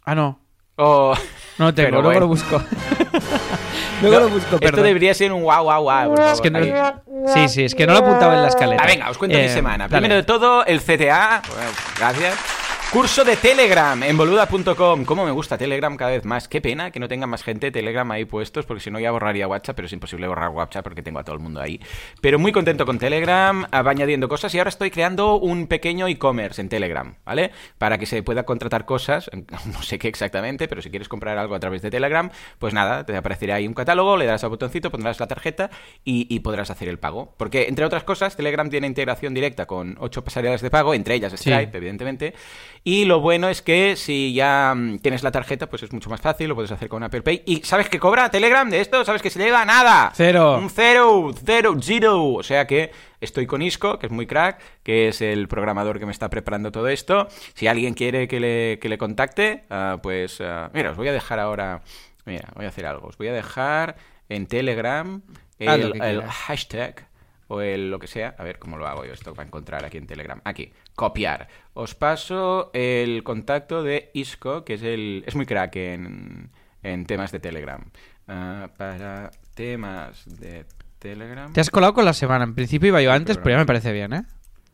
Ah, 0.06 0.16
no. 0.16 0.40
Oh, 0.82 1.14
No 1.58 1.74
tengo, 1.74 1.90
luego 2.02 2.06
bueno. 2.08 2.20
lo 2.22 2.28
busco. 2.28 2.64
luego 4.02 4.16
No, 4.16 4.22
lo 4.22 4.30
busco, 4.30 4.46
Esto 4.56 4.60
perdón. 4.60 4.86
debería 4.86 5.14
ser 5.14 5.34
un 5.34 5.44
guau, 5.44 5.64
guau, 5.64 5.84
guau. 5.84 6.16
Es 6.32 6.40
que 6.40 6.50
no... 6.50 6.60
Sí, 7.34 7.50
sí, 7.50 7.64
es 7.66 7.76
que 7.76 7.86
no 7.86 7.92
lo 7.94 8.00
apuntaba 8.00 8.34
en 8.36 8.42
la 8.44 8.48
escaleta. 8.48 8.82
Ah, 8.84 8.88
venga, 8.88 9.10
os 9.10 9.18
cuento 9.18 9.38
mi 9.38 9.44
Eh, 9.44 9.50
semana. 9.50 9.88
dale. 9.90 10.02
Primero 10.02 10.16
de 10.16 10.24
todo, 10.24 10.66
el 10.66 10.80
CTA. 10.82 11.42
Bueno, 11.54 11.70
gracias. 11.98 12.36
Curso 12.92 13.24
de 13.24 13.36
Telegram 13.36 14.02
en 14.02 14.18
boluda.com. 14.18 15.06
Cómo 15.06 15.24
me 15.24 15.30
gusta 15.30 15.60
Telegram 15.60 15.96
cada 15.96 16.10
vez 16.10 16.26
más. 16.26 16.48
Qué 16.48 16.60
pena 16.60 16.90
que 16.90 17.00
no 17.00 17.08
tenga 17.08 17.28
más 17.28 17.44
gente 17.44 17.68
de 17.68 17.72
Telegram 17.72 18.10
ahí 18.10 18.26
puestos, 18.26 18.66
porque 18.66 18.82
si 18.82 18.90
no 18.90 19.00
ya 19.00 19.12
borraría 19.12 19.48
WhatsApp, 19.48 19.76
pero 19.76 19.86
es 19.86 19.94
imposible 19.94 20.28
borrar 20.28 20.50
WhatsApp 20.50 20.84
porque 20.84 21.04
tengo 21.04 21.20
a 21.20 21.24
todo 21.24 21.36
el 21.36 21.40
mundo 21.42 21.62
ahí. 21.62 21.80
Pero 22.20 22.40
muy 22.40 22.52
contento 22.52 22.88
con 22.88 22.98
Telegram, 22.98 23.64
va 23.66 23.92
añadiendo 23.92 24.28
cosas 24.28 24.56
y 24.56 24.58
ahora 24.58 24.70
estoy 24.70 24.90
creando 24.90 25.36
un 25.36 25.68
pequeño 25.68 26.08
e-commerce 26.08 26.60
en 26.60 26.68
Telegram, 26.68 27.14
¿vale? 27.26 27.52
Para 27.78 28.00
que 28.00 28.08
se 28.08 28.24
pueda 28.24 28.42
contratar 28.42 28.86
cosas, 28.86 29.30
no 29.68 29.84
sé 29.84 30.00
qué 30.00 30.08
exactamente, 30.08 30.68
pero 30.68 30.82
si 30.82 30.90
quieres 30.90 31.08
comprar 31.08 31.38
algo 31.38 31.54
a 31.54 31.60
través 31.60 31.84
de 31.84 31.92
Telegram, 31.92 32.32
pues 32.58 32.74
nada, 32.74 33.06
te 33.06 33.16
aparecerá 33.16 33.56
ahí 33.56 33.68
un 33.68 33.76
catálogo, 33.76 34.18
le 34.18 34.26
darás 34.26 34.44
al 34.44 34.50
botoncito, 34.50 34.90
pondrás 34.90 35.20
la 35.20 35.28
tarjeta 35.28 35.70
y, 36.04 36.26
y 36.28 36.40
podrás 36.40 36.72
hacer 36.72 36.90
el 36.90 36.98
pago. 36.98 37.36
Porque, 37.38 37.68
entre 37.70 37.86
otras 37.86 38.04
cosas, 38.04 38.36
Telegram 38.36 38.68
tiene 38.68 38.88
integración 38.88 39.36
directa 39.36 39.68
con 39.68 39.96
ocho 40.00 40.24
pasarelas 40.24 40.62
de 40.64 40.72
pago, 40.72 40.96
entre 40.96 41.14
ellas 41.14 41.34
Sí. 41.34 41.52
Stripe, 41.52 41.78
evidentemente. 41.78 42.34
Y 42.84 43.06
lo 43.06 43.20
bueno 43.20 43.50
es 43.50 43.62
que 43.62 43.96
si 43.96 44.34
ya 44.34 44.74
mm, 44.76 45.00
tienes 45.00 45.24
la 45.24 45.32
tarjeta, 45.32 45.70
pues 45.70 45.84
es 45.84 45.92
mucho 45.92 46.10
más 46.10 46.22
fácil, 46.22 46.50
lo 46.50 46.56
puedes 46.56 46.72
hacer 46.72 46.90
con 46.90 47.04
Apple 47.04 47.22
Pay. 47.22 47.44
¿Y 47.46 47.58
sabes 47.64 47.90
qué 47.90 48.00
cobra 48.00 48.30
Telegram 48.32 48.70
de 48.70 48.82
esto? 48.82 49.04
¿Sabes 49.06 49.22
que 49.22 49.30
se 49.30 49.40
lleva? 49.40 49.66
Nada. 49.66 50.12
Cero. 50.16 50.58
Un 50.58 50.70
cero, 50.70 51.32
cero, 51.46 51.76
zero. 51.82 52.26
O 52.34 52.44
sea 52.44 52.66
que 52.68 52.92
estoy 53.22 53.46
con 53.46 53.62
Isco, 53.62 54.00
que 54.00 54.08
es 54.08 54.12
muy 54.12 54.28
crack, 54.28 54.60
que 54.84 55.10
es 55.10 55.22
el 55.22 55.48
programador 55.48 56.00
que 56.00 56.06
me 56.06 56.12
está 56.12 56.30
preparando 56.30 56.72
todo 56.72 56.88
esto. 56.88 57.28
Si 57.54 57.68
alguien 57.68 57.94
quiere 57.94 58.28
que 58.28 58.40
le, 58.40 58.80
que 58.80 58.90
le 58.90 58.98
contacte, 58.98 59.64
ah, 59.70 59.98
pues 60.02 60.40
ah, 60.42 60.70
mira, 60.74 60.92
os 60.92 60.98
voy 60.98 61.08
a 61.08 61.14
dejar 61.14 61.40
ahora. 61.40 61.82
Mira, 62.26 62.50
voy 62.56 62.66
a 62.66 62.70
hacer 62.70 62.86
algo. 62.86 63.08
Os 63.08 63.18
voy 63.18 63.28
a 63.28 63.34
dejar 63.34 63.96
en 64.30 64.48
Telegram 64.48 65.22
el, 65.58 65.94
que 65.94 66.22
hashtag 66.28 67.09
o 67.50 67.62
el 67.62 67.92
lo 67.92 68.00
que 68.00 68.08
sea. 68.08 68.36
A 68.38 68.44
ver 68.44 68.58
cómo 68.58 68.78
lo 68.78 68.88
hago 68.88 69.04
yo 69.06 69.12
esto 69.12 69.34
para 69.34 69.48
encontrar 69.48 69.84
aquí 69.84 69.98
en 69.98 70.08
Telegram. 70.08 70.40
Aquí, 70.46 70.72
copiar. 70.96 71.50
Os 71.74 71.96
paso 71.96 72.72
el 72.74 73.24
contacto 73.24 73.84
de 73.84 74.12
Isco, 74.14 74.64
que 74.64 74.76
es 74.76 74.84
el 74.84 75.24
es 75.28 75.36
muy 75.36 75.46
crack 75.46 75.76
en, 75.76 76.52
en 76.84 77.06
temas 77.06 77.32
de 77.32 77.40
Telegram. 77.40 77.84
Ah, 78.28 78.70
para 78.78 79.32
temas 79.56 80.24
de 80.40 80.66
Telegram. 81.00 81.52
Te 81.52 81.62
has 81.62 81.70
colado 81.70 81.94
con 81.94 82.06
la 82.06 82.14
semana. 82.14 82.44
En 82.44 82.56
principio 82.56 82.90
iba 82.90 83.02
yo 83.02 83.12
antes, 83.12 83.38
pero 83.38 83.52
ya 83.52 83.58
me 83.58 83.66
parece 83.66 83.92
bien, 83.92 84.14
¿eh? 84.14 84.24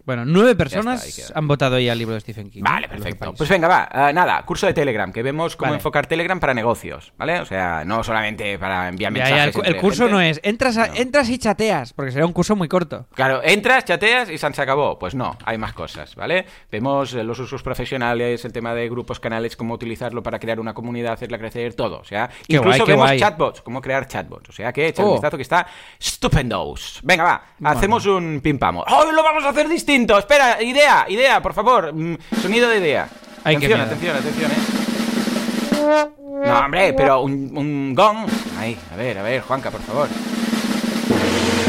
Bueno, 0.06 0.24
nueve 0.26 0.56
personas 0.56 1.32
han 1.34 1.48
votado 1.48 1.80
ya 1.80 1.94
el 1.94 2.00
libro 2.00 2.14
de 2.14 2.22
Stephen 2.22 2.50
King. 2.52 2.62
Vale, 2.64 2.88
perfecto. 2.88 3.34
Pues 3.34 3.50
venga, 3.50 3.68
va. 3.68 3.90
Ah, 3.92 4.14
nada, 4.14 4.44
curso 4.46 4.68
de 4.68 4.74
Telegram, 4.74 5.12
que 5.12 5.24
vemos 5.24 5.56
cómo 5.56 5.70
Vale. 5.72 5.78
enfocar 5.80 6.06
Telegram 6.06 6.40
para 6.40 6.54
negocios, 6.54 7.12
¿vale? 7.18 7.40
O 7.40 7.46
sea, 7.46 7.84
no 7.86 8.04
solamente 8.04 8.60
para 8.60 8.88
enviar 8.88 9.12
Ya, 9.14 9.20
mensajes. 9.24 9.56
ya, 9.56 9.62
el, 9.62 9.76
el 9.76 9.82
curso 9.82 10.04
gente. 10.04 10.14
no 10.14 10.22
es 10.22 10.40
entras, 10.44 10.78
a- 10.78 10.88
No. 10.88 10.96
entras 10.96 11.30
y 11.30 11.38
chateas, 11.40 11.94
porque 11.94 12.12
será 12.12 12.26
un 12.26 12.34
curso 12.34 12.56
muy 12.56 12.68
corto. 12.68 13.08
Claro, 13.16 13.42
entras, 13.44 13.84
chateas 13.86 14.30
y 14.30 14.38
se 14.38 14.46
acabó. 14.62 15.00
Pues 15.00 15.16
no, 15.16 15.38
hay 15.44 15.58
más 15.58 15.74
cosas, 15.74 16.16
¿vale? 16.16 16.46
Vemos 16.72 17.14
eh, 17.16 17.24
los 17.24 17.40
usos 17.40 17.64
profesionales, 17.64 18.46
el 18.46 18.54
tema 18.54 18.76
de 18.76 18.88
grupos, 18.90 19.20
canales, 19.20 19.56
cómo 19.58 19.74
utilizarlo 19.74 20.22
para 20.22 20.38
crear 20.40 20.60
una 20.60 20.74
comunidad, 20.76 21.14
hacerla 21.14 21.40
crecer, 21.40 21.74
todo. 21.74 21.98
O 22.00 22.06
sea, 22.06 22.28
Qué 22.48 22.58
incluso 22.58 22.78
guay, 22.78 22.88
vemos 22.92 23.06
guay. 23.08 23.20
chatbots, 23.20 23.62
cómo 23.62 23.82
crear 23.82 24.08
chatbots. 24.08 24.50
O 24.50 24.52
sea, 24.52 24.72
que 24.72 24.88
echa 24.88 25.02
un 25.04 25.10
Oh. 25.10 25.14
vistazo 25.14 25.36
que 25.38 25.44
está 25.44 25.66
estupendos. 26.00 27.00
Venga, 27.04 27.24
va, 27.24 27.72
hacemos 27.72 28.06
un 28.06 28.40
pim 28.44 28.60
pam. 28.60 28.78
¡Hoy 28.78 29.14
lo 29.16 29.24
vamos 29.24 29.44
a 29.44 29.50
hacer 29.50 29.68
distinto! 29.68 29.95
Espera, 30.20 30.62
idea, 30.62 31.06
idea, 31.10 31.42
por 31.42 31.54
favor. 31.54 31.94
Mm, 31.94 32.18
sonido 32.42 32.70
de 32.70 32.78
idea. 32.80 33.08
Ay, 33.44 33.56
atención, 33.56 33.82
atención, 33.82 34.16
atención, 34.18 34.52
eh. 34.52 36.06
No, 36.46 36.60
hombre, 36.60 36.94
pero 36.94 37.22
un, 37.22 37.52
un 37.58 37.94
gong. 37.96 38.28
Ahí, 38.60 38.78
a 38.92 38.96
ver, 38.96 39.18
a 39.20 39.24
ver, 39.24 39.42
Juanca, 39.42 39.72
por 39.72 39.82
favor. 39.82 40.08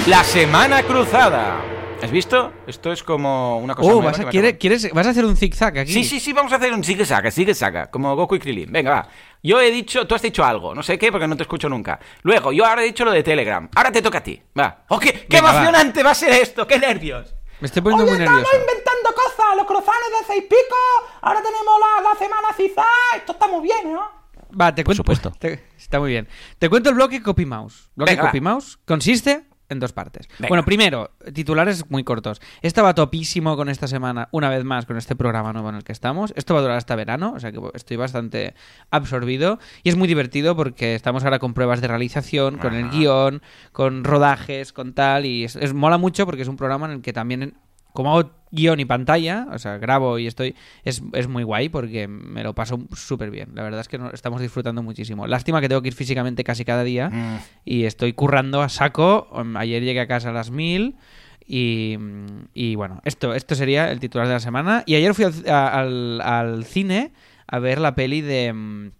La 0.07 0.23
semana 0.25 0.83
cruzada. 0.83 1.61
¿Has 2.03 2.11
visto? 2.11 2.53
Esto 2.67 2.93
es 2.93 3.03
como 3.03 3.59
una 3.59 3.75
cosa 3.75 3.91
Oh, 3.91 4.03
vas 4.03 4.21
a, 4.21 4.29
quiere- 4.29 4.59
quieres, 4.59 4.93
vas 4.93 5.07
a 5.07 5.11
hacer 5.11 5.25
un 5.25 5.35
zigzag 5.37 5.79
aquí. 5.79 5.93
Sí, 5.93 6.05
sí, 6.05 6.21
sí, 6.21 6.33
vamos 6.35 6.53
a 6.53 6.57
hacer 6.57 6.73
un 6.75 6.85
sigue-saga, 6.85 7.31
sigue-saga, 7.31 7.87
como 7.91 8.15
Goku 8.15 8.35
y 8.35 8.39
Krillin. 8.39 8.71
Venga, 8.71 8.91
va. 8.91 9.09
Yo 9.43 9.61
he 9.61 9.71
dicho, 9.71 10.07
tú 10.07 10.15
has 10.15 10.21
dicho 10.23 10.45
algo, 10.45 10.75
no 10.75 10.83
sé 10.83 10.99
qué, 10.99 11.11
porque 11.11 11.27
no 11.27 11.37
te 11.37 11.45
escucho 11.45 11.69
nunca. 11.71 11.99
Luego, 12.23 12.53
yo 12.53 12.67
ahora 12.67 12.83
he 12.83 12.87
dicho 12.87 13.05
lo 13.05 13.13
de 13.13 13.23
Telegram. 13.23 13.67
Ahora 13.75 13.91
te 13.91 14.03
toca 14.03 14.19
a 14.19 14.23
ti. 14.23 14.41
Va. 14.59 14.85
¡Oh, 14.89 14.99
qué, 14.99 15.13
qué 15.13 15.27
Venga, 15.37 15.43
va. 15.45 15.51
emocionante 15.53 16.03
va. 16.03 16.11
a 16.11 16.15
ser 16.15 16.33
esto! 16.35 16.67
¡Qué 16.67 16.79
nervios! 16.79 17.35
Me 17.61 17.67
estoy 17.67 17.83
poniendo 17.83 18.05
Oye, 18.05 18.13
muy 18.13 18.23
estamos 18.23 18.43
nervioso. 18.43 18.61
inventando 18.71 19.15
cosas, 19.15 19.57
los 19.57 19.67
crozanes 19.67 20.11
de 20.21 20.27
seis 20.27 20.43
picos, 20.45 21.11
ahora 21.23 21.41
tenemos 21.43 21.75
la, 21.81 22.03
la 22.11 22.15
semana 22.19 22.49
CISA, 22.57 22.85
esto 23.17 23.33
está 23.33 23.47
muy 23.47 23.63
bien, 23.63 23.93
¿no? 23.95 24.03
Va, 24.61 24.75
te 24.75 24.85
cuento. 24.85 24.99
supuesto. 25.03 25.31
te- 25.39 25.67
está 25.77 25.99
muy 25.99 26.11
bien. 26.11 26.29
Te 26.59 26.69
cuento 26.69 26.91
el 26.91 26.95
bloque 26.97 27.23
Copy 27.23 27.47
Mouse. 27.47 27.91
Bloque 27.95 28.13
Venga, 28.13 28.25
va. 28.25 28.29
Copy 28.31 28.41
Mouse 28.41 28.79
consiste 28.87 29.47
en 29.69 29.81
dos 29.81 29.93
partes. 29.93 30.29
Venga. 30.39 30.49
Bueno, 30.49 30.65
primero, 30.65 31.11
titulares 31.35 31.91
muy 31.91 32.05
cortos. 32.05 32.41
Estaba 32.63 32.95
topísimo 32.95 33.57
con 33.57 33.69
esta 33.69 33.87
semana, 33.89 34.29
una 34.33 34.49
vez 34.49 34.65
más, 34.65 34.87
con 34.87 34.97
este 34.97 35.17
programa 35.17 35.53
nuevo 35.53 35.69
en 35.71 35.77
el 35.77 35.85
que 35.85 35.93
estamos. 35.93 36.33
Esto 36.37 36.55
va 36.55 36.61
a 36.61 36.63
durar 36.63 36.77
hasta 36.77 36.95
verano, 36.97 37.33
o 37.37 37.41
sea 37.41 37.53
que 37.53 37.61
estoy 37.75 37.97
bastante 37.97 38.55
absorbido. 38.91 39.59
Y 39.83 39.89
es 39.89 39.97
muy 39.97 40.09
divertido 40.09 40.57
porque 40.57 40.95
estamos 40.95 41.25
ahora 41.25 41.39
con 41.39 41.55
pruebas 41.55 41.81
de 41.81 41.89
realización, 41.89 42.59
con 42.59 42.75
el 42.75 42.91
guion, 42.91 43.43
con 43.73 44.05
rodajes, 44.05 44.73
con 44.73 44.93
tal. 44.93 45.27
Y 45.27 45.45
es, 45.45 45.57
es- 45.57 45.75
mola 45.75 45.99
mucho 45.99 46.27
porque 46.27 46.43
es 46.43 46.49
un 46.49 46.57
programa 46.57 46.87
en 46.87 46.93
el 46.93 47.03
que 47.03 47.13
también 47.13 47.55
como 47.97 48.17
hago 48.17 48.31
guion 48.53 48.79
y 48.79 48.85
pantalla, 48.85 49.49
o 49.53 49.59
sea, 49.59 49.77
grabo 49.79 50.21
y 50.21 50.29
estoy, 50.29 50.55
es, 50.85 51.03
es 51.13 51.27
muy 51.27 51.43
guay 51.43 51.69
porque 51.69 52.07
me 52.07 52.45
lo 52.45 52.55
paso 52.55 52.79
súper 52.95 53.33
bien. 53.33 53.51
La 53.55 53.65
verdad 53.65 53.81
es 53.81 53.89
que 53.89 53.99
estamos 54.13 54.41
disfrutando 54.41 54.83
muchísimo. 54.85 55.27
Lástima 55.27 55.61
que 55.61 55.69
tengo 55.69 55.83
que 55.83 55.89
ir 55.89 55.95
físicamente 55.95 56.45
casi 56.45 56.65
cada 56.65 56.85
día 56.85 57.11
Mm. 57.11 57.37
y 57.65 57.85
estoy 57.85 58.13
currando 58.13 58.63
a 58.63 58.69
saco. 58.69 59.29
Um, 59.33 59.57
Ayer 59.57 59.83
llegué 59.83 60.01
a 60.01 60.07
casa 60.07 60.31
a 60.31 60.33
las 60.33 60.53
mil 60.53 60.95
y, 61.45 61.99
y 62.55 62.77
bueno, 62.77 63.01
esto, 63.05 63.35
esto 63.35 63.55
sería 63.57 63.91
el 63.91 63.99
titular 63.99 64.29
de 64.29 64.35
la 64.35 64.41
semana. 64.41 64.85
Y 64.87 64.95
ayer 64.95 65.13
fui 65.13 65.25
al, 65.25 65.35
al- 65.49 66.21
al 66.21 66.65
cine 66.65 67.13
a 67.49 67.59
ver 67.59 67.81
la 67.81 67.95
peli 67.97 68.21
de... 68.21 68.53
mm, 68.53 68.91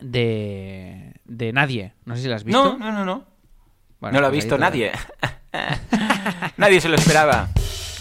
de, 0.00 1.12
de 1.26 1.52
Nadie. 1.52 1.92
No 2.06 2.16
sé 2.16 2.22
si 2.22 2.28
la 2.28 2.36
has 2.36 2.44
visto. 2.44 2.76
No, 2.76 2.78
no, 2.78 2.92
no, 2.92 3.04
no. 3.04 3.24
Bueno, 4.00 4.14
no 4.14 4.20
lo 4.22 4.26
ha 4.28 4.30
pues 4.30 4.44
visto 4.44 4.56
nadie. 4.58 4.92
nadie 6.56 6.80
se 6.80 6.88
lo 6.88 6.96
esperaba. 6.96 7.48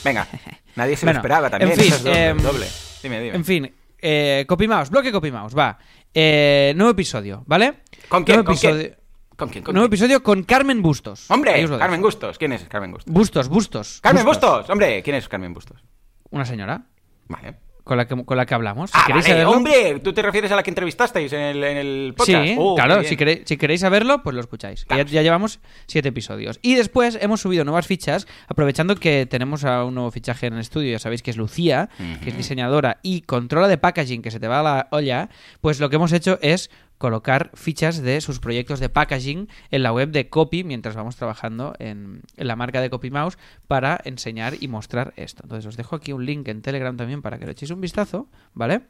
Venga, 0.04 0.28
nadie 0.76 0.96
se 0.96 1.06
Bueno, 1.06 1.18
lo 1.18 1.22
esperaba 1.22 1.50
también. 1.50 1.72
en 1.72 1.78
fin, 1.80 1.94
es 1.94 2.04
doble, 2.04 2.26
em, 2.28 2.38
doble. 2.38 2.68
Dime, 3.04 3.22
dime. 3.22 3.36
En 3.36 3.46
fin, 3.46 3.74
eh, 3.98 4.46
bloque 4.90 5.12
Copy 5.12 5.32
Mouse, 5.32 5.58
va. 5.58 5.78
Eh, 6.14 6.74
nuevo 6.76 6.92
episodio, 6.92 7.44
¿vale? 7.46 7.82
¿Con 8.08 8.24
quién? 8.24 8.38
Nuevo 8.38 8.48
¿Con 8.48 8.58
quién? 8.58 8.96
¿Con 9.36 9.50
quién? 9.50 9.64
¿Con 9.64 9.74
nuevo 9.74 9.88
quién? 9.88 10.00
episodio 10.00 10.24
con 10.24 10.44
Carmen 10.44 10.82
Bustos. 10.82 11.30
Hombre. 11.30 11.66
Carmen 11.78 12.02
Bustos. 12.02 12.38
¿Quién 12.38 12.54
es 12.54 12.64
Carmen 12.64 12.92
Bustos? 12.92 13.14
Bustos, 13.14 13.48
Bustos. 13.48 14.00
Carmen 14.02 14.26
Bustos. 14.26 14.70
Hombre, 14.70 15.02
¿quién 15.04 15.16
es 15.16 15.28
Carmen 15.28 15.54
Bustos? 15.54 15.84
Una 16.32 16.46
señora 16.46 16.84
Vale. 17.28 17.69
Con 17.90 17.98
la 17.98 18.08
que, 18.08 18.24
con 18.24 18.38
la 18.38 18.46
que 18.46 18.54
hablamos. 18.54 18.92
Si 18.92 18.98
ah, 19.00 19.04
queréis 19.08 19.26
vale, 19.26 19.36
saberlo- 19.42 19.58
hombre, 19.58 20.00
¿tú 20.00 20.14
te 20.14 20.22
refieres 20.22 20.52
a 20.52 20.56
la 20.56 20.62
que 20.62 20.70
entrevistasteis 20.70 21.34
en 21.34 21.42
el, 21.42 21.64
en 21.64 21.78
el 21.78 22.14
podcast? 22.16 22.46
Sí, 22.46 22.56
Oh, 22.60 22.76
claro, 22.76 23.04
si 23.04 23.18
queréis, 23.18 23.42
si 23.46 23.58
queréis 23.58 23.82
saberlo, 23.82 24.22
pues 24.22 24.36
lo 24.36 24.42
escucháis. 24.42 24.86
Ya, 24.92 25.02
ya 25.04 25.24
llevamos 25.24 25.60
siete 25.88 26.10
episodios. 26.10 26.60
Y 26.62 26.76
después 26.76 27.18
hemos 27.20 27.42
subido 27.42 27.66
nuevas 27.66 27.88
fichas, 27.88 28.28
aprovechando 28.48 28.96
que 28.96 29.26
tenemos 29.26 29.64
a 29.66 29.84
un 29.86 29.96
nuevo 29.96 30.12
fichaje 30.12 30.46
en 30.46 30.54
el 30.54 30.60
estudio, 30.60 30.92
ya 30.92 31.00
sabéis 31.00 31.24
que 31.24 31.32
es 31.32 31.38
Lucía, 31.38 31.90
que 32.24 32.30
es 32.30 32.38
diseñadora 32.38 33.00
y 33.02 33.22
controla 33.22 33.68
de 33.68 33.80
packaging, 33.80 34.22
que 34.22 34.30
se 34.30 34.40
te 34.40 34.48
va 34.48 34.60
a 34.60 34.64
la 34.64 34.88
olla, 34.92 35.30
pues 35.60 35.80
lo 35.80 35.90
que 35.90 35.96
hemos 35.96 36.14
hecho 36.14 36.38
es 36.44 36.70
colocar 37.00 37.50
fichas 37.54 38.02
de 38.02 38.20
sus 38.20 38.40
proyectos 38.40 38.80
de 38.82 38.90
packaging 38.90 39.48
en 39.72 39.84
la 39.84 39.94
web 39.94 40.12
de 40.12 40.28
Copy 40.30 40.66
mientras 40.66 40.96
vamos 40.96 41.16
trabajando 41.16 41.74
en, 41.80 42.22
la 42.36 42.58
marca 42.58 42.82
de 42.82 42.90
Copy 42.90 43.10
Mouse 43.10 43.38
para 43.68 44.00
enseñar 44.04 44.56
y 44.60 44.68
mostrar 44.68 45.14
esto. 45.16 45.44
Entonces 45.44 45.66
os 45.66 45.78
dejo 45.78 45.96
aquí 45.96 46.12
un 46.12 46.26
link 46.26 46.48
en 46.50 46.62
Telegram 46.62 46.96
también 46.96 47.22
para 47.22 47.40
que 47.40 47.46
le 47.46 47.54
echéis 47.54 47.72
un 47.72 47.80
vistazo, 47.80 48.28
¿vale? 48.54 48.82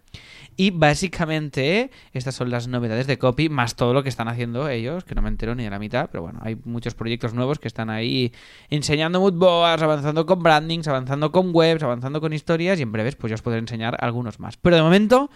Y 0.57 0.71
básicamente 0.71 1.91
estas 2.11 2.33
son 2.33 2.49
las 2.49 2.67
novedades 2.67 3.05
de 3.05 3.19
Copy 3.19 3.47
más 3.47 3.75
todo 3.75 3.93
lo 3.93 4.01
que 4.01 4.09
están 4.09 4.27
haciendo 4.27 4.67
ellos, 4.69 5.03
que 5.03 5.13
no 5.13 5.21
me 5.21 5.29
entero 5.29 5.53
ni 5.53 5.63
de 5.63 5.69
la 5.69 5.79
mitad, 5.79 6.09
pero 6.11 6.23
bueno, 6.23 6.39
hay 6.41 6.57
muchos 6.65 6.95
proyectos 6.95 7.35
nuevos 7.35 7.59
que 7.59 7.67
están 7.67 7.91
ahí 7.91 8.33
enseñando 8.71 9.21
moodboards, 9.21 9.83
avanzando 9.83 10.25
con 10.25 10.41
brandings, 10.41 10.87
avanzando 10.87 11.31
con 11.31 11.51
webs, 11.53 11.83
avanzando 11.83 12.19
con 12.19 12.33
historias 12.33 12.79
y 12.79 12.81
en 12.81 12.91
breves 12.91 13.15
pues 13.15 13.29
ya 13.29 13.35
os 13.35 13.43
podré 13.43 13.59
enseñar 13.59 13.97
algunos 13.99 14.39
más. 14.39 14.57
Pero 14.57 14.77
de 14.77 14.81
momento 14.81 15.29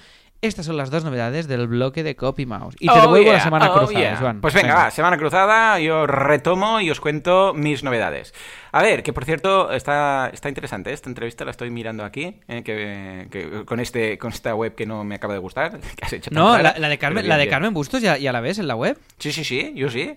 estas 0.46 0.66
son 0.66 0.78
las 0.78 0.90
dos 0.92 1.04
novedades 1.04 1.48
del 1.48 1.68
bloque 1.68 2.04
de 2.04 2.16
Copy 2.16 2.46
Mouse. 2.46 2.76
Y 2.80 2.88
te 2.88 2.94
Oh, 2.94 3.02
devuelvo 3.02 3.28
la 3.32 3.38
yeah, 3.38 3.44
semana 3.44 3.70
oh, 3.72 3.78
cruzada, 3.78 4.00
yeah. 4.00 4.16
Joan. 4.18 4.42
Pues 4.42 4.54
venga, 4.54 4.76
va, 4.76 4.92
semana 4.92 5.18
cruzada, 5.18 5.80
yo 5.80 6.06
retomo 6.06 6.80
y 6.82 6.90
os 6.92 7.00
cuento 7.00 7.54
mis 7.54 7.84
novedades. 7.84 8.34
A 8.72 8.82
ver, 8.82 9.04
que 9.04 9.14
por 9.14 9.26
cierto, 9.26 9.72
está, 9.72 10.30
está 10.34 10.50
interesante, 10.50 10.90
¿eh? 10.92 10.94
esta 10.94 11.10
entrevista 11.10 11.46
la 11.46 11.52
estoy 11.52 11.70
mirando 11.70 12.04
aquí, 12.04 12.40
eh, 12.48 12.64
que, 12.64 13.28
que- 13.32 13.66
con, 13.66 13.80
este, 13.80 14.18
con 14.18 14.32
esta 14.32 14.54
web 14.56 14.76
que 14.76 14.86
no 14.86 15.04
me 15.04 15.16
acaba 15.16 15.34
de 15.34 15.40
gustar, 15.40 15.80
que 15.96 16.06
has 16.06 16.14
hecho 16.14 16.30
No, 16.32 16.58
la, 16.58 16.76
la 16.78 16.90
de 16.90 16.98
Carmen, 16.98 17.28
la 17.28 17.38
de. 17.38 17.48
Carmen 17.48 17.74
Bustos 17.74 18.02
ya, 18.02 18.18
ya 18.18 18.32
la 18.32 18.42
ves 18.42 18.60
en 18.60 18.68
la 18.68 18.76
web. 18.76 18.98
Sí, 19.20 19.32
sí, 19.32 19.44
sí, 19.44 19.74
yo 19.76 19.90
sí. 19.90 20.16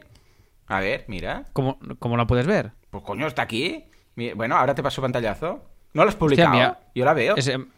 A 0.69 0.81
ver, 0.81 1.05
mira. 1.07 1.45
¿Cómo, 1.53 1.79
cómo 1.99 2.17
la 2.17 2.27
puedes 2.27 2.47
ver? 2.47 2.73
Pues 2.91 3.05
coño, 3.05 3.27
está 3.27 3.43
aquí. 3.43 3.85
Bueno, 4.35 4.57
ahora 4.57 4.75
te 4.75 4.83
paso 4.83 5.01
pantallazo. 5.03 5.62
¿No 5.93 6.03
lo 6.03 6.09
has 6.09 6.17
publicado? 6.17 6.77
Yo 6.95 7.05
la 7.05 7.12
veo. 7.15 7.37
Es, 7.37 7.47
em, 7.49 7.69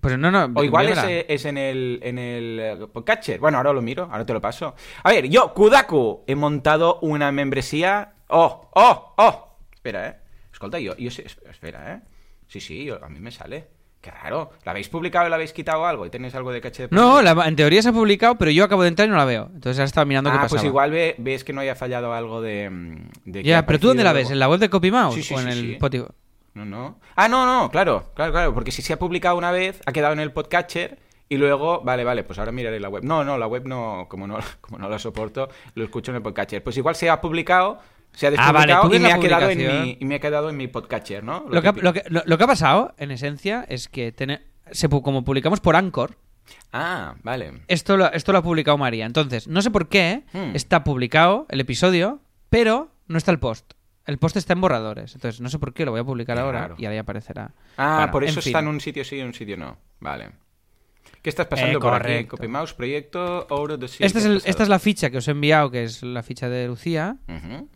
pues 0.00 0.18
no, 0.18 0.30
no. 0.30 0.50
O 0.54 0.64
igual 0.64 0.88
es, 0.88 0.98
es 1.28 1.44
en 1.44 1.58
el, 1.58 2.00
en 2.02 2.18
el 2.18 2.58
eh, 2.60 2.86
podcatcher. 2.92 3.38
Bueno, 3.40 3.58
ahora 3.58 3.72
lo 3.72 3.82
miro, 3.82 4.08
ahora 4.10 4.24
te 4.26 4.32
lo 4.32 4.40
paso. 4.40 4.74
A 5.02 5.10
ver, 5.10 5.28
yo, 5.28 5.52
Kudaku, 5.54 6.24
he 6.26 6.34
montado 6.34 6.98
una 7.02 7.30
membresía. 7.32 8.14
¡Oh! 8.28 8.68
¡Oh! 8.74 9.14
¡Oh! 9.18 9.56
Espera, 9.72 10.08
¿eh? 10.08 10.16
Escolta, 10.52 10.78
yo, 10.78 10.96
yo 10.96 11.10
sé- 11.10 11.26
Espera, 11.50 11.94
¿eh? 11.94 12.00
Sí, 12.48 12.60
sí, 12.60 12.84
yo- 12.84 13.02
a 13.04 13.08
mí 13.08 13.20
me 13.20 13.30
sale. 13.30 13.68
Qué 14.00 14.10
raro. 14.10 14.52
¿La 14.64 14.70
habéis 14.72 14.88
publicado 14.88 15.26
y 15.26 15.30
la 15.30 15.36
habéis 15.36 15.52
quitado 15.52 15.84
algo? 15.84 16.06
¿Y 16.06 16.10
tenéis 16.10 16.34
algo 16.34 16.50
de 16.52 16.62
caché 16.62 16.84
de 16.84 16.88
No, 16.90 17.20
la- 17.20 17.32
en 17.46 17.54
teoría 17.54 17.82
se 17.82 17.90
ha 17.90 17.92
publicado, 17.92 18.36
pero 18.38 18.50
yo 18.50 18.64
acabo 18.64 18.80
de 18.82 18.88
entrar 18.88 19.06
y 19.06 19.10
no 19.10 19.16
la 19.18 19.26
veo. 19.26 19.50
Entonces 19.54 19.78
ahora 19.78 19.84
estaba 19.84 20.04
mirando 20.06 20.30
qué 20.30 20.36
Ah, 20.38 20.40
pasaba. 20.42 20.60
pues 20.60 20.64
igual 20.66 20.90
ve- 20.90 21.14
ves 21.18 21.44
que 21.44 21.52
no 21.52 21.60
haya 21.60 21.74
fallado 21.74 22.14
algo 22.14 22.40
de. 22.40 22.70
mm, 22.70 23.08
de 23.26 23.42
Ya, 23.42 23.66
pero 23.66 23.78
tú 23.78 23.88
dónde 23.88 24.02
la 24.04 24.14
ves? 24.14 24.30
¿En 24.30 24.38
la 24.38 24.48
web 24.48 24.58
de 24.58 24.70
Copy 24.70 24.90
Mouse? 24.90 25.14
Sí, 25.16 25.22
sí, 25.22 25.34
¿O 25.34 25.40
en 25.40 25.52
sí, 25.52 25.58
el? 25.72 25.78
No, 26.54 26.64
no. 26.64 26.98
Ah, 27.16 27.28
no, 27.28 27.46
no, 27.46 27.70
claro, 27.70 28.10
claro, 28.14 28.32
claro, 28.32 28.54
porque 28.54 28.72
si 28.72 28.82
se 28.82 28.92
ha 28.92 28.98
publicado 28.98 29.36
una 29.36 29.50
vez, 29.52 29.80
ha 29.86 29.92
quedado 29.92 30.12
en 30.12 30.20
el 30.20 30.32
podcatcher 30.32 30.98
y 31.28 31.36
luego, 31.36 31.80
vale, 31.82 32.02
vale, 32.04 32.24
pues 32.24 32.38
ahora 32.40 32.50
miraré 32.50 32.80
la 32.80 32.88
web. 32.88 33.04
No, 33.04 33.22
no, 33.24 33.38
la 33.38 33.46
web 33.46 33.66
no, 33.66 34.06
como 34.08 34.26
no, 34.26 34.38
como 34.60 34.78
no 34.78 34.88
la 34.88 34.98
soporto, 34.98 35.48
lo 35.74 35.84
escucho 35.84 36.10
en 36.10 36.16
el 36.16 36.22
podcatcher. 36.22 36.62
Pues 36.62 36.76
igual 36.76 36.96
se 36.96 37.08
ha 37.08 37.20
publicado, 37.20 37.78
se 38.12 38.26
ha 38.26 38.30
Ah, 38.36 38.50
vale, 38.52 38.72
despublicado 38.72 38.94
y, 38.94 38.98
me 38.98 39.12
ha 39.12 39.20
quedado 39.20 39.48
en 39.50 39.58
mi, 39.58 39.96
y 40.00 40.04
me 40.04 40.14
ha 40.16 40.20
quedado 40.20 40.50
en 40.50 40.56
mi 40.56 40.66
podcatcher, 40.66 41.22
¿no? 41.22 41.44
Lo 41.48 41.62
que, 41.62 41.72
lo, 41.80 41.92
que, 41.92 42.02
lo- 42.08 42.36
que 42.38 42.44
ha 42.44 42.46
pasado, 42.48 42.94
en 42.98 43.12
esencia, 43.12 43.64
es 43.68 43.88
que 43.88 44.10
tene- 44.12 44.40
se, 44.72 44.88
como 44.88 45.22
publicamos 45.24 45.60
por 45.60 45.76
Anchor, 45.76 46.16
Ah, 46.72 47.14
vale. 47.22 47.62
esto 47.68 47.96
lo, 47.96 48.10
esto 48.12 48.32
lo 48.32 48.38
ha 48.38 48.42
publicado 48.42 48.76
María. 48.76 49.06
Entonces, 49.06 49.46
no 49.46 49.62
sé 49.62 49.70
por 49.70 49.88
qué 49.88 50.24
Hmm. 50.32 50.54
está 50.56 50.82
publicado 50.82 51.46
el 51.48 51.60
episodio, 51.60 52.18
pero 52.48 52.88
no 53.06 53.18
está 53.18 53.30
el 53.30 53.38
post. 53.38 53.74
El 54.10 54.18
post 54.18 54.36
está 54.36 54.54
en 54.54 54.60
borradores. 54.60 55.14
Entonces, 55.14 55.40
no 55.40 55.48
sé 55.48 55.58
por 55.60 55.72
qué 55.72 55.84
lo 55.84 55.92
voy 55.92 56.00
a 56.00 56.04
publicar 56.04 56.36
ahora 56.38 56.74
y 56.76 56.84
ahí 56.86 56.98
aparecerá. 56.98 57.52
Ah, 57.76 57.96
Bueno, 57.98 58.12
por 58.12 58.24
eso 58.24 58.40
fin. 58.42 58.50
está 58.50 58.58
en 58.58 58.66
un 58.68 58.80
sitio 58.80 59.04
sí 59.04 59.16
y 59.16 59.20
en 59.20 59.28
un 59.28 59.34
sitio 59.34 59.56
no. 59.56 59.78
Vale. 60.00 60.30
¿Qué 61.22 61.30
estás 61.30 61.46
pasando 61.46 61.78
Eh, 61.78 61.80
por 61.80 61.94
aquí? 61.94 62.24
Copy 62.24 62.48
Mouse, 62.48 62.74
proyecto, 62.74 63.46
Ouro 63.50 63.76
de 63.76 63.86
sí, 63.88 64.02
Este 64.02 64.18
esta 64.44 64.62
es 64.64 64.68
la 64.68 64.78
ficha 64.78 65.10
que 65.10 65.18
os 65.18 65.28
he 65.28 65.30
enviado, 65.30 65.70
que 65.70 65.84
es 65.84 66.02
la 66.02 66.22
ficha 66.22 66.48
de 66.48 66.66
Lucía, 66.66 67.18
Ujú. 67.28 67.68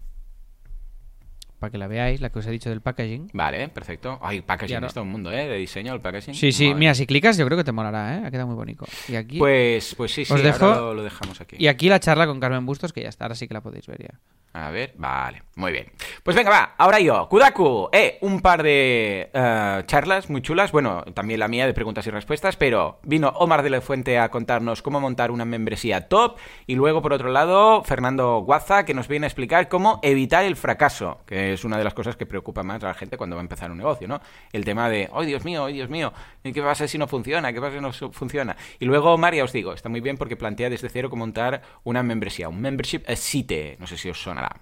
Para 1.65 1.73
que 1.73 1.79
la 1.79 1.87
veáis, 1.87 2.21
la 2.21 2.29
que 2.31 2.39
os 2.39 2.47
he 2.47 2.51
dicho 2.51 2.69
del 2.69 2.83
packaging. 2.83 3.31
Vale, 3.33 3.69
perfecto. 3.71 4.19
Ay, 4.23 4.43
packaging, 4.43 4.81
no. 4.81 4.87
es 4.87 4.93
todo 4.95 5.05
un 5.05 5.11
mundo, 5.11 5.33
¿eh? 5.33 5.49
De 5.49 5.57
diseño, 5.57 5.95
el 5.95 6.01
packaging. 6.01 6.35
Sí, 6.35 6.53
sí, 6.53 6.67
Madre. 6.67 6.79
mira, 6.79 6.95
si 6.95 7.07
clicas 7.07 7.39
yo 7.39 7.47
creo 7.47 7.57
que 7.57 7.65
te 7.65 7.73
molará, 7.73 8.19
¿eh? 8.19 8.23
Ha 8.27 8.31
quedado 8.31 8.47
muy 8.49 8.57
bonito. 8.57 8.85
Y 9.09 9.17
aquí, 9.17 9.39
Pues, 9.39 9.95
pues 9.95 10.13
sí, 10.13 10.25
sí, 10.27 10.33
Os 10.35 10.41
ahora 10.41 10.53
dejo- 10.53 10.75
lo, 10.75 10.95
lo 10.95 11.03
dejamos 11.03 11.41
aquí. 11.41 11.57
y 11.59 11.67
aquí 11.69 11.89
la 11.89 12.01
charla 12.01 12.27
con 12.27 12.39
Carmen 12.39 12.67
Bustos, 12.67 12.93
que 12.93 13.03
ya 13.03 13.09
está, 13.09 13.25
ahora 13.25 13.35
sí 13.35 13.49
que 13.49 13.55
la 13.55 13.63
podéis 13.63 13.87
ver 13.87 14.03
ya. 14.03 14.21
A 14.57 14.71
ver, 14.71 14.93
vale, 14.99 15.43
muy 15.57 15.73
bien. 15.73 15.87
Pues 16.23 16.37
venga, 16.37 16.49
va, 16.49 16.75
ahora 16.79 17.01
yo, 17.01 17.29
Kudaku, 17.29 17.89
eh, 17.93 18.19
un 18.21 18.41
par 18.41 18.63
de 18.63 19.29
eh, 19.35 19.83
charlas 19.87 20.31
muy 20.31 20.43
chulas, 20.43 20.71
bueno, 20.71 21.03
también 21.13 21.41
la 21.41 21.49
mía 21.49 21.67
de 21.67 21.75
preguntas 21.75 22.07
y 22.07 22.11
respuestas, 22.11 22.55
pero 22.55 23.01
vino 23.03 23.31
Omar 23.31 23.65
de 23.65 23.71
la 23.71 23.81
Fuente 23.81 24.17
a 24.17 24.29
contarnos 24.31 24.81
cómo 24.81 25.01
montar 25.01 25.33
una 25.33 25.45
membresía 25.45 26.07
top 26.07 26.37
y 26.69 26.77
luego, 26.77 27.03
por 27.03 27.13
otro 27.13 27.31
lado, 27.33 27.83
Fernando 27.83 28.39
Guaza, 28.47 28.85
que 28.85 28.95
nos 28.95 29.09
viene 29.09 29.27
a 29.27 29.29
explicar 29.29 29.69
cómo 29.69 29.99
evitar 30.05 30.45
el 30.45 30.55
fracaso, 30.55 31.19
que 31.27 31.54
es 31.55 31.65
una 31.65 31.79
de 31.79 31.85
las 31.85 31.95
cosas 31.95 32.17
que 32.17 32.27
preocupa 32.27 32.63
más 32.63 32.83
a 32.85 32.89
la 32.89 32.95
gente 32.95 33.17
cuando 33.17 33.37
va 33.37 33.41
a 33.41 33.45
empezar 33.45 33.71
un 33.71 33.79
negocio, 33.79 34.07
¿no? 34.07 34.21
El 34.53 34.65
tema 34.65 34.89
de, 34.89 35.09
¡ay, 35.15 35.27
Dios 35.27 35.45
mío, 35.45 35.65
ay, 35.65 35.75
Dios 35.75 35.89
mío! 35.89 36.13
¿y 36.43 36.53
¿Qué 36.53 36.63
pasa 36.63 36.87
si 36.87 36.99
no 36.99 37.07
funciona? 37.09 37.53
¿Qué 37.53 37.61
pasa 37.61 37.77
si 37.77 37.81
no 37.81 37.93
funciona? 38.13 38.57
Y 38.79 38.85
luego, 38.85 39.17
María, 39.19 39.45
os 39.45 39.53
digo, 39.53 39.73
está 39.73 39.89
muy 39.89 40.01
bien 40.01 40.17
porque 40.17 40.37
plantea 40.37 40.69
desde 40.71 40.89
cero 40.89 41.11
cómo 41.11 41.25
montar 41.25 41.63
una 41.85 42.03
membresía, 42.03 42.49
un 42.49 42.61
membership 42.61 43.03
site, 43.17 43.77
no 43.81 43.87
sé 43.87 43.97
si 43.97 44.11
os 44.11 44.21
sonará. 44.23 44.55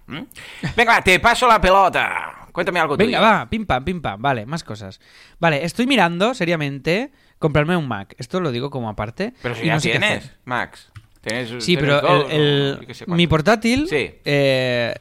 Venga, 0.76 0.92
va, 0.94 1.02
te 1.02 1.18
paso 1.18 1.46
la 1.48 1.60
pelota. 1.60 2.46
Cuéntame 2.52 2.78
algo 2.80 2.96
Venga, 2.96 3.18
tuyo. 3.18 3.28
va, 3.30 3.48
pim 3.50 3.64
pam, 3.66 3.84
pim 3.84 4.00
pam. 4.02 4.20
Vale, 4.22 4.46
más 4.46 4.62
cosas. 4.62 5.00
Vale, 5.40 5.64
estoy 5.64 5.86
mirando 5.86 6.34
seriamente 6.34 7.10
comprarme 7.38 7.76
un 7.76 7.88
Mac. 7.88 8.14
Esto 8.18 8.40
lo 8.40 8.52
digo 8.52 8.70
como 8.70 8.88
aparte. 8.88 9.32
Pero 9.42 9.54
si 9.54 9.64
ya 9.66 9.74
no 9.74 9.80
tienes. 9.80 10.30
Max. 10.44 10.92
Tienes- 11.22 11.48
Sí, 11.64 11.76
tienes 11.76 12.00
pero 12.02 12.26
el, 12.28 12.78
el- 12.78 12.88
mi 13.06 13.26
portátil, 13.26 13.88
Sí. 13.88 14.14
eh, 14.24 14.94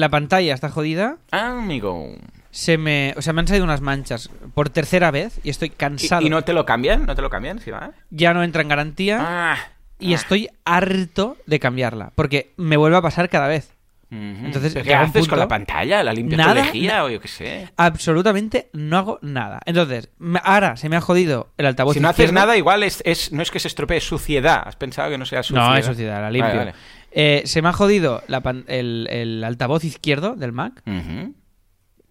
la 0.00 0.08
pantalla 0.08 0.54
está 0.54 0.68
jodida. 0.70 1.16
Amigo. 1.30 2.14
Se 2.50 2.78
me, 2.78 3.14
o 3.16 3.22
sea, 3.22 3.32
me 3.32 3.40
han 3.40 3.46
salido 3.46 3.64
unas 3.64 3.80
manchas 3.80 4.28
por 4.54 4.70
tercera 4.70 5.10
vez 5.12 5.38
y 5.44 5.50
estoy 5.50 5.68
¿Y, 5.68 5.70
cansado. 5.70 6.22
y 6.22 6.30
no 6.30 6.42
te 6.42 6.52
lo 6.52 6.66
cambian? 6.66 7.06
¿No 7.06 7.14
te 7.14 7.22
lo 7.22 7.30
cambian? 7.30 7.60
¿Sí 7.60 7.70
va? 7.70 7.92
Ya 8.10 8.34
no 8.34 8.42
entra 8.42 8.62
en 8.62 8.68
garantía 8.68 9.18
Ah. 9.52 9.56
y 10.00 10.14
estoy 10.14 10.48
harto 10.64 11.36
de 11.46 11.60
cambiarla 11.60 12.10
porque 12.16 12.52
me 12.56 12.76
vuelve 12.76 12.96
a 12.96 13.02
pasar 13.02 13.28
cada 13.28 13.46
vez. 13.46 13.72
Entonces, 14.12 14.72
¿Pero 14.72 14.84
¿qué 14.84 14.92
haces 14.96 15.12
punto- 15.12 15.28
con 15.30 15.38
la 15.38 15.46
pantalla? 15.46 16.02
¿La 16.02 16.12
limpias 16.12 16.38
Nada, 16.38 16.54
con 16.56 16.64
lejía 16.64 17.04
o 17.04 17.08
yo 17.10 17.20
qué 17.20 17.28
sé? 17.28 17.68
Absolutamente 17.76 18.68
no 18.72 18.98
hago 18.98 19.18
nada. 19.22 19.60
Entonces, 19.66 20.08
me- 20.18 20.40
ahora 20.42 20.76
se 20.76 20.88
me 20.88 20.96
ha 20.96 21.00
jodido 21.00 21.50
el 21.56 21.66
altavoz 21.66 21.94
Si 21.94 22.00
no 22.00 22.08
haces 22.08 22.32
nada, 22.32 22.56
igual 22.56 22.82
es, 22.82 23.02
es- 23.06 23.30
no 23.30 23.40
es 23.40 23.52
que 23.52 23.60
se 23.60 23.68
estropee, 23.68 23.98
es 23.98 24.04
suciedad. 24.04 24.64
¿Has 24.66 24.74
pensado 24.74 25.10
que 25.10 25.16
no 25.18 25.26
sea 25.26 25.44
suciedad? 25.44 25.68
No, 25.68 25.76
es 25.76 25.86
suciedad, 25.86 26.20
la 26.20 26.28
limpio. 26.32 26.56
Vale, 26.56 26.74
Eh, 27.12 27.42
se 27.44 27.60
me 27.62 27.68
ha 27.68 27.72
jodido 27.72 28.22
la 28.28 28.40
pan- 28.40 28.64
el, 28.68 29.06
el 29.10 29.42
altavoz 29.44 29.84
izquierdo 29.84 30.34
del 30.36 30.52
Mac. 30.52 30.82
Ujú. 30.86 31.34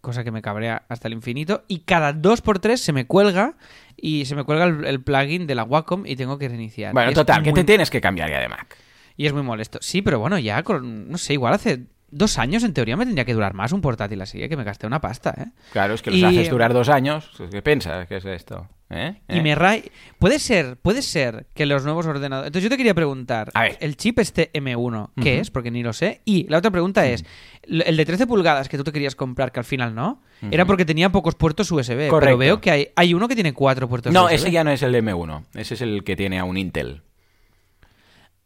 cosa 0.01 0.23
que 0.23 0.31
me 0.31 0.41
cabrea 0.41 0.83
hasta 0.87 1.09
el 1.09 1.13
infinito, 1.13 1.63
y 1.67 1.79
cada 1.79 2.13
dos 2.13 2.39
por 2.41 2.59
tres 2.59 2.79
se 2.79 2.93
me 2.93 3.05
cuelga 3.05 3.55
y 3.97 4.23
se 4.25 4.33
me 4.35 4.45
cuelga 4.45 4.63
el, 4.63 4.85
el 4.85 5.01
plugin 5.03 5.45
de 5.45 5.55
la 5.55 5.63
Wacom 5.65 6.05
y 6.05 6.15
tengo 6.15 6.37
que 6.37 6.47
reiniciar. 6.47 6.93
Bueno, 6.93 7.09
es 7.09 7.15
total, 7.15 7.43
que 7.43 7.49
muy- 7.51 7.59
te 7.59 7.65
tienes 7.65 7.89
que 7.89 7.99
cambiar 7.99 8.29
ya 8.29 8.39
de 8.39 8.47
Mac. 8.47 8.77
Y 9.17 9.25
es 9.25 9.33
muy 9.33 9.43
molesto. 9.43 9.77
Sí, 9.81 10.01
pero 10.01 10.17
bueno, 10.19 10.39
ya 10.39 10.63
con, 10.63 11.09
no 11.11 11.17
sé, 11.17 11.33
igual 11.33 11.53
hace 11.53 11.83
dos 12.11 12.37
años 12.39 12.63
en 12.63 12.73
teoría 12.73 12.95
me 12.95 13.03
tendría 13.05 13.25
que 13.25 13.33
durar 13.33 13.53
más 13.53 13.73
un 13.73 13.81
portátil 13.81 14.21
así, 14.21 14.41
¿eh? 14.41 14.47
que 14.47 14.55
me 14.55 14.63
gasté 14.63 14.87
una 14.87 15.01
pasta, 15.01 15.35
¿eh? 15.37 15.45
Claro, 15.73 15.93
es 15.95 16.01
que 16.01 16.11
los 16.11 16.19
Y- 16.19 16.23
haces 16.25 16.49
durar 16.49 16.73
dos 16.73 16.87
años. 16.87 17.29
¿Qué 17.51 17.61
piensas 17.61 18.07
que 18.07 18.15
es 18.17 18.25
esto? 18.25 18.69
¿Eh? 18.89 19.21
Y 19.27 19.37
¿Eh? 19.37 19.41
me 19.41 19.55
ray... 19.55 19.91
Puede 20.17 20.39
ser, 20.39 20.77
puede 20.77 21.01
ser 21.01 21.47
que 21.53 21.65
los 21.65 21.83
nuevos 21.85 22.05
ordenadores... 22.07 22.47
Entonces 22.47 22.63
yo 22.63 22.69
te 22.69 22.77
quería 22.77 22.93
preguntar, 22.93 23.51
A 23.53 23.61
ver. 23.63 23.77
el 23.79 23.95
chip 23.95 24.19
este 24.19 24.51
M1, 24.53 25.11
¿qué 25.21 25.39
es? 25.39 25.51
Porque 25.51 25.69
ni 25.71 25.83
lo 25.83 25.93
sé. 25.93 26.21
Y 26.25 26.47
la 26.49 26.57
otra 26.57 26.71
pregunta 26.71 27.05
es, 27.07 27.23
el 27.63 27.95
de 27.95 28.05
13 28.05 28.25
pulgadas 28.27 28.67
que 28.67 28.77
tú 28.77 28.83
te 28.83 28.91
querías 28.91 29.15
comprar, 29.15 29.51
que 29.51 29.59
al 29.59 29.65
final 29.65 29.93
no, 29.93 30.21
era 30.51 30.65
porque 30.65 30.85
tenía 30.85 31.11
pocos 31.11 31.35
puertos 31.35 31.71
USB. 31.71 31.89
Pero 31.97 32.09
Correcto. 32.09 32.37
veo 32.37 32.61
que 32.61 32.71
hay, 32.71 32.87
hay 32.95 33.13
uno 33.13 33.27
que 33.27 33.35
tiene 33.35 33.53
cuatro 33.53 33.87
puertos 33.87 34.11
No, 34.11 34.25
USB. 34.25 34.33
ese 34.33 34.51
ya 34.51 34.63
no 34.63 34.71
es 34.71 34.81
el 34.81 34.95
M1. 34.95 35.43
Ese 35.53 35.75
es 35.75 35.81
el 35.81 36.03
que 36.03 36.15
tiene 36.15 36.39
a 36.39 36.43
un 36.43 36.57
Intel. 36.57 37.03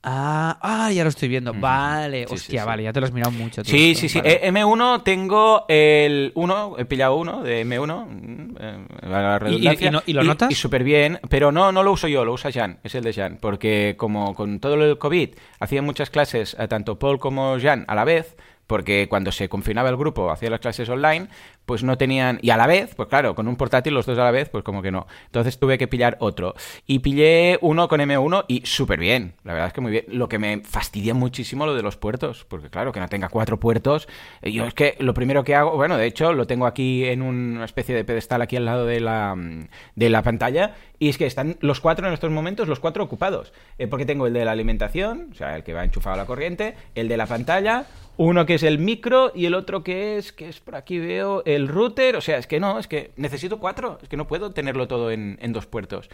Ah, 0.05 0.57
ah, 0.61 0.91
ya 0.91 1.03
lo 1.03 1.09
estoy 1.09 1.29
viendo. 1.29 1.53
Vale, 1.53 2.25
Sí, 2.27 2.33
hostia, 2.33 2.37
sí, 2.37 2.57
sí. 2.59 2.65
vale, 2.67 2.83
ya 2.83 2.91
te 2.91 2.99
lo 2.99 3.05
has 3.05 3.13
mirado 3.13 3.31
mucho. 3.31 3.63
Sí, 3.63 3.91
esto, 3.91 4.01
sí, 4.01 4.09
sí. 4.09 4.17
vale. 4.19 4.33
Eh, 4.45 4.51
M1 4.51 5.01
tengo 5.03 5.63
el 5.69 6.31
1, 6.35 6.75
he 6.77 6.85
pillado 6.85 7.15
uno 7.15 7.41
de 7.41 7.61
M1, 7.65 8.05
mm, 8.09 8.55
eh, 8.59 8.77
la 9.03 9.39
redundancia, 9.39 9.87
y 9.87 9.91
no- 9.91 10.03
y 10.05 10.11
lo 10.13 10.23
notas? 10.23 10.51
Y 10.51 10.55
súper 10.55 10.83
bien, 10.83 11.19
pero 11.29 11.51
no, 11.53 11.71
no 11.71 11.83
lo 11.83 11.93
uso 11.93 12.07
yo, 12.09 12.25
lo 12.25 12.33
usa 12.33 12.51
Jan, 12.51 12.79
es 12.83 12.95
el 12.95 13.03
de 13.05 13.13
Jan, 13.13 13.37
porque 13.39 13.95
como 13.97 14.35
con 14.35 14.59
todo 14.59 14.73
el 14.75 14.97
COVID 14.97 15.29
hacían 15.61 15.85
muchas 15.85 16.09
clases, 16.09 16.55
eh, 16.59 16.67
tanto 16.67 16.99
Paul 16.99 17.17
como 17.19 17.57
Jan 17.61 17.85
a 17.87 17.95
la 17.95 18.03
vez, 18.03 18.35
porque 18.67 19.07
cuando 19.09 19.31
se 19.31 19.49
confinaba 19.49 19.89
el 19.89 19.97
grupo 19.97 20.31
hacía 20.31 20.49
las 20.49 20.59
clases 20.59 20.89
online, 20.89 21.27
pues 21.65 21.83
no 21.83 21.97
tenían, 21.97 22.39
y 22.41 22.49
a 22.49 22.57
la 22.57 22.67
vez, 22.67 22.93
pues 22.95 23.07
claro, 23.07 23.35
con 23.35 23.47
un 23.47 23.55
portátil 23.55 23.93
los 23.93 24.05
dos 24.05 24.17
a 24.17 24.23
la 24.23 24.31
vez, 24.31 24.49
pues 24.49 24.63
como 24.63 24.81
que 24.81 24.91
no. 24.91 25.07
Entonces 25.25 25.57
tuve 25.59 25.77
que 25.77 25.87
pillar 25.87 26.17
otro. 26.19 26.55
Y 26.85 26.99
pillé 26.99 27.57
uno 27.61 27.87
con 27.87 28.01
M1 28.01 28.45
y 28.47 28.65
súper 28.65 28.99
bien, 28.99 29.35
la 29.43 29.53
verdad 29.53 29.67
es 29.67 29.73
que 29.73 29.81
muy 29.81 29.91
bien. 29.91 30.05
Lo 30.09 30.27
que 30.27 30.39
me 30.39 30.61
fastidia 30.61 31.13
muchísimo 31.13 31.65
lo 31.65 31.75
de 31.75 31.81
los 31.81 31.97
puertos, 31.97 32.45
porque 32.45 32.69
claro, 32.69 32.91
que 32.91 32.99
no 32.99 33.07
tenga 33.07 33.29
cuatro 33.29 33.59
puertos. 33.59 34.07
eh, 34.41 34.51
Yo 34.51 34.65
es 34.65 34.73
que 34.73 34.95
lo 34.99 35.13
primero 35.13 35.43
que 35.43 35.55
hago, 35.55 35.75
bueno, 35.75 35.97
de 35.97 36.05
hecho 36.05 36.33
lo 36.33 36.47
tengo 36.47 36.65
aquí 36.65 37.05
en 37.05 37.21
una 37.21 37.65
especie 37.65 37.95
de 37.95 38.03
pedestal 38.03 38.41
aquí 38.41 38.57
al 38.57 38.65
lado 38.65 38.85
de 38.85 38.99
la, 38.99 39.35
mm, 39.35 39.67
de 39.95 40.09
la 40.09 40.21
pantalla, 40.21 40.75
y 40.99 41.09
es 41.09 41.17
que 41.17 41.25
están 41.25 41.57
los 41.61 41.79
cuatro 41.79 42.07
en 42.07 42.13
estos 42.13 42.31
momentos, 42.31 42.67
los 42.67 42.79
cuatro 42.79 43.03
ocupados. 43.03 43.53
Eh, 43.77 43.87
porque 43.87 44.05
tengo 44.05 44.27
el 44.27 44.33
de 44.33 44.45
la 44.45 44.51
alimentación, 44.51 45.29
o 45.31 45.35
sea, 45.35 45.55
el 45.55 45.63
que 45.63 45.73
va 45.73 45.83
enchufado 45.83 46.15
a 46.15 46.17
la 46.17 46.25
corriente, 46.25 46.75
el 46.95 47.07
de 47.07 47.17
la 47.17 47.25
pantalla, 47.25 47.85
uno 48.17 48.45
que 48.45 48.55
es 48.55 48.63
el 48.63 48.77
micro 48.79 49.31
y 49.33 49.45
el 49.45 49.53
otro 49.55 49.83
que 49.83 50.17
es, 50.17 50.31
que 50.31 50.47
es 50.49 50.59
por 50.59 50.75
aquí 50.75 50.99
veo, 50.99 51.41
el 51.45 51.67
router. 51.67 52.15
O 52.15 52.21
sea, 52.21 52.37
es 52.37 52.47
que 52.47 52.59
no, 52.59 52.77
es 52.79 52.87
que 52.87 53.11
necesito 53.17 53.59
cuatro. 53.59 53.97
Es 54.01 54.09
que 54.09 54.17
no 54.17 54.27
puedo 54.27 54.51
tenerlo 54.51 54.87
todo 54.87 55.09
en, 55.11 55.37
en 55.41 55.51
dos 55.53 55.65
puertos. 55.65 56.09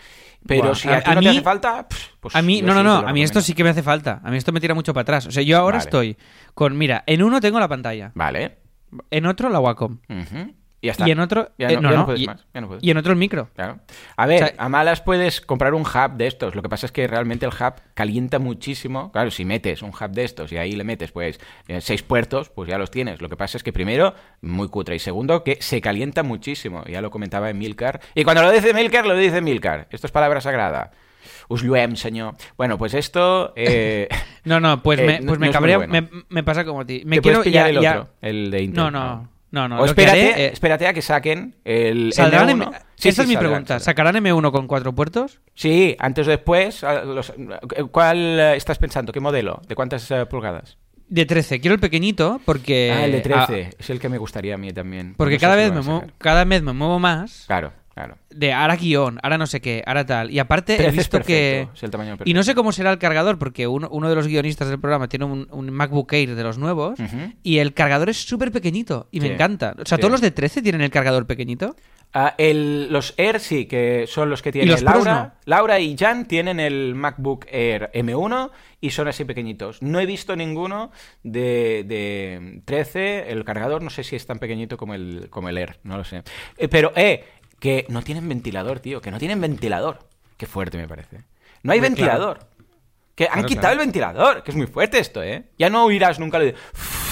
Pero 0.48 0.76
si 0.76 0.88
a- 0.90 1.04
a, 1.06 1.14
no 1.16 1.20
mí- 1.20 1.26
te 1.26 1.30
hace 1.32 1.42
falta, 1.42 1.88
pues 2.20 2.36
a 2.36 2.42
mí, 2.42 2.62
no, 2.62 2.74
no, 2.74 2.84
no, 2.84 2.96
a 3.08 3.12
mí 3.14 3.22
esto 3.24 3.42
sí 3.42 3.54
que 3.54 3.64
me 3.64 3.70
hace 3.72 3.84
falta. 3.84 4.22
A 4.24 4.32
mí 4.32 4.38
esto 4.38 4.52
me 4.52 4.60
tira 4.62 4.74
mucho 4.74 4.94
para 4.94 5.02
atrás. 5.02 5.28
O 5.28 5.32
sea, 5.32 5.44
yo 5.44 5.58
ahora 5.58 5.78
Vale. 5.80 5.88
estoy 5.88 6.18
con, 6.54 6.78
mira, 6.78 7.04
en 7.06 7.22
uno 7.24 7.42
tengo 7.42 7.60
la 7.60 7.68
pantalla, 7.68 8.12
Vale. 8.16 8.58
en 9.12 9.26
otro 9.26 9.50
la 9.50 9.60
Wacom. 9.60 10.00
Y 10.82 10.88
ya 10.88 10.92
está. 10.94 11.08
Y 11.08 11.12
en 11.12 11.20
otro. 11.20 11.50
Ya 11.58 11.68
eh, 11.68 11.76
no, 11.76 11.82
no, 11.82 11.90
ya 11.90 11.96
no 11.96 12.00
no, 12.02 12.06
puedes 12.06 12.22
y, 12.22 12.26
más. 12.26 12.46
Ya 12.54 12.62
no 12.62 12.68
puedes. 12.68 12.84
y 12.84 12.92
en 12.92 12.98
otro 12.98 13.12
el 13.12 13.18
micro. 13.18 13.50
Claro. 13.56 13.80
A 14.16 14.26
ver, 14.26 14.44
O 14.44 14.48
sea- 14.48 14.56
a 14.58 14.70
malas 14.70 15.02
puedes 15.02 15.42
comprar 15.42 15.74
un 15.74 15.82
hub 15.82 16.12
de 16.16 16.28
estos. 16.28 16.56
Lo 16.56 16.62
que 16.62 16.70
pasa 16.70 16.86
es 16.86 16.92
que 16.94 17.06
realmente 17.08 17.46
el 17.46 17.52
hub 17.52 17.74
calienta 17.94 18.40
muchísimo. 18.40 19.12
Claro, 19.12 19.30
si 19.32 19.44
metes 19.44 19.82
un 19.82 19.90
hub 19.90 20.12
de 20.12 20.24
estos 20.24 20.52
y 20.54 20.58
ahí 20.58 20.72
le 20.74 20.84
metes 20.86 21.12
pues 21.12 21.40
eh, 21.68 21.82
seis 21.82 22.02
puertos, 22.04 22.50
pues 22.50 22.70
ya 22.70 22.78
los 22.78 22.92
tienes. 22.92 23.22
Lo 23.22 23.28
que 23.30 23.36
pasa 23.36 23.58
es 23.58 23.64
que 23.64 23.74
primero, 23.74 24.14
muy 24.42 24.70
cutre. 24.70 24.96
Y 24.96 25.00
segundo, 25.00 25.44
que 25.44 25.58
se 25.62 25.82
calienta 25.82 26.24
muchísimo. 26.24 26.84
Ya 26.86 27.02
lo 27.02 27.12
comentaba 27.12 27.52
Milcar. 27.52 28.00
Y 28.16 28.24
cuando 28.24 28.42
lo 28.44 28.52
dice 28.52 28.74
Milcar, 28.74 29.06
lo 29.06 29.16
dice 29.16 29.42
Milcar. 29.42 29.88
Esto 29.92 30.08
es 30.08 30.12
palabra 30.12 30.40
sagrada. 30.40 30.92
Us 31.50 31.62
lluem, 31.64 31.96
señor. 31.98 32.36
Bueno, 32.58 32.78
pues 32.78 32.94
esto... 32.94 33.52
eh, 33.58 34.08
No, 34.46 34.60
no, 34.62 34.82
pues 34.82 35.02
me, 35.06 35.22
pues 35.24 35.40
me 35.40 35.52
cabrea. 35.52 35.78
bueno. 35.78 35.92
Me, 35.92 36.08
me 36.30 36.44
pasa 36.44 36.64
como 36.64 36.82
a 36.82 36.86
ti. 36.86 37.02
Me 37.06 37.18
te 37.18 37.22
quiero 37.24 37.44
pillar 37.44 37.66
ya- 37.66 37.70
el 37.78 37.82
ya- 37.84 37.92
otro, 38.00 38.10
el 38.22 38.52
de 38.52 38.62
Intel. 38.64 38.84
No, 38.84 38.92
no. 38.92 39.30
No, 39.52 39.68
no. 39.68 39.80
O 39.82 39.86
espérate, 39.86 40.32
haré, 40.34 40.46
eh, 40.46 40.50
espérate 40.54 40.88
a 40.88 40.94
que 40.94 41.02
saquen 41.02 41.56
el 41.66 42.14
¿Saldrán 42.14 42.50
M1. 42.50 42.68
M- 42.68 42.78
Sí, 42.96 43.10
Esa 43.10 43.16
sí, 43.18 43.22
es 43.22 43.28
mi 43.30 43.34
saldrán, 43.36 43.52
pregunta. 43.52 43.80
¿Sacarán 43.80 44.16
M1 44.16 44.52
con 44.52 44.68
cuatro 44.68 44.94
puertos? 44.94 45.40
Sí, 45.56 45.96
antes 46.00 46.28
o 46.28 46.30
después. 46.30 46.84
los- 46.84 47.34
¿Cuál 47.92 48.18
eh, 48.40 48.56
estás 48.58 48.78
pensando? 48.78 49.12
¿Qué 49.14 49.20
modelo? 49.20 49.62
¿De 49.68 49.76
cuántas 49.76 50.10
eh, 50.12 50.26
pulgadas? 50.26 50.78
De 51.08 51.26
13. 51.26 51.60
Quiero 51.62 51.74
el 51.74 51.80
pequeñito 51.80 52.40
porque. 52.46 52.92
ah, 52.96 53.06
el 53.06 53.12
de 53.14 53.34
ah, 53.34 53.46
13. 53.48 53.70
es 53.80 53.90
el 53.90 54.00
que 54.00 54.10
me 54.10 54.18
gustaría 54.20 54.54
a 54.54 54.58
mí 54.58 54.72
también. 54.74 55.16
porque 55.18 55.36
No 55.36 55.40
cada 55.42 55.56
vez, 55.56 55.72
me 55.74 55.82
muevo, 55.82 56.04
cada 56.20 56.44
vez 56.44 56.62
me 56.62 56.74
muevo 56.74 57.00
más 57.00 57.46
Claro, 57.48 57.74
claro. 58.06 58.18
de 58.30 58.54
ahora 58.54 58.76
guion, 58.76 59.20
ahora 59.24 59.38
no 59.38 59.48
sé 59.48 59.62
qué, 59.62 59.84
ahora 59.86 60.06
tal. 60.06 60.32
Y 60.32 60.40
aparte 60.40 60.74
he 60.74 60.78
13 60.78 60.90
es 60.90 60.96
visto 60.98 61.22
que... 61.22 61.68
es 61.74 61.84
el 61.84 61.92
tamaño 61.92 62.18
Y 62.26 62.34
no 62.34 62.44
sé 62.44 62.56
cómo 62.56 62.72
será 62.72 62.92
el 62.92 62.98
cargador, 62.98 63.38
porque 63.38 63.68
uno, 63.68 63.88
uno 63.92 64.10
de 64.10 64.16
los 64.16 64.28
guionistas 64.28 64.70
del 64.70 64.80
programa 64.80 65.08
tiene 65.08 65.26
un, 65.26 65.48
un 65.52 65.70
MacBook 65.72 66.12
Air 66.14 66.36
de 66.36 66.44
los 66.44 66.58
nuevos 66.58 67.00
y 67.44 67.58
el 67.58 67.74
cargador 67.74 68.10
es 68.10 68.18
súper 68.28 68.52
pequeñito 68.52 69.08
y 69.12 69.20
me 69.20 69.34
encanta. 69.34 69.76
O 69.80 69.86
sea, 69.86 69.98
sí. 69.98 70.02
todos 70.02 70.12
los 70.12 70.22
de 70.22 70.32
13 70.32 70.62
tienen 70.62 70.82
el 70.82 70.90
cargador 70.92 71.28
pequeñito. 71.28 71.76
Ah, 72.12 72.34
el- 72.40 72.92
los 72.92 73.14
Air 73.18 73.40
sí, 73.40 73.66
que 73.68 74.06
son 74.08 74.32
los 74.32 74.42
que 74.42 74.52
tiene 74.52 74.72
los 74.72 74.82
Laura. 74.82 75.14
no? 75.14 75.32
Laura 75.46 75.80
y 75.80 75.96
Jan 75.96 76.26
tienen 76.28 76.60
el 76.60 76.96
MacBook 76.96 77.46
Air 77.52 77.92
M1 77.94 78.50
y 78.82 78.90
son 78.90 79.08
así 79.08 79.26
pequeñitos. 79.26 79.82
No 79.84 80.00
he 80.00 80.08
visto 80.08 80.36
ninguno 80.36 80.92
de, 81.24 81.84
de 81.86 82.62
13. 82.66 83.32
El 83.32 83.44
cargador 83.46 83.84
no 83.84 83.92
sé 83.92 84.04
si 84.04 84.16
es 84.16 84.26
tan 84.26 84.40
pequeñito 84.40 84.76
como 84.78 84.96
el, 84.96 85.28
como 85.30 85.50
el 85.50 85.58
Air, 85.60 85.80
no 85.84 85.98
lo 85.98 86.04
sé. 86.04 86.24
Eh, 86.58 86.68
pero, 86.68 86.92
eh, 86.96 87.24
que 87.60 87.86
no 87.90 88.02
tienen 88.02 88.28
ventilador, 88.28 88.80
tío, 88.80 89.02
que 89.02 89.12
no 89.12 89.20
tienen 89.20 89.42
ventilador. 89.42 90.00
Qué 90.38 90.46
fuerte 90.46 90.78
me 90.78 90.88
parece. 90.88 91.24
No 91.64 91.72
hay 91.74 91.80
ventilador. 91.80 92.48
Que 93.16 93.26
han 93.26 93.34
Claro, 93.34 93.48
quitado 93.48 93.62
claro. 93.68 93.74
el 93.82 93.86
ventilador, 93.88 94.44
que 94.44 94.52
es 94.52 94.58
muy 94.58 94.68
fuerte 94.68 95.00
esto, 95.00 95.22
¿eh? 95.22 95.44
Ya 95.58 95.70
no 95.70 95.84
oirás 95.84 96.20
nunca 96.20 96.40
lo 96.40 96.46
de... 96.46 96.56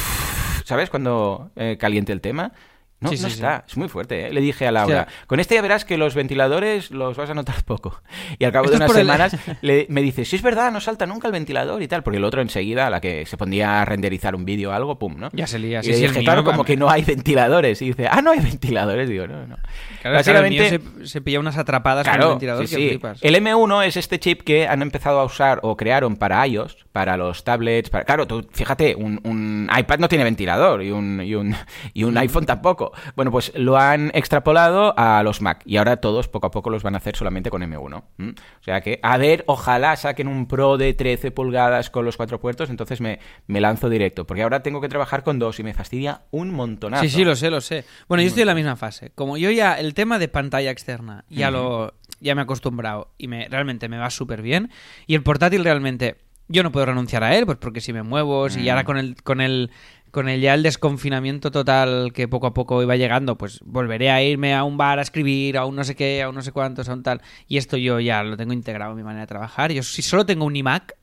¿Sabes? 0.64 0.90
Cuando 0.90 1.52
eh, 1.56 1.78
caliente 1.80 2.14
el 2.14 2.22
tema. 2.22 2.52
No, 3.00 3.10
Sí, 3.10 3.18
no 3.22 3.28
sí, 3.30 3.36
está, 3.36 3.64
es 3.68 3.78
muy 3.78 3.90
fuerte, 3.90 4.26
¿eh? 4.26 4.34
Le 4.34 4.42
dije 4.42 4.66
a 4.68 4.72
Laura, 4.72 5.08
con 5.28 5.40
este 5.40 5.54
ya 5.54 5.62
verás 5.62 5.86
que 5.86 5.98
los 6.00 6.16
ventiladores 6.16 6.90
los 6.90 7.16
vas 7.16 7.30
a 7.30 7.36
notar 7.36 7.64
poco. 7.64 8.02
Y 8.40 8.44
al 8.46 8.52
cabo 8.52 8.70
de 8.72 8.78
unas 8.78 8.90
el- 8.90 8.96
semanas 8.98 9.38
le- 9.62 9.86
me 9.90 10.02
dice, 10.02 10.26
sí 10.26 10.36
es 10.36 10.42
verdad, 10.42 10.72
no 10.72 10.82
salta 10.82 11.06
nunca 11.06 11.28
el 11.28 11.32
ventilador 11.34 11.82
y 11.84 11.88
tal, 11.88 12.02
porque 12.02 12.18
el 12.18 12.24
otro 12.24 12.42
enseguida, 12.42 12.88
a 12.88 12.90
la 12.90 13.00
que 13.00 13.28
se 13.28 13.38
ponía 13.38 13.82
a 13.82 13.86
renderizar 13.86 14.34
un 14.36 14.46
vídeo 14.46 14.72
o 14.72 14.74
algo, 14.74 14.98
pum, 14.98 15.16
¿no? 15.18 15.30
Ya 15.34 15.46
se 15.46 15.60
lía, 15.60 15.82
Y 15.84 15.90
le 15.90 15.98
dije, 15.98 16.24
claro, 16.24 16.44
como 16.44 16.64
que 16.66 16.76
no 16.76 16.90
hay 16.90 17.04
ventiladores. 17.04 17.80
Y 17.84 17.86
dice, 17.90 18.08
ah, 18.10 18.22
no 18.24 18.32
hay 18.32 18.40
ventiladores. 18.40 19.08
Digo, 19.08 19.28
no, 19.28 19.46
no. 19.46 19.58
Claro, 20.02 20.24
claro, 20.24 20.40
el 20.46 20.50
mío 20.50 20.64
se, 20.68 21.08
se 21.08 21.22
pilla 21.22 21.40
unas 21.40 21.58
atrapadas 21.58 22.08
con 22.08 22.20
el 22.20 22.28
ventilador 22.30 22.62
que 22.64 22.68
sí. 22.68 22.88
flipas. 22.90 23.20
El 23.24 23.36
M1 23.36 23.86
es 23.86 23.98
este 23.98 24.20
chip 24.20 24.42
que 24.42 24.68
han 24.68 24.82
empezado 24.82 25.20
a 25.20 25.24
usar 25.26 25.60
o 25.62 25.78
crearon 25.78 26.16
para 26.16 26.46
iOS, 26.48 26.87
para 26.98 27.16
los 27.16 27.44
tablets. 27.44 27.92
Para... 27.92 28.06
Claro, 28.06 28.26
tú 28.26 28.48
fíjate, 28.52 28.96
un, 28.96 29.20
un 29.24 29.70
iPad 29.78 30.00
no 30.00 30.08
tiene 30.08 30.24
ventilador 30.24 30.82
y 30.82 30.90
un, 30.90 31.22
y, 31.22 31.36
un, 31.36 31.56
y 31.94 32.04
un 32.06 32.18
iPhone 32.18 32.48
tampoco. 32.48 32.92
Bueno, 33.16 33.30
pues 33.30 33.52
lo 33.54 33.78
han 33.78 34.10
extrapolado 34.16 34.96
a 34.98 35.22
los 35.22 35.40
Mac 35.40 35.62
y 35.64 35.78
ahora 35.78 35.98
todos 35.98 36.28
poco 36.28 36.48
a 36.48 36.50
poco 36.50 36.72
los 36.72 36.82
van 36.82 36.96
a 36.96 36.98
hacer 36.98 37.16
solamente 37.16 37.52
con 37.52 37.62
M1. 37.62 38.04
¿m? 38.18 38.32
O 38.32 38.64
sea 38.64 38.82
que, 38.82 39.00
a 39.04 39.16
ver, 39.18 39.44
ojalá 39.46 39.96
saquen 39.96 40.28
un 40.28 40.48
Pro 40.48 40.80
de 40.80 40.96
13 40.96 41.30
pulgadas 41.30 41.92
con 41.92 42.04
los 42.04 42.18
cuatro 42.18 42.40
puertos, 42.40 42.72
entonces 42.72 43.00
me, 43.00 43.20
me 43.46 43.62
lanzo 43.62 43.90
directo. 43.90 44.26
Porque 44.26 44.42
ahora 44.42 44.64
tengo 44.64 44.82
que 44.82 44.90
trabajar 44.90 45.22
con 45.22 45.38
dos 45.38 45.60
y 45.60 45.64
me 45.64 45.76
fastidia 45.76 46.24
un 46.32 46.50
montonazo. 46.50 47.04
Sí, 47.04 47.12
sí, 47.12 47.24
lo 47.24 47.36
sé, 47.36 47.52
lo 47.52 47.62
sé. 47.62 47.86
Bueno, 48.08 48.24
yo 48.24 48.30
estoy 48.30 48.42
en 48.42 48.48
la 48.48 48.56
misma 48.56 48.76
fase. 48.76 49.12
Como 49.14 49.38
yo 49.38 49.52
ya, 49.52 49.76
el 49.76 49.94
tema 49.94 50.18
de 50.18 50.30
pantalla 50.30 50.72
externa, 50.72 51.26
ya 51.30 51.52
lo 51.52 51.94
ya 52.20 52.36
me 52.36 52.42
he 52.42 52.44
acostumbrado 52.44 53.14
y 53.18 53.28
me 53.28 53.48
realmente 53.48 53.90
me 53.90 53.98
va 53.98 54.10
súper 54.10 54.42
bien. 54.42 54.72
Y 55.06 55.16
el 55.16 55.24
portátil 55.24 55.64
realmente, 55.64 56.18
yo 56.48 56.64
no 56.64 56.72
puedo 56.72 56.86
renunciar 56.86 57.24
a 57.24 57.36
él, 57.36 57.46
pues 57.46 57.58
porque 57.58 57.82
si 57.82 57.94
me 57.94 58.04
muevo, 58.04 58.50
si 58.50 58.70
ahora 58.70 58.84
con 58.86 58.98
el, 58.98 59.16
con 59.24 59.42
el, 59.42 59.70
con 60.12 60.30
el 60.30 60.40
ya 60.42 60.54
el 60.54 60.64
desconfinamiento 60.64 61.52
total 61.52 62.12
que 62.14 62.28
poco 62.28 62.48
a 62.48 62.54
poco 62.54 62.82
iba 62.82 62.96
llegando, 62.96 63.38
pues 63.38 63.60
volveré 63.66 64.10
a 64.10 64.24
irme 64.24 64.56
a 64.56 64.64
un 64.64 64.78
bar 64.78 65.00
a 65.00 65.02
escribir, 65.02 65.58
a 65.58 65.66
un 65.66 65.76
no 65.76 65.84
sé 65.84 65.96
qué, 65.96 66.24
a 66.24 66.30
un 66.30 66.36
no 66.36 66.42
sé 66.42 66.52
cuántos, 66.52 66.88
a 66.90 66.94
un 66.94 67.04
tal. 67.04 67.22
Y 67.48 67.58
esto 67.58 67.78
yo 67.78 68.00
ya 68.00 68.24
lo 68.24 68.38
tengo 68.38 68.54
integrado 68.54 68.92
en 68.92 68.98
mi 68.98 69.04
manera 69.04 69.22
de 69.22 69.28
trabajar. 69.28 69.72
Yo 69.72 69.84
si 69.84 70.02
solo 70.02 70.26
tengo 70.26 70.46
un 70.46 70.56
iMac, 70.56 70.94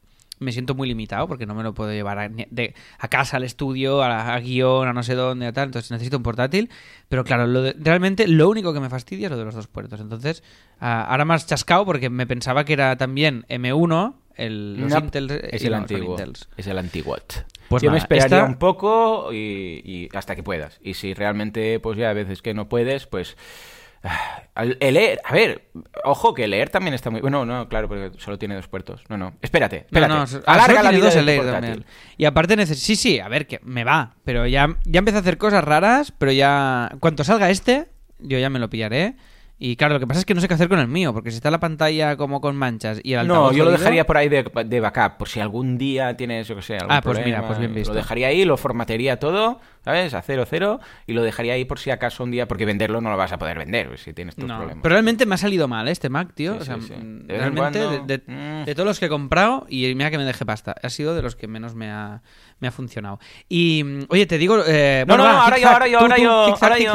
me 0.40 0.50
siento 0.50 0.74
muy 0.74 0.88
limitado 0.88 1.28
porque 1.28 1.46
no 1.46 1.54
me 1.54 1.62
lo 1.62 1.74
puedo 1.74 1.92
llevar 1.92 2.18
a, 2.18 2.28
de- 2.28 2.74
a 2.98 3.08
casa, 3.08 3.36
al 3.36 3.44
estudio, 3.44 4.02
a, 4.02 4.34
a 4.34 4.40
guion, 4.40 4.88
a 4.88 4.92
no 4.92 5.02
sé 5.04 5.14
dónde, 5.14 5.46
a 5.46 5.52
tal. 5.52 5.66
Entonces 5.66 5.90
necesito 5.92 6.16
un 6.16 6.22
portátil. 6.24 6.70
Pero 7.08 7.22
claro, 7.24 7.46
lo 7.46 7.62
de- 7.62 7.76
realmente 7.78 8.26
lo 8.26 8.48
único 8.48 8.72
que 8.74 8.80
me 8.80 8.90
fastidia 8.90 9.26
es 9.26 9.30
lo 9.30 9.38
de 9.38 9.44
los 9.44 9.54
dos 9.54 9.68
puertos. 9.68 10.00
Entonces, 10.00 10.42
ah, 10.80 11.04
ahora 11.08 11.24
más 11.24 11.46
chascado 11.46 11.84
porque 11.84 12.10
me 12.10 12.26
pensaba 12.26 12.64
que 12.64 12.72
era 12.72 12.96
también 12.96 13.44
M1, 13.48 14.14
el, 14.36 14.76
los 14.80 14.90
No, 14.90 14.98
Intel. 14.98 15.30
es 15.50 15.62
y 15.62 15.66
el 15.66 15.72
no, 15.72 15.78
antiguo. 15.78 16.16
Es 16.56 16.66
el 16.66 16.78
antiguo. 16.78 17.16
Pues 17.68 17.82
Yo 17.82 17.90
me 17.90 17.98
esperaría 17.98 18.38
esta- 18.38 18.44
un 18.48 18.56
poco 18.56 19.32
y, 19.32 19.80
y 19.84 20.08
hasta 20.16 20.36
que 20.36 20.42
puedas. 20.42 20.78
Y 20.82 20.94
si 20.94 21.14
realmente, 21.14 21.80
pues 21.80 21.96
ya 21.98 22.10
a 22.10 22.12
veces 22.12 22.42
que 22.42 22.52
no 22.54 22.68
puedes, 22.68 23.06
pues. 23.06 23.36
ah, 24.02 24.44
El 24.80 24.96
Air, 24.96 25.20
a 25.24 25.32
ver, 25.32 25.68
ojo 26.04 26.34
que 26.34 26.44
el 26.44 26.52
Air 26.52 26.68
también 26.68 26.92
está 26.94 27.08
muy. 27.10 27.20
Bueno, 27.22 27.46
no, 27.46 27.68
claro, 27.68 27.88
porque 27.88 28.12
solo 28.18 28.38
tiene 28.38 28.54
dos 28.54 28.68
puertos. 28.68 29.02
No, 29.08 29.16
no. 29.16 29.34
Espérate, 29.40 29.78
espérate. 29.86 30.12
No, 30.12 30.26
no, 30.26 30.42
Alarga 30.46 30.66
solo 30.66 30.82
la 30.82 30.90
tiene 30.90 31.32
vida 31.32 31.36
portátil. 31.42 31.52
también. 31.70 31.84
Y 32.18 32.24
aparte 32.26 32.56
neces 32.56 32.78
Sí, 32.80 32.96
sí, 32.96 33.18
a 33.18 33.28
ver, 33.28 33.46
que 33.46 33.60
me 33.64 33.82
va. 33.84 34.14
Pero 34.24 34.46
ya, 34.46 34.76
ya 34.84 34.98
empiezo 34.98 35.18
a 35.18 35.20
hacer 35.22 35.38
cosas 35.38 35.64
raras, 35.64 36.12
pero 36.18 36.32
ya... 36.32 36.92
Cuanto 37.00 37.24
salga 37.24 37.48
este, 37.50 37.88
yo 38.18 38.38
ya 38.38 38.50
me 38.50 38.58
lo 38.58 38.68
pillaré. 38.68 39.16
Y 39.58 39.76
claro, 39.76 39.94
lo 39.94 40.00
que 40.00 40.06
pasa 40.06 40.18
es 40.20 40.26
que 40.26 40.34
no 40.34 40.40
sé 40.40 40.48
qué 40.48 40.54
hacer 40.54 40.68
con 40.68 40.80
el 40.80 40.88
mío, 40.88 41.12
porque 41.14 41.30
si 41.30 41.36
está 41.36 41.50
la 41.50 41.60
pantalla 41.60 42.16
como 42.16 42.40
con 42.40 42.56
manchas 42.56 43.00
y 43.02 43.12
el 43.12 43.20
altavoz 43.20 43.52
No, 43.52 43.56
yo 43.56 43.64
lo 43.64 43.70
jodido- 43.70 43.78
dejaría 43.78 44.04
por 44.06 44.16
ahí 44.16 44.28
de, 44.28 44.44
de 44.66 44.80
backup, 44.80 45.16
por 45.16 45.28
si 45.28 45.38
algún 45.40 45.78
día 45.78 46.16
tienes, 46.16 46.48
yo 46.48 46.56
que 46.56 46.62
sé, 46.62 46.74
algún 46.76 46.90
Ah, 46.92 47.00
pues 47.00 47.18
problema, 47.18 47.36
mira, 47.38 47.46
pues 47.46 47.58
bien 47.60 47.72
visto. 47.74 47.92
Lo 47.92 47.96
dejaría 47.96 48.26
ahí, 48.28 48.44
lo 48.44 48.56
formatearía 48.56 49.18
todo, 49.18 49.60
¿sabes? 49.84 50.14
A 50.14 50.22
cero, 50.22 50.44
cero, 50.48 50.80
y 51.06 51.12
lo 51.12 51.22
dejaría 51.22 51.54
ahí 51.54 51.64
por 51.64 51.78
si 51.78 51.90
acaso 51.90 52.24
un 52.24 52.30
día, 52.30 52.48
porque 52.48 52.64
venderlo 52.64 53.00
no 53.00 53.10
lo 53.10 53.16
vas 53.16 53.32
a 53.32 53.38
poder 53.38 53.58
vender, 53.58 53.96
si 53.98 54.12
tienes 54.12 54.34
tus 54.34 54.46
No, 54.46 54.56
problemas. 54.56 54.82
pero 54.82 54.94
realmente 54.94 55.26
me 55.26 55.34
ha 55.34 55.38
salido 55.38 55.68
mal 55.68 55.86
este 55.88 56.08
Mac, 56.08 56.32
tío. 56.34 56.54
Sí, 56.54 56.58
o 56.60 56.64
sea, 56.64 56.76
sí, 56.76 56.88
sí. 56.88 56.94
mm, 56.94 57.26
De 57.26 57.36
realmente, 57.38 57.78
cuando, 57.80 58.06
de, 58.06 58.18
de- 58.18 58.32
mm. 58.32 58.64
de 58.64 58.74
todos 58.74 58.86
los 58.86 58.98
que 58.98 59.06
he 59.06 59.08
comprado, 59.08 59.66
y 59.68 59.94
mira 59.94 60.10
que 60.10 60.18
me 60.18 60.24
deje 60.24 60.44
pasta, 60.46 60.74
ha 60.82 60.88
sido 60.90 61.14
de 61.14 61.22
los 61.22 61.36
que 61.36 61.46
menos 61.48 61.74
me 61.74 61.90
ha, 61.90 62.22
me 62.60 62.68
ha 62.68 62.70
funcionado. 62.72 63.18
Y, 63.48 63.82
mm, 63.84 64.00
oye, 64.08 64.26
te 64.26 64.38
digo... 64.38 64.62
eh, 64.66 65.04
No, 65.06 65.14
bueno, 65.16 65.28
no, 65.30 65.34
va, 65.38 65.44
ahora 65.44 65.58
yo, 65.58 65.68
ahora 65.68 65.86
yo, 65.88 65.98
ahora 66.00 66.16
yo, 66.18 66.56
ahora 66.60 66.78
yo, 66.78 66.92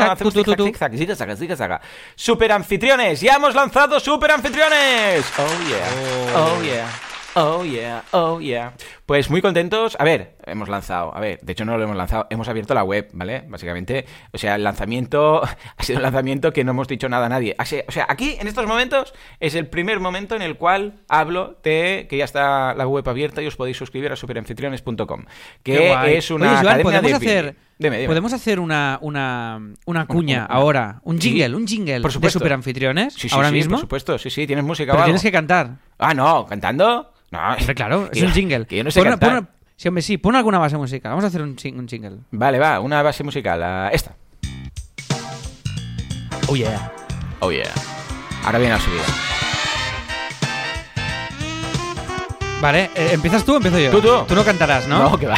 zig-zag, 0.58 0.96
zig-zag. 1.38 1.82
Super 2.16 2.52
anfitriones, 2.52 3.22
ya 3.22 3.36
hemos 3.36 3.54
lanzado 3.56 4.00
super 4.00 4.32
anfitriones. 4.32 5.26
Oh 5.38 5.70
yeah, 5.70 6.36
oh 6.36 6.64
yeah. 6.64 6.88
Oh 7.36 7.64
yeah, 7.64 8.04
oh 8.12 8.40
yeah. 8.42 8.74
Pues 9.06 9.30
muy 9.30 9.40
contentos. 9.42 9.96
A 10.00 10.04
ver, 10.04 10.36
hemos 10.50 10.70
lanzado, 10.70 11.16
a 11.16 11.20
ver, 11.20 11.40
de 11.42 11.52
hecho 11.54 11.66
no 11.66 11.78
lo 11.78 11.84
hemos 11.84 11.96
lanzado, 11.96 12.28
hemos 12.30 12.48
abierto 12.50 12.74
la 12.74 12.84
web, 12.84 13.10
¿vale? 13.14 13.44
Básicamente, 13.48 14.06
o 14.32 14.38
sea, 14.38 14.56
el 14.56 14.64
lanzamiento 14.64 15.42
ha 15.78 15.84
sido 15.84 15.98
un 15.98 16.04
lanzamiento 16.04 16.52
que 16.54 16.64
no 16.64 16.72
hemos 16.72 16.88
dicho 16.88 17.08
nada 17.10 17.28
a 17.28 17.30
nadie. 17.30 17.56
O 17.60 17.66
sea, 17.92 18.06
aquí 18.10 18.38
en 18.40 18.48
estos 18.48 18.66
momentos 18.68 19.14
es 19.40 19.56
el 19.56 19.68
primer 19.68 20.00
momento 20.00 20.36
en 20.36 20.42
el 20.42 20.56
cual 20.58 21.00
hablo 21.08 21.58
de 21.64 22.08
que 22.10 22.18
ya 22.18 22.26
está 22.26 22.74
la 22.74 22.88
web 22.88 23.08
abierta 23.08 23.42
y 23.42 23.48
os 23.48 23.56
podéis 23.56 23.78
suscribir 23.78 24.12
a 24.12 24.16
superanfitriones.com, 24.16 25.26
que 25.64 26.18
es 26.18 26.32
una 26.32 26.46
Oye, 26.48 26.56
Joan, 26.56 26.68
academia 26.68 26.84
podemos 26.84 27.12
de 27.12 27.16
hacer, 27.28 27.46
vídeo. 27.46 27.56
Dime, 27.78 27.96
dime. 27.98 28.08
podemos 28.08 28.34
hacer 28.34 28.60
una, 28.60 28.98
una, 29.02 29.60
una 29.86 30.06
cuña 30.06 30.46
ahora, 30.46 31.00
un 31.04 31.22
Sí, 31.22 31.30
jingle, 31.32 31.56
un 31.56 31.66
jingle 31.68 32.02
por 32.02 32.10
de 32.12 32.14
supuesto. 32.14 32.40
superanfitriones 32.40 33.14
Sí, 33.14 33.30
sí, 33.30 33.36
ahora 33.36 33.52
mismo. 33.52 33.72
por 33.76 33.80
supuesto, 33.82 34.18
sí, 34.18 34.30
sí, 34.30 34.46
tienes 34.46 34.66
música 34.66 34.92
o 34.92 34.96
Pero 34.96 35.04
algo? 35.04 35.06
tienes 35.06 35.22
que 35.22 35.32
cantar. 35.32 35.78
Ah, 35.98 36.14
no, 36.14 36.46
¿cantando? 36.46 37.14
No, 37.32 37.40
Hombre, 37.58 37.76
claro, 37.76 38.10
es 38.12 38.22
un 38.22 38.32
jingle. 38.32 38.66
Que 38.66 38.78
yo 38.78 38.84
no 38.84 38.92
sé 38.92 39.00
Pon 39.00 39.10
cantar. 39.12 39.48
Sí, 39.80 39.88
hombre, 39.88 40.02
sí, 40.02 40.18
pon 40.18 40.36
alguna 40.36 40.60
base 40.60 40.76
musical. 40.76 41.12
Vamos 41.12 41.24
a 41.24 41.28
hacer 41.28 41.42
un, 41.42 41.56
un 41.78 41.88
jingle. 41.88 42.18
Vale, 42.32 42.60
va, 42.60 42.82
una 42.82 43.02
base 43.02 43.24
musical, 43.24 43.90
esta. 43.94 44.14
Oh, 46.50 46.56
yeah. 46.56 46.92
Oh 47.40 47.50
yeah. 47.50 47.72
Ahora 48.44 48.60
viene 48.60 48.74
la 48.74 48.82
subida. 48.82 49.04
Vale, 52.62 52.90
eh, 52.94 53.10
¿empiezas 53.14 53.46
tú 53.46 53.54
o 53.54 53.58
empiezo 53.58 53.80
yo? 53.80 53.92
Tú, 53.92 54.02
tú. 54.02 54.26
Tú 54.28 54.36
no 54.36 54.44
cantarás, 54.44 54.86
¿no? 54.88 55.12
No, 55.12 55.18
que 55.18 55.28
va. 55.28 55.38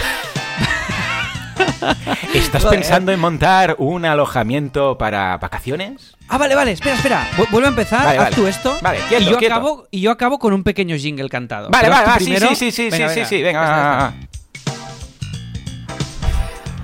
¿Estás 2.33 2.65
pensando 2.65 3.11
en 3.11 3.19
montar 3.19 3.75
un 3.79 4.05
alojamiento 4.05 4.97
para 4.97 5.37
vacaciones? 5.37 6.15
Ah, 6.27 6.37
vale, 6.37 6.55
vale, 6.55 6.71
espera, 6.71 6.95
espera. 6.95 7.27
Vu- 7.37 7.47
Vuelve 7.51 7.67
a 7.67 7.69
empezar, 7.71 8.05
Vale, 8.05 8.17
haz 8.17 8.23
vale. 8.25 8.35
tú 8.35 8.47
esto. 8.47 8.77
Vale, 8.81 8.99
quieto, 9.09 9.23
y, 9.23 9.25
yo 9.29 9.37
quieto. 9.37 9.53
Acabo, 9.55 9.87
y 9.91 10.01
yo 10.01 10.11
acabo 10.11 10.39
con 10.39 10.53
un 10.53 10.63
pequeño 10.63 10.95
jingle 10.97 11.29
cantado. 11.29 11.69
Vale, 11.69 11.89
Pero 11.89 11.95
vale, 12.05 12.19
sí, 12.25 12.37
sí, 12.37 12.55
sí, 12.55 12.71
sí, 12.71 12.89
Venga, 12.89 13.09
sí, 13.09 13.15
venga. 13.15 13.27
sí, 13.27 13.43
venga. 13.43 14.13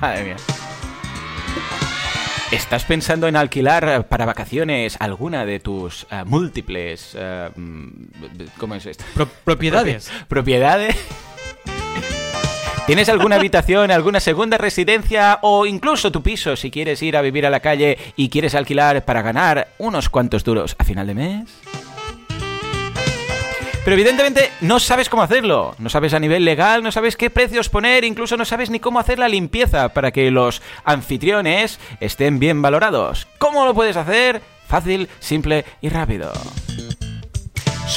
Madre 0.01 0.23
mía. 0.23 0.35
¿Estás 2.51 2.85
pensando 2.85 3.27
en 3.27 3.35
alquilar 3.35 3.87
eh, 3.89 4.01
para 4.03 4.25
vacaciones 4.25 4.95
alguna 5.01 5.45
de 5.45 5.59
tus 5.59 6.07
eh, 6.09 6.23
múltiples... 6.25 7.11
eh, 7.13 7.49
mm, 7.53 7.89
¿Cómo 8.57 8.75
es 8.75 8.85
esto? 8.85 9.03
Pro- 9.13 9.27
propiedades. 9.43 10.09
propiedades. 10.29 10.95
¿Tienes 12.87 13.09
alguna 13.09 13.35
habitación, 13.35 13.91
alguna 13.91 14.21
segunda 14.21 14.57
residencia 14.57 15.39
o 15.41 15.65
incluso 15.65 16.09
tu 16.09 16.23
piso 16.23 16.55
si 16.55 16.71
quieres 16.71 17.03
ir 17.03 17.17
a 17.17 17.21
vivir 17.21 17.45
a 17.45 17.49
la 17.49 17.59
calle 17.59 17.97
y 18.15 18.29
quieres 18.29 18.55
alquilar 18.55 19.03
para 19.03 19.21
ganar 19.21 19.67
unos 19.77 20.07
cuantos 20.07 20.45
duros 20.45 20.73
a 20.79 20.85
final 20.85 21.05
de 21.05 21.13
mes? 21.13 21.49
Pero 23.83 23.93
evidentemente 23.93 24.51
no 24.61 24.79
sabes 24.79 25.09
cómo 25.09 25.21
hacerlo, 25.21 25.75
no 25.79 25.89
sabes 25.89 26.13
a 26.13 26.19
nivel 26.21 26.45
legal, 26.45 26.81
no 26.81 26.93
sabes 26.93 27.17
qué 27.17 27.29
precios 27.29 27.67
poner, 27.67 28.05
incluso 28.05 28.37
no 28.37 28.45
sabes 28.45 28.69
ni 28.69 28.79
cómo 28.79 28.99
hacer 28.99 29.19
la 29.19 29.27
limpieza 29.27 29.89
para 29.89 30.11
que 30.11 30.31
los 30.31 30.61
anfitriones 30.85 31.81
estén 31.99 32.39
bien 32.39 32.61
valorados. 32.61 33.27
¿Cómo 33.37 33.65
lo 33.65 33.73
puedes 33.73 33.97
hacer? 33.97 34.41
Fácil, 34.65 35.09
simple 35.19 35.65
y 35.81 35.89
rápido. 35.89 36.31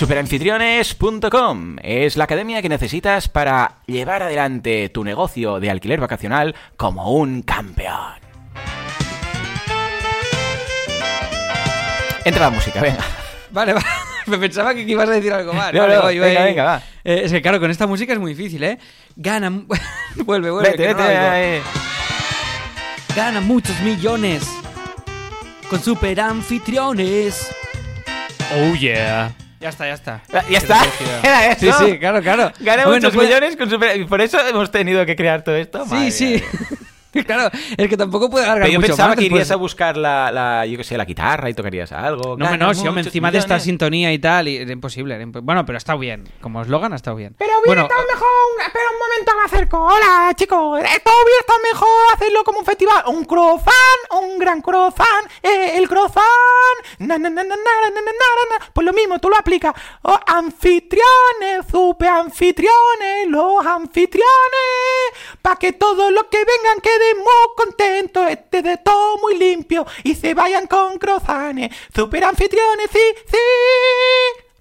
Superanfitriones.com 0.00 1.76
es 1.82 2.16
la 2.16 2.24
academia 2.24 2.62
que 2.62 2.70
necesitas 2.70 3.28
para 3.28 3.82
llevar 3.86 4.22
adelante 4.22 4.88
tu 4.88 5.04
negocio 5.04 5.60
de 5.60 5.68
alquiler 5.70 6.00
vacacional 6.00 6.54
como 6.78 7.12
un 7.12 7.42
campeón. 7.42 8.14
Entra 12.24 12.44
la 12.44 12.50
música, 12.50 12.80
venga. 12.80 13.04
Vale, 13.50 13.74
va. 13.74 13.84
Me 14.24 14.38
pensaba 14.38 14.72
que 14.72 14.80
ibas 14.80 15.06
a 15.06 15.12
decir 15.12 15.34
algo 15.34 15.52
más. 15.52 15.70
No, 15.74 15.82
Vale, 15.82 15.96
no, 15.96 16.00
voy, 16.00 16.18
voy. 16.18 16.28
venga, 16.28 16.44
venga, 16.44 16.64
va. 16.64 16.82
Eh, 17.04 17.20
es 17.24 17.30
que 17.32 17.42
claro, 17.42 17.60
con 17.60 17.70
esta 17.70 17.86
música 17.86 18.14
es 18.14 18.18
muy 18.18 18.32
difícil, 18.34 18.64
¿eh? 18.64 18.78
Gana... 19.16 19.50
vuelve, 20.24 20.50
vuelve. 20.50 20.70
Vete, 20.70 20.94
no 20.94 20.96
vete, 20.96 21.08
oigo. 21.10 21.32
eh. 21.34 21.62
Gana 23.14 23.42
muchos 23.42 23.78
millones 23.82 24.48
con 25.68 25.78
super 25.82 26.18
anfitriones. 26.22 27.54
Oh 28.56 28.74
yeah. 28.76 29.30
Ya 29.60 29.68
está, 29.68 29.86
ya 29.86 29.92
está. 29.94 30.22
Ya 30.48 30.58
está. 30.58 30.80
Era 31.22 31.54
Sí, 31.54 31.68
eso. 31.68 31.86
sí, 31.86 31.98
claro, 31.98 32.22
claro. 32.22 32.50
Gana 32.60 32.84
Bueno, 32.86 32.96
muchos 32.96 33.14
puede- 33.14 33.28
millones 33.28 33.56
con 33.56 33.68
super... 33.68 33.94
y 34.00 34.04
Por 34.06 34.20
eso 34.22 34.40
hemos 34.48 34.70
tenido 34.70 35.04
que 35.04 35.14
crear 35.14 35.44
todo 35.44 35.54
esto. 35.54 35.84
Sí, 35.84 35.90
Madre 35.94 36.10
sí. 36.10 36.24
mía. 36.26 36.44
claro, 37.26 37.50
es 37.76 37.88
que 37.88 37.96
tampoco 37.96 38.30
puede 38.30 38.44
alargar 38.44 38.68
Pero 38.68 38.80
yo 38.80 38.86
pensaba 38.86 39.16
que 39.16 39.24
irías 39.24 39.50
a 39.50 39.56
buscar 39.56 39.96
la, 39.96 40.64
yo 40.66 40.76
que 40.76 40.84
sé, 40.84 40.96
la 40.96 41.04
guitarra 41.04 41.50
y 41.50 41.54
tocarías 41.54 41.92
algo. 41.92 42.36
No, 42.36 42.56
no, 42.56 42.74
si 42.74 42.86
hombre, 42.86 43.02
encima 43.02 43.30
de 43.30 43.38
esta 43.38 43.58
sintonía 43.58 44.12
y 44.12 44.18
tal, 44.18 44.48
era 44.48 44.72
imposible. 44.72 45.24
Bueno, 45.42 45.64
pero 45.64 45.78
está 45.78 45.96
bien. 45.96 46.28
Como 46.40 46.62
eslogan, 46.62 46.92
ha 46.92 46.96
estado 46.96 47.16
bien. 47.16 47.34
Pero 47.38 47.52
hubiera 47.62 47.82
bueno, 47.82 47.82
estado 47.82 48.02
eh, 48.02 48.12
mejor. 48.14 48.66
Espera 48.66 48.84
un 48.92 48.98
momento, 48.98 49.32
me 49.36 49.44
acerco. 49.44 49.84
Hola, 49.84 50.32
chicos. 50.36 50.80
Esto 50.80 51.10
hubiera 51.24 51.40
estado 51.40 51.58
mejor 51.72 52.14
hacerlo 52.14 52.44
como 52.44 52.58
un 52.60 52.64
festival. 52.64 53.02
Un 53.06 53.24
crofan, 53.24 53.74
un 54.22 54.38
gran 54.38 54.60
crofan. 54.60 55.24
Eh, 55.42 55.76
el 55.76 55.88
crofan. 55.88 56.22
Pues 58.72 58.84
lo 58.84 58.92
mismo, 58.92 59.18
tú 59.18 59.28
lo 59.28 59.36
aplicas. 59.36 59.74
Oh, 60.02 60.18
anfitriones, 60.26 61.66
super 61.70 62.08
anfitriones, 62.08 63.26
los 63.28 63.66
anfitriones. 63.66 64.26
Para 65.42 65.56
que 65.56 65.72
todos 65.72 66.12
los 66.12 66.24
que 66.24 66.38
vengan 66.38 66.80
queden 66.80 66.99
muy 67.16 67.54
contentos. 67.56 68.28
Esté 68.30 68.62
de 68.62 68.76
todo 68.78 69.18
muy 69.18 69.36
limpio. 69.38 69.86
Y 70.04 70.14
se 70.14 70.34
vayan 70.34 70.66
con 70.66 70.98
croissants. 70.98 71.74
Super 71.94 72.24
anfitriones, 72.24 72.88
sí, 72.92 73.00
sí. 73.26 73.36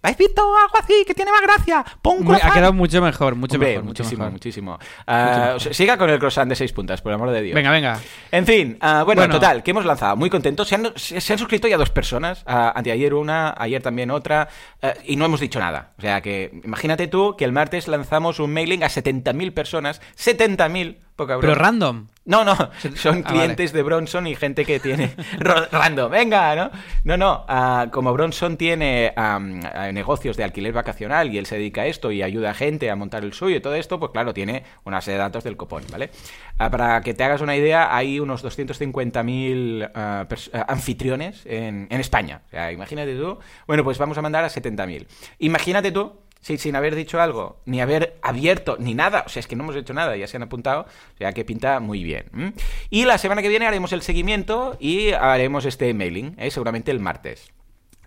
¿Habéis 0.02 0.18
visto 0.18 0.42
algo 0.56 0.78
así 0.82 1.04
que 1.06 1.14
tiene 1.14 1.30
más 1.30 1.42
gracia? 1.42 1.84
Pon 2.02 2.20
un 2.20 2.24
muy- 2.24 2.38
ha 2.42 2.52
quedado 2.54 2.72
mucho 2.72 3.02
mejor, 3.02 3.36
mucho 3.36 3.56
Hombre, 3.56 3.72
mejor. 3.72 3.84
mucho 3.84 4.04
muchísimo, 4.04 4.20
mejor. 4.24 4.32
muchísimo. 4.32 4.80
Ah, 5.06 5.58
siga 5.72 5.98
con 5.98 6.10
el 6.10 6.18
croissant 6.20 6.48
de 6.48 6.56
seis 6.56 6.72
puntas, 6.72 7.02
por 7.02 7.12
el 7.12 7.16
amor 7.16 7.32
de 7.32 7.42
Dios. 7.42 7.54
Venga, 7.54 7.70
venga. 7.70 8.00
En 8.32 8.46
fin, 8.46 8.78
ah, 8.80 9.04
bueno, 9.06 9.20
Bueno. 9.24 9.34
total, 9.34 9.62
que 9.62 9.72
hemos 9.72 9.84
lanzado. 9.84 10.16
Muy 10.16 10.30
contentos. 10.30 10.70
Se 10.70 10.76
han, 10.76 10.94
se, 10.96 11.20
se 11.20 11.34
han 11.34 11.38
suscrito 11.40 11.68
ya 11.68 11.76
dos 11.76 11.90
personas. 11.90 12.44
ah, 12.48 12.72
anteayer 12.78 13.14
una, 13.14 13.54
ayer 13.58 13.82
también 13.84 14.10
otra. 14.10 14.48
y 15.06 15.18
no 15.18 15.26
hemos 15.26 15.42
dicho 15.42 15.60
nada. 15.60 15.92
O 15.98 16.02
sea 16.02 16.22
que, 16.22 16.50
imagínate 16.64 17.08
tú 17.10 17.36
que 17.38 17.44
el 17.44 17.52
martes 17.52 17.90
lanzamos 17.90 18.40
un 18.40 18.54
mailing 18.54 18.86
a 18.86 18.88
70.000 18.88 19.54
personas. 19.54 20.00
70.000, 20.18 20.96
poca 21.20 21.36
broma. 21.38 21.54
Pero 21.54 21.56
random. 21.62 22.08
No, 22.26 22.44
no, 22.46 22.56
son 22.96 23.24
Ah, 23.26 23.30
clientes 23.32 23.74
de 23.74 23.82
Bronson 23.82 24.28
y 24.28 24.36
gente 24.36 24.64
que 24.64 24.80
tiene 24.80 25.16
random. 25.40 26.12
Venga, 26.12 26.56
¿no? 26.56 26.70
No, 27.04 27.18
no, 27.18 27.46
ah, 27.48 27.88
como 27.92 28.14
Bronson 28.14 28.56
tiene 28.56 29.14
negocios 29.94 30.38
de 30.38 30.44
alquiler 30.44 30.72
vacacional 30.74 31.34
y 31.34 31.40
él 31.40 31.48
se 31.48 31.56
dedica 31.56 31.82
a 31.82 31.86
esto 31.88 32.12
y 32.12 32.22
ayuda 32.22 32.52
a 32.52 32.54
gente 32.54 32.92
a 32.92 32.96
montar 32.96 33.24
el 33.24 33.34
suyo 33.34 33.56
y 33.56 33.60
todo 33.62 33.74
esto, 33.74 34.00
pues 34.00 34.12
claro, 34.12 34.32
tiene 34.34 34.64
una 34.84 35.02
serie 35.02 35.18
de 35.18 35.24
datos 35.24 35.44
del 35.44 35.58
copón, 35.58 35.84
¿vale? 35.92 36.12
Ah, 36.60 36.70
para 36.70 37.02
que 37.02 37.16
te 37.16 37.24
hagas 37.24 37.42
una 37.42 37.56
idea, 37.56 37.96
hay 37.96 38.20
unos 38.20 38.44
250.000 38.46 39.92
ah, 39.96 40.26
pers- 40.30 40.50
ah, 40.54 40.66
anfitriones 40.70 41.46
en, 41.46 41.88
en 41.90 42.00
España. 42.00 42.42
O 42.48 42.50
sea, 42.52 42.72
imagínate 42.72 43.16
tú. 43.16 43.40
Bueno, 43.68 43.84
pues 43.84 43.98
vamos 43.98 44.18
a 44.18 44.22
mandar 44.22 44.44
a 44.44 44.50
70.000. 44.50 45.08
Imagínate 45.40 45.92
tú 45.92 46.14
Sí, 46.42 46.58
sin 46.58 46.76
haber 46.76 46.96
dicho 46.96 47.20
algo, 47.20 47.60
ni 47.66 47.82
haber 47.82 48.18
abierto, 48.22 48.78
ni 48.80 48.94
nada. 48.94 49.24
O 49.26 49.30
sea, 49.30 49.42
es 49.42 49.48
que 49.48 49.56
no 49.56 49.64
hemos 49.64 49.76
hecho 49.76 49.94
nada, 49.94 50.16
ya 50.16 50.28
se 50.28 50.38
han 50.38 50.44
apuntado. 50.44 50.82
O 50.82 51.18
sea, 51.18 51.34
que 51.34 51.44
pinta 51.44 51.80
muy 51.80 52.04
bien. 52.04 52.54
Y 52.90 53.06
la 53.06 53.18
semana 53.18 53.42
que 53.42 53.50
viene 53.50 53.68
haremos 53.68 53.92
el 53.92 54.02
seguimiento 54.02 54.78
y 54.80 55.12
haremos 55.12 55.66
este 55.66 55.94
mailing, 55.94 56.36
¿eh? 56.38 56.50
seguramente 56.50 56.92
el 56.92 57.00
martes. 57.00 57.52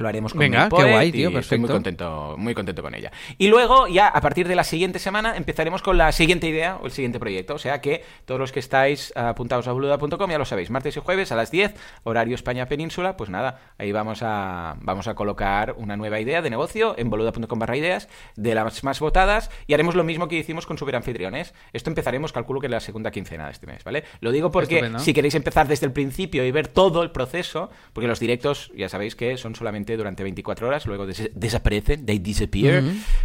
Lo 0.03 0.09
haremos 0.09 0.33
con 0.33 0.41
Venga, 0.41 0.69
qué 0.69 0.91
guay, 0.91 1.13
tío, 1.13 1.29
Estoy 1.39 1.59
muy 1.59 1.69
perfecto. 1.69 1.73
contento, 1.73 2.35
muy 2.39 2.55
contento 2.55 2.83
con 2.83 2.95
ella. 2.95 3.13
Y 3.39 3.49
luego, 3.49 3.87
ya 3.89 4.09
a 4.09 4.21
partir 4.21 4.49
de 4.49 4.57
la 4.57 4.65
siguiente 4.65 4.99
semana, 4.99 5.37
empezaremos 5.37 5.81
con 5.83 5.97
la 5.97 6.13
siguiente 6.13 6.49
idea 6.49 6.77
o 6.83 6.87
el 6.87 6.93
siguiente 6.93 7.19
proyecto. 7.19 7.55
O 7.55 7.59
sea 7.59 7.81
que 7.81 8.05
todos 8.25 8.41
los 8.41 8.53
que 8.53 8.61
estáis 8.61 9.17
apuntados 9.17 9.69
a 9.69 9.73
boluda.com 9.73 10.31
ya 10.31 10.39
lo 10.39 10.45
sabéis. 10.45 10.71
Martes 10.71 10.97
y 10.97 11.01
jueves 11.01 11.33
a 11.33 11.37
las 11.37 11.51
10, 11.51 11.75
horario 12.05 12.35
España 12.35 12.67
Península. 12.67 13.17
Pues 13.17 13.31
nada, 13.31 13.61
ahí 13.79 13.93
vamos 13.93 14.21
a, 14.23 14.77
vamos 14.81 15.09
a 15.09 15.15
colocar 15.15 15.75
una 15.79 15.97
nueva 15.97 16.21
idea 16.21 16.43
de 16.43 16.51
negocio 16.51 16.95
en 16.99 17.09
boluda.com 17.11 17.59
barra 17.59 17.77
ideas 17.77 18.09
de 18.37 18.55
las 18.55 18.83
más 18.85 18.99
votadas 19.01 19.51
y 19.67 19.75
haremos 19.75 19.95
lo 19.95 20.05
mismo 20.05 20.29
que 20.29 20.37
hicimos 20.37 20.67
con 20.67 20.79
Superanfitriones. 20.79 21.55
Esto 21.73 21.91
empezaremos, 21.91 22.33
calculo 22.33 22.61
que 22.61 22.67
en 22.67 22.73
la 22.73 22.81
segunda 22.81 23.11
quincena 23.11 23.47
de 23.47 23.53
este 23.53 23.67
mes, 23.67 23.85
¿vale? 23.85 24.05
Lo 24.21 24.33
digo 24.33 24.51
porque 24.51 24.77
Estupendo. 24.77 24.99
si 24.99 25.15
queréis 25.15 25.35
empezar 25.35 25.69
desde 25.69 25.87
el 25.87 25.93
principio 25.93 26.45
y 26.45 26.51
ver 26.51 26.69
todo 26.69 27.03
el 27.03 27.11
proceso, 27.11 27.71
porque 27.93 28.09
los 28.09 28.19
directos 28.21 28.73
ya 28.77 28.89
sabéis 28.89 29.15
que 29.15 29.37
son 29.37 29.55
solamente 29.55 29.92
durante 29.97 30.23
24 30.23 30.69
horas, 30.69 30.87
luego 30.87 31.07
des- 31.07 31.31
desaparecen, 31.35 32.05
they 32.07 32.19
disappear. 32.19 32.83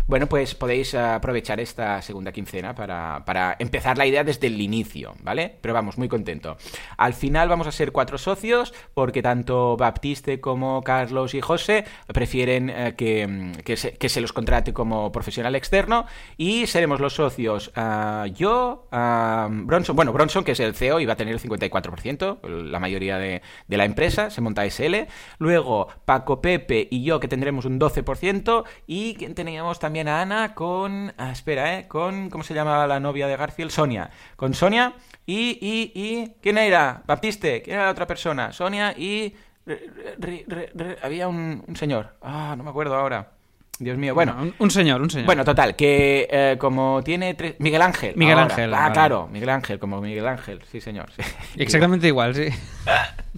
Bueno, 0.08 0.28
pues 0.28 0.56
podéis 0.56 0.94
eh, 0.94 1.00
aprovechar 1.00 1.60
esta 1.60 2.02
segunda 2.02 2.32
quincena 2.32 2.74
para, 2.76 3.24
para 3.26 3.56
empezar 3.60 3.98
la 3.98 4.06
idea 4.06 4.24
desde 4.24 4.48
el 4.48 4.60
inicio, 4.62 5.16
¿vale? 5.24 5.56
Pero 5.62 5.74
vamos, 5.74 5.98
muy 5.98 6.08
contento. 6.08 6.58
Al 6.98 7.14
final 7.14 7.50
vamos 7.50 7.68
a 7.68 7.72
ser 7.72 7.92
cuatro 7.92 8.18
socios, 8.18 8.74
porque 8.94 9.22
tanto 9.22 9.78
Baptiste 9.78 10.40
como 10.40 10.84
Carlos 10.84 11.34
y 11.34 11.42
José 11.42 11.86
prefieren 12.14 12.70
eh, 12.70 12.94
que, 12.98 13.28
mm, 13.28 13.52
que, 13.64 13.78
se, 13.78 13.94
que 13.94 14.10
se 14.10 14.22
los 14.22 14.34
contrate 14.34 14.74
como 14.74 15.12
profesional 15.12 15.56
externo 15.56 16.06
y 16.38 16.68
seremos 16.68 17.00
los 17.00 17.14
socios 17.14 17.72
ah, 17.76 18.26
yo, 18.36 18.88
Bronson, 18.92 19.96
bueno, 19.96 20.14
Bronson 20.14 20.44
que 20.44 20.52
es 20.54 20.60
el 20.60 20.74
CEO 20.76 21.00
y 21.00 21.06
va 21.06 21.14
a 21.14 21.16
tener 21.16 21.34
el 21.34 21.40
54%, 21.42 22.48
la 22.48 22.80
mayoría 22.80 23.18
de, 23.18 23.42
de 23.68 23.78
la 23.78 23.86
empresa, 23.86 24.30
se 24.30 24.42
monta 24.42 24.66
SL, 24.70 25.08
luego 25.40 25.88
Paco 26.06 26.42
Pepe 26.48 26.88
y 26.90 27.04
yo 27.04 27.20
que 27.20 27.28
tendremos 27.28 27.66
un 27.66 27.78
12% 27.78 28.64
y 28.88 29.16
teníamos 29.34 29.80
también 29.80 30.08
a 30.08 30.22
Ana 30.22 30.54
con, 30.54 31.12
ah, 31.18 31.32
espera, 31.34 31.78
eh, 31.80 31.88
con, 31.90 32.30
¿cómo 32.30 32.42
se 32.46 32.54
llama 32.54 32.88
la 32.88 33.02
novia 33.02 33.28
de 33.28 33.36
Garfield? 33.36 33.70
Sonia, 33.70 34.10
con 34.38 34.54
Sonia 34.54 34.94
y, 35.26 35.58
y, 35.62 35.92
y, 35.94 36.32
¿quién 36.42 36.58
era? 36.58 37.04
Baptiste, 37.06 37.62
¿quién 37.62 37.76
era 37.76 37.86
la 37.88 37.92
otra 37.92 38.08
persona? 38.08 38.54
Sonia 38.54 38.94
y... 38.98 39.34
re- 39.66 39.90
re- 40.20 40.46
re- 40.48 40.72
re- 40.74 40.98
había 41.04 41.28
un, 41.28 41.66
un 41.68 41.76
señor, 41.76 42.16
ah, 42.22 42.56
no 42.58 42.64
me 42.64 42.70
acuerdo 42.70 42.96
ahora. 42.96 43.32
Dios 43.80 43.98
mío, 43.98 44.16
bueno, 44.16 44.36
un, 44.42 44.56
un 44.58 44.72
señor, 44.72 45.02
un 45.02 45.10
señor. 45.10 45.26
bueno, 45.26 45.44
total, 45.44 45.76
que 45.76 46.28
eh, 46.32 46.56
como 46.58 47.02
tiene 47.04 47.34
tres... 47.34 47.56
Miguel 47.60 47.82
Ángel. 47.82 48.14
Miguel 48.16 48.40
ahora. 48.40 48.54
Ángel, 48.56 48.74
Ah, 48.74 48.80
vale. 48.84 48.94
claro, 48.94 49.28
Miguel 49.32 49.50
Ángel, 49.50 49.80
como 49.80 50.00
Miguel 50.02 50.26
Ángel, 50.28 50.62
sí 50.72 50.80
señor. 50.80 51.12
sí. 51.12 51.22
Exactamente 51.58 52.08
igual, 52.08 52.34
sí. 52.34 52.46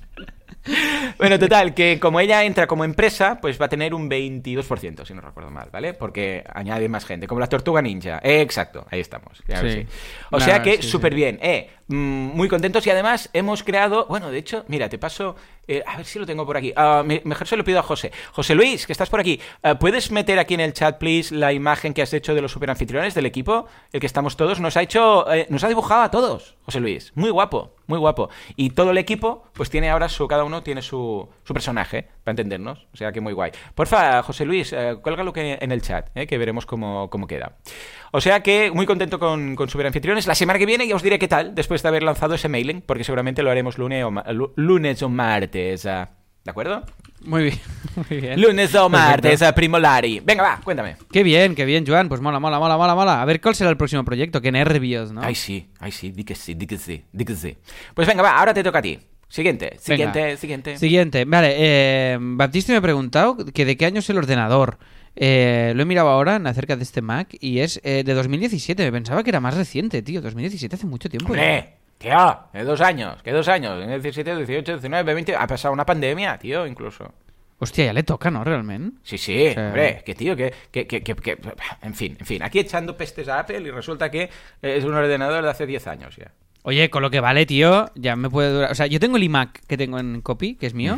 Bueno, 1.17 1.37
total, 1.37 1.73
que 1.73 1.99
como 1.99 2.19
ella 2.19 2.43
entra 2.43 2.67
como 2.67 2.83
empresa, 2.83 3.39
pues 3.41 3.59
va 3.59 3.65
a 3.65 3.69
tener 3.69 3.93
un 3.93 4.09
22%, 4.09 5.05
si 5.05 5.13
no 5.13 5.21
recuerdo 5.21 5.51
mal, 5.51 5.69
¿vale? 5.71 5.93
Porque 5.93 6.43
añade 6.53 6.87
más 6.87 7.05
gente, 7.05 7.27
como 7.27 7.39
la 7.39 7.47
tortuga 7.47 7.81
ninja. 7.81 8.19
Eh, 8.23 8.41
exacto, 8.41 8.85
ahí 8.89 8.99
estamos. 8.99 9.37
Sí. 9.45 9.69
sí. 9.69 9.85
O 10.31 10.39
sea 10.39 10.61
que 10.61 10.81
súper 10.81 11.13
bien. 11.13 11.39
Eh, 11.41 11.69
muy 11.89 12.47
contentos 12.47 12.85
y 12.87 12.89
además 12.91 13.29
hemos 13.33 13.63
creado, 13.63 14.05
bueno, 14.07 14.29
de 14.31 14.37
hecho, 14.37 14.63
mira, 14.67 14.87
te 14.89 14.97
paso, 14.97 15.35
eh, 15.67 15.83
a 15.85 15.97
ver 15.97 16.05
si 16.05 16.19
lo 16.19 16.25
tengo 16.25 16.45
por 16.45 16.55
aquí. 16.55 16.71
Ah, 16.75 17.03
me- 17.05 17.21
mejor 17.25 17.47
se 17.47 17.57
lo 17.57 17.63
pido 17.63 17.79
a 17.79 17.83
José. 17.83 18.11
José 18.31 18.55
Luis, 18.55 18.85
que 18.85 18.91
estás 18.93 19.09
por 19.09 19.19
aquí, 19.19 19.39
ah, 19.63 19.77
¿puedes 19.79 20.11
meter 20.11 20.39
aquí 20.39 20.53
en 20.53 20.59
el 20.61 20.73
chat, 20.73 20.97
please, 20.97 21.33
la 21.35 21.51
imagen 21.51 21.93
que 21.93 22.01
has 22.01 22.13
hecho 22.13 22.33
de 22.35 22.41
los 22.41 22.51
superanfitriones 22.51 23.13
del 23.15 23.25
equipo? 23.25 23.65
El 23.91 23.99
que 23.99 24.05
estamos 24.07 24.37
todos, 24.37 24.59
nos 24.59 24.77
ha 24.77 24.81
hecho, 24.83 25.31
eh, 25.33 25.47
nos 25.49 25.63
ha 25.63 25.67
dibujado 25.67 26.03
a 26.03 26.11
todos, 26.11 26.55
José 26.63 26.79
Luis. 26.79 27.11
Muy 27.15 27.29
guapo. 27.31 27.75
muy 27.87 27.97
guapo. 27.97 28.29
Y 28.55 28.69
todo 28.69 28.91
el 28.91 28.99
equipo, 28.99 29.45
pues 29.53 29.71
tiene 29.71 29.89
ahora 29.89 30.09
su, 30.09 30.27
cada 30.27 30.43
uno 30.43 30.61
tiene 30.61 30.83
su, 30.83 31.27
su 31.43 31.53
personaje, 31.55 32.03
para 32.23 32.33
entendernos. 32.33 32.85
O 32.93 32.97
sea 32.97 33.11
que 33.11 33.19
muy 33.19 33.33
guay. 33.33 33.51
Porfa, 33.73 34.21
José 34.21 34.45
Luis, 34.45 34.71
eh, 34.73 34.97
cuélgalo 35.01 35.33
que 35.33 35.57
en 35.59 35.71
el 35.71 35.81
chat, 35.81 36.07
eh, 36.13 36.27
que 36.27 36.37
veremos 36.37 36.67
cómo, 36.67 37.09
cómo 37.09 37.25
queda. 37.25 37.53
O 38.11 38.21
sea 38.21 38.43
que 38.43 38.69
muy 38.69 38.85
contento 38.85 39.17
con, 39.17 39.55
con 39.55 39.69
Superanfitriones. 39.69 40.27
La 40.27 40.35
semana 40.35 40.59
que 40.59 40.67
viene 40.67 40.87
ya 40.87 40.95
os 40.95 41.01
diré 41.01 41.17
qué 41.17 41.27
tal, 41.27 41.55
después 41.55 41.78
de 41.83 41.89
haber 41.89 42.03
lanzado 42.03 42.35
ese 42.35 42.49
mailing, 42.49 42.81
porque 42.81 43.03
seguramente 43.03 43.43
lo 43.43 43.51
haremos 43.51 43.77
lunes 43.77 44.03
o, 44.05 44.51
lunes 44.55 45.01
o 45.03 45.09
martes. 45.09 45.85
ah. 45.85 46.09
¿De 46.43 46.51
acuerdo? 46.51 46.83
Muy 47.25 47.43
bien, 47.43 47.59
muy 48.09 48.21
bien. 48.21 48.41
Lunes 48.41 48.73
o 48.73 48.87
martes, 48.89 49.31
Perfecto. 49.31 49.45
a 49.47 49.51
Primolari. 49.53 50.21
Venga, 50.21 50.41
va, 50.41 50.61
cuéntame. 50.63 50.95
Qué 51.11 51.21
bien, 51.21 51.53
qué 51.53 51.65
bien, 51.65 51.85
Joan. 51.85 52.07
Pues 52.07 52.21
mola, 52.21 52.39
mola, 52.39 52.59
mola, 52.59 52.77
mola, 52.77 52.95
mola. 52.95 53.21
A 53.21 53.25
ver 53.25 53.41
cuál 53.41 53.55
será 53.55 53.69
el 53.69 53.77
próximo 53.77 54.05
proyecto. 54.05 54.41
Qué 54.41 54.51
nervios, 54.51 55.11
¿no? 55.11 55.21
Ay, 55.21 55.35
sí, 55.35 55.69
ay, 55.79 55.91
sí, 55.91 56.11
di 56.11 56.23
que 56.23 56.35
sí, 56.35 56.53
di 56.53 56.65
que 56.65 56.77
sí, 56.77 57.03
di 57.11 57.25
que 57.25 57.35
sí. 57.35 57.57
Pues 57.93 58.07
venga, 58.07 58.23
va, 58.23 58.37
ahora 58.39 58.53
te 58.53 58.63
toca 58.63 58.79
a 58.79 58.81
ti. 58.81 58.97
Siguiente, 59.27 59.77
siguiente, 59.79 60.23
Venga. 60.23 60.37
siguiente. 60.37 60.77
Siguiente. 60.77 61.25
Vale, 61.25 61.55
eh, 61.57 62.17
Baptiste 62.19 62.71
me 62.71 62.79
ha 62.79 62.81
preguntado 62.81 63.37
que 63.53 63.65
de 63.65 63.77
qué 63.77 63.85
año 63.85 63.99
es 63.99 64.09
el 64.09 64.17
ordenador. 64.17 64.79
Eh, 65.15 65.73
lo 65.75 65.81
he 65.83 65.85
mirado 65.85 66.09
ahora 66.09 66.35
en 66.37 66.47
acerca 66.47 66.75
de 66.75 66.83
este 66.83 67.01
Mac 67.01 67.35
y 67.39 67.59
es 67.59 67.79
eh, 67.83 68.03
de 68.03 68.13
2017. 68.13 68.83
Me 68.83 68.91
pensaba 68.91 69.23
que 69.23 69.29
era 69.29 69.39
más 69.39 69.55
reciente, 69.55 70.01
tío. 70.01 70.21
2017 70.21 70.75
hace 70.75 70.85
mucho 70.85 71.09
tiempo. 71.09 71.27
Hombre, 71.31 71.73
tío, 71.97 72.39
que 72.53 72.63
dos 72.63 72.81
años, 72.81 73.21
que 73.23 73.31
dos 73.31 73.47
años. 73.47 73.83
En 73.83 73.89
el 73.89 74.01
17, 74.01 74.35
18, 74.37 74.73
19, 74.73 75.13
20. 75.13 75.35
Ha 75.35 75.47
pasado 75.47 75.73
una 75.73 75.85
pandemia, 75.85 76.37
tío, 76.37 76.65
incluso. 76.65 77.11
Hostia, 77.61 77.85
ya 77.87 77.93
le 77.93 78.03
toca, 78.03 78.31
¿no? 78.31 78.43
Realmente. 78.43 78.97
Sí, 79.03 79.17
sí, 79.17 79.51
sea- 79.53 79.67
hombre, 79.67 80.01
que 80.05 80.15
tío, 80.15 80.35
que, 80.35 80.53
que, 80.71 80.87
que, 80.87 81.01
que, 81.03 81.37
En 81.81 81.93
fin, 81.93 82.15
en 82.17 82.25
fin. 82.25 82.41
Aquí 82.41 82.59
echando 82.59 82.95
pestes 82.95 83.27
a 83.27 83.39
Apple 83.39 83.59
y 83.59 83.71
resulta 83.71 84.09
que 84.09 84.29
es 84.61 84.83
un 84.85 84.93
ordenador 84.93 85.43
de 85.43 85.49
hace 85.49 85.65
10 85.65 85.87
años 85.87 86.15
ya. 86.15 86.31
Oye, 86.63 86.89
con 86.89 87.01
lo 87.01 87.09
que 87.09 87.19
vale, 87.19 87.45
tío, 87.45 87.89
ya 87.95 88.15
me 88.15 88.29
puede 88.29 88.51
durar. 88.53 88.71
O 88.71 88.75
sea, 88.75 88.85
yo 88.87 88.99
tengo 88.99 89.17
el 89.17 89.23
iMac 89.23 89.61
que 89.65 89.75
tengo 89.75 89.99
en 89.99 90.21
copy, 90.21 90.55
que 90.55 90.67
es 90.67 90.73
mío, 90.73 90.97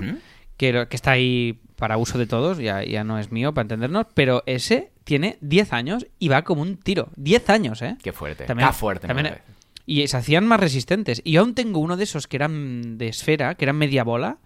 que, 0.57 0.85
que 0.87 0.95
está 0.95 1.11
ahí 1.11 1.59
para 1.81 1.97
uso 1.97 2.17
de 2.17 2.27
todos, 2.27 2.59
ya, 2.59 2.83
ya 2.83 3.03
no 3.03 3.17
es 3.19 3.31
mío, 3.31 3.53
para 3.53 3.63
entendernos, 3.63 4.05
pero 4.13 4.43
ese 4.45 4.91
tiene 5.03 5.37
10 5.41 5.73
años 5.73 6.05
y 6.19 6.27
va 6.29 6.43
como 6.43 6.61
un 6.61 6.77
tiro. 6.77 7.09
10 7.17 7.49
años, 7.49 7.81
¿eh? 7.81 7.97
Qué 8.03 8.13
fuerte, 8.13 8.45
También- 8.45 8.69
está 8.69 8.79
fuerte. 8.79 9.07
también- 9.07 9.39
y 9.87 10.07
se 10.07 10.15
hacían 10.15 10.45
más 10.45 10.59
resistentes. 10.59 11.21
Y 11.25 11.31
yo 11.33 11.41
aún 11.41 11.55
tengo 11.55 11.79
uno 11.79 11.97
de 11.97 12.03
esos 12.03 12.27
que 12.27 12.37
eran 12.37 12.99
de 12.99 13.07
esfera, 13.07 13.55
que 13.55 13.65
eran 13.65 13.75
media 13.77 14.03
bola. 14.03 14.37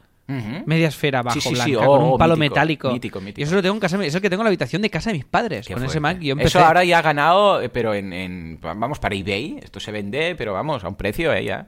Media 0.65 0.88
esfera 0.88 1.21
bajo 1.21 1.36
Sí, 1.39 1.41
sí, 1.41 1.49
blanca 1.53 1.65
sí, 1.65 1.73
con 1.75 2.01
oh, 2.01 2.13
un 2.13 2.17
palo 2.17 2.36
mítico, 2.36 2.53
metálico. 2.55 2.91
mítico, 2.91 3.21
mítico. 3.21 3.41
Y 3.41 3.43
eso 3.43 3.53
lo 3.53 3.61
tengo 3.61 3.75
en 3.75 3.79
casa, 3.81 4.03
es 4.03 4.15
el 4.15 4.21
que 4.21 4.29
tengo 4.31 4.41
en 4.41 4.45
la 4.45 4.49
habitación 4.49 4.81
de 4.81 4.89
casa 4.89 5.11
de 5.11 5.17
mis 5.17 5.25
padres. 5.25 5.67
Qué 5.67 5.73
con 5.75 5.83
ese 5.83 5.99
fuerte. 5.99 6.15
Mac 6.15 6.19
yo 6.23 6.31
empecé. 6.31 6.47
Eso 6.57 6.65
ahora 6.65 6.83
ya 6.83 6.97
ha 6.97 7.01
ganado, 7.03 7.61
eh, 7.61 7.69
pero 7.69 7.93
en, 7.93 8.11
en- 8.13 8.59
Vamos, 8.61 8.97
para 8.97 9.13
eBay. 9.13 9.59
Esto 9.61 9.79
se 9.79 9.91
vende, 9.91 10.33
pero 10.36 10.53
vamos, 10.53 10.83
a 10.83 10.88
un 10.88 10.95
precio, 10.95 11.31
¿eh? 11.33 11.43
Ya. 11.43 11.67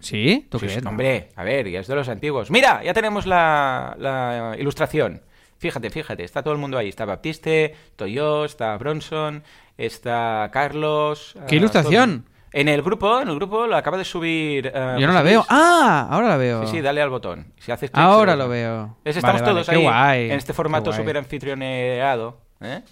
¿Sí? 0.00 0.46
¿Tú 0.50 0.58
crees? 0.58 0.74
sí, 0.74 0.80
No. 0.82 0.90
hombre, 0.90 1.28
a 1.36 1.42
ver, 1.44 1.68
ya 1.68 1.80
es 1.80 1.86
de 1.86 1.94
los 1.94 2.08
antiguos. 2.08 2.50
Mira, 2.50 2.82
ya 2.84 2.94
tenemos 2.94 3.26
la, 3.26 3.94
la 3.98 4.54
ilustración. 4.58 5.22
Fíjate, 5.58 5.90
fíjate, 5.90 6.22
está 6.22 6.42
todo 6.42 6.54
el 6.54 6.60
mundo 6.60 6.78
ahí. 6.78 6.88
Está 6.88 7.04
Baptiste, 7.04 7.72
estoy 7.90 8.12
yo, 8.12 8.44
está 8.44 8.76
Bronson, 8.76 9.42
está 9.76 10.48
Carlos. 10.52 11.34
¿Qué 11.48 11.56
ah, 11.56 11.58
ilustración? 11.58 12.22
todo. 12.22 12.38
En 12.52 12.68
el 12.68 12.80
grupo, 12.82 13.20
en 13.20 13.28
el 13.28 13.34
grupo 13.34 13.66
lo 13.66 13.76
acaba 13.76 13.98
de 13.98 14.04
subir. 14.04 14.72
ah, 14.74 14.96
Yo 14.98 15.06
no 15.06 15.12
la 15.12 15.22
veo. 15.22 15.44
¡Ah! 15.48 16.06
Ahora 16.10 16.28
la 16.28 16.36
veo. 16.36 16.64
Sí, 16.66 16.76
sí, 16.76 16.80
dale 16.80 17.02
al 17.02 17.10
botón. 17.10 17.52
Si 17.58 17.70
haces 17.70 17.90
clic, 17.90 18.02
Ahora 18.02 18.36
lo 18.36 18.48
veo. 18.48 18.96
Estamos 19.04 19.40
Vale, 19.40 19.42
vale, 19.42 19.52
todos 19.52 19.68
qué 19.68 19.76
ahí 19.76 19.82
guay, 19.82 20.30
en 20.30 20.38
este 20.38 20.52
formato 20.54 20.92
super 20.92 21.16
anfitrioneado. 21.18 22.38
¿eh? 22.60 22.82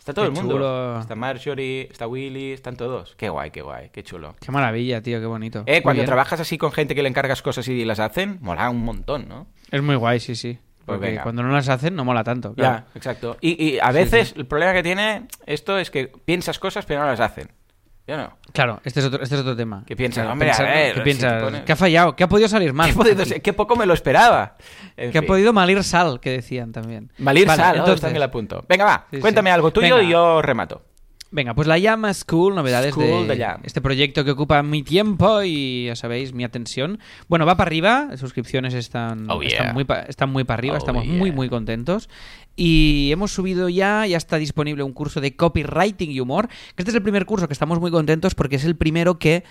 Está 0.00 0.14
todo 0.14 0.24
Qué 0.24 0.28
el 0.30 0.34
mundo. 0.34 0.54
chulo. 0.54 0.98
Está 1.00 1.14
Marjorie, 1.14 1.86
está 1.90 2.08
Willy, 2.08 2.52
están 2.52 2.74
todos. 2.74 3.14
Qué 3.16 3.28
guay, 3.28 3.50
qué 3.50 3.60
guay, 3.60 3.90
qué 3.92 4.02
chulo. 4.02 4.34
Qué 4.40 4.50
maravilla, 4.50 5.02
tío, 5.02 5.20
qué 5.20 5.26
bonito. 5.26 5.62
Eh, 5.66 5.82
cuando 5.82 6.00
bien. 6.00 6.06
trabajas 6.06 6.40
así 6.40 6.56
con 6.58 6.72
gente 6.72 6.94
que 6.94 7.02
le 7.02 7.08
encargas 7.10 7.42
cosas 7.42 7.68
y 7.68 7.84
las 7.84 8.00
hacen, 8.00 8.38
mola 8.40 8.68
un 8.70 8.82
montón, 8.82 9.28
¿no? 9.28 9.46
Es 9.70 9.82
muy 9.82 9.94
guay, 9.96 10.18
sí, 10.18 10.34
sí. 10.34 10.58
Pues 10.86 10.96
Porque 10.98 11.10
venga. 11.10 11.22
cuando 11.22 11.42
no 11.42 11.50
las 11.52 11.68
hacen 11.68 11.94
no 11.94 12.04
mola 12.06 12.24
tanto. 12.24 12.54
claro. 12.54 12.78
Ya, 12.86 12.86
exacto. 12.96 13.36
Y, 13.42 13.62
y 13.62 13.78
a 13.78 13.92
veces 13.92 14.32
el 14.36 14.46
problema 14.46 14.72
que 14.72 14.82
tiene 14.82 15.26
esto 15.46 15.78
es 15.78 15.90
que 15.90 16.08
piensas 16.08 16.58
cosas 16.58 16.86
pero 16.86 17.00
no 17.00 17.06
las 17.06 17.20
hacen. 17.20 17.48
Yo 18.06 18.16
no. 18.16 18.36
Claro, 18.52 18.80
este 18.84 18.98
es 19.00 19.06
otro, 19.06 19.22
este 19.22 19.36
es 19.36 19.40
otro 19.40 19.54
tema. 19.54 19.84
¿Qué 19.86 19.94
piensas? 19.94 20.22
Claro, 20.22 20.32
Hombre, 20.32 20.48
a 20.50 20.52
pensar- 20.56 20.66
ver, 20.74 20.92
¿Qué 20.94 20.98
si 21.00 21.04
piensas? 21.04 21.38
te 21.38 21.44
pones- 21.44 21.62
¿Qué 21.64 21.72
ha 21.72 21.76
fallado? 21.76 22.16
¿Qué 22.16 22.24
ha 22.24 22.28
podido 22.28 22.48
salir 22.48 22.72
mal? 22.74 22.90
¿Qué, 22.90 22.96
podido 22.96 23.24
ser? 23.24 23.40
Qué 23.42 23.52
poco 23.52 23.76
me 23.76 23.86
lo 23.86 23.94
esperaba. 23.94 24.56
En 24.96 25.12
Que 25.12 25.18
ha 25.18 25.20
fin. 25.22 25.28
podido 25.28 25.52
malir 25.52 25.84
sal, 25.84 26.18
que 26.18 26.30
decían 26.30 26.72
también. 26.72 27.12
Malir 27.18 27.46
Vale, 27.46 27.62
sal, 27.62 27.76
entonces- 27.76 28.00
también 28.00 28.18
la 28.20 28.26
apunto. 28.26 28.64
Venga, 28.68 28.84
va, 28.84 29.06
Sí, 29.10 29.16
sí. 29.16 29.20
cuéntame 29.20 29.50
algo 29.52 29.70
tuyo 29.72 29.94
Venga. 29.96 30.08
y 30.08 30.10
yo 30.12 30.42
remato. 30.42 30.82
Venga, 31.32 31.54
pues 31.54 31.68
la 31.68 31.78
llama 31.78 32.12
School, 32.12 32.56
novedades 32.56 32.92
School 32.92 33.28
de 33.28 33.36
de 33.36 33.46
este 33.62 33.80
proyecto 33.80 34.24
que 34.24 34.32
ocupa 34.32 34.60
mi 34.64 34.82
tiempo 34.82 35.42
y 35.44 35.84
ya 35.86 35.94
sabéis, 35.94 36.32
mi 36.32 36.42
atención. 36.42 36.98
Bueno, 37.28 37.46
va 37.46 37.56
para 37.56 37.68
arriba, 37.68 38.08
las 38.10 38.18
suscripciones 38.18 38.74
están, 38.74 39.30
Oh, 39.30 39.40
yeah. 39.40 39.50
están, 39.52 39.74
muy, 39.74 39.84
pa- 39.84 40.00
están 40.02 40.30
muy 40.30 40.42
para 40.42 40.58
arriba, 40.58 40.74
Oh, 40.74 40.78
estamos 40.78 41.04
yeah. 41.04 41.12
muy, 41.12 41.30
muy 41.30 41.48
contentos. 41.48 42.08
Y 42.56 43.10
hemos 43.12 43.32
subido 43.32 43.68
ya, 43.68 44.04
ya 44.08 44.16
está 44.16 44.38
disponible 44.38 44.82
un 44.82 44.92
curso 44.92 45.20
de 45.20 45.36
copywriting 45.36 46.10
y 46.10 46.18
humor, 46.18 46.48
que 46.48 46.82
este 46.82 46.90
es 46.90 46.96
el 46.96 47.02
primer 47.02 47.26
curso 47.26 47.46
que 47.46 47.52
estamos 47.54 47.78
muy 47.78 47.92
contentos 47.92 48.34
porque 48.34 48.56
es 48.56 48.64
el 48.64 48.74
primero 48.76 49.20
que 49.20 49.44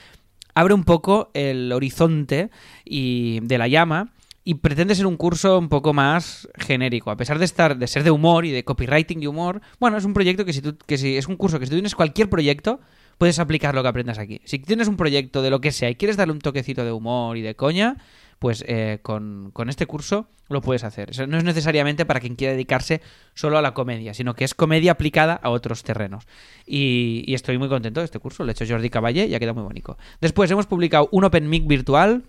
abre 0.56 0.74
un 0.74 0.84
poco 0.84 1.32
el 1.34 1.72
horizonte 1.72 2.50
y 2.84 3.40
de 3.42 3.58
la 3.58 3.70
llama 3.70 4.12
y 4.50 4.56
pretende 4.56 4.96
ser 4.96 5.06
un 5.06 5.16
curso 5.16 5.60
un 5.60 5.70
poco 5.70 5.94
más 5.94 6.50
genérico. 6.56 7.12
A 7.12 7.18
pesar 7.18 7.38
de 7.38 7.46
estar, 7.46 7.78
de 7.78 7.86
ser 7.86 8.04
de 8.04 8.10
humor 8.10 8.46
y 8.46 8.52
de 8.52 8.64
copywriting 8.64 9.22
y 9.22 9.28
humor, 9.28 9.62
bueno, 9.80 9.96
es 9.96 10.06
un 10.06 10.16
proyecto 10.16 10.44
que 10.44 10.54
si 10.54 10.62
tú, 10.64 10.76
que 10.88 10.98
si 10.98 11.18
es 11.18 11.28
un 11.28 11.36
curso 11.36 11.60
que 11.60 11.68
si 11.68 11.70
tú 11.70 11.76
tienes 11.76 11.94
cualquier 11.94 12.32
proyecto, 12.32 12.80
puedes 13.20 13.38
aplicar 13.38 13.76
lo 13.76 13.84
que 13.84 13.90
aprendas 13.90 14.18
aquí. 14.18 14.42
Si 14.46 14.58
tienes 14.58 14.88
un 14.88 14.98
proyecto 14.98 15.44
de 15.44 15.52
lo 15.52 15.62
que 15.62 15.72
sea 15.72 15.92
y 15.92 15.96
quieres 15.96 16.18
darle 16.18 16.34
un 16.34 16.40
toquecito 16.40 16.84
de 16.84 16.92
humor 16.92 17.38
y 17.38 17.44
de 17.44 17.56
coña, 17.56 17.98
pues 18.40 18.66
eh, 18.68 18.98
con, 19.04 19.52
con 19.54 19.70
este 19.70 19.86
curso 19.86 20.28
lo 20.50 20.62
puedes 20.62 20.84
hacer. 20.84 21.12
No 21.28 21.38
es 21.38 21.44
necesariamente 21.44 22.06
para 22.06 22.20
quien 22.20 22.36
quiera 22.36 22.54
dedicarse 22.54 23.02
solo 23.36 23.58
a 23.58 23.62
la 23.62 23.74
comedia, 23.74 24.14
sino 24.14 24.34
que 24.34 24.44
es 24.44 24.56
comedia 24.56 24.94
aplicada 24.94 25.36
a 25.36 25.50
otros 25.52 25.84
terrenos. 25.84 26.26
Y, 26.66 27.32
estoy 27.34 27.58
muy 27.58 27.70
contento 27.70 28.02
de 28.02 28.06
este 28.06 28.20
curso. 28.20 28.44
Lo 28.44 28.50
ha 28.50 28.54
hecho 28.54 28.66
Jordi 28.68 28.90
Caballé 28.90 29.28
y 29.28 29.36
ha 29.36 29.40
quedado 29.40 29.56
muy 29.56 29.64
bonito. 29.64 29.98
Después 30.22 30.50
hemos 30.50 30.66
publicado 30.66 31.08
un 31.12 31.24
Open 31.24 31.48
Mic 31.50 31.68
virtual. 31.68 32.24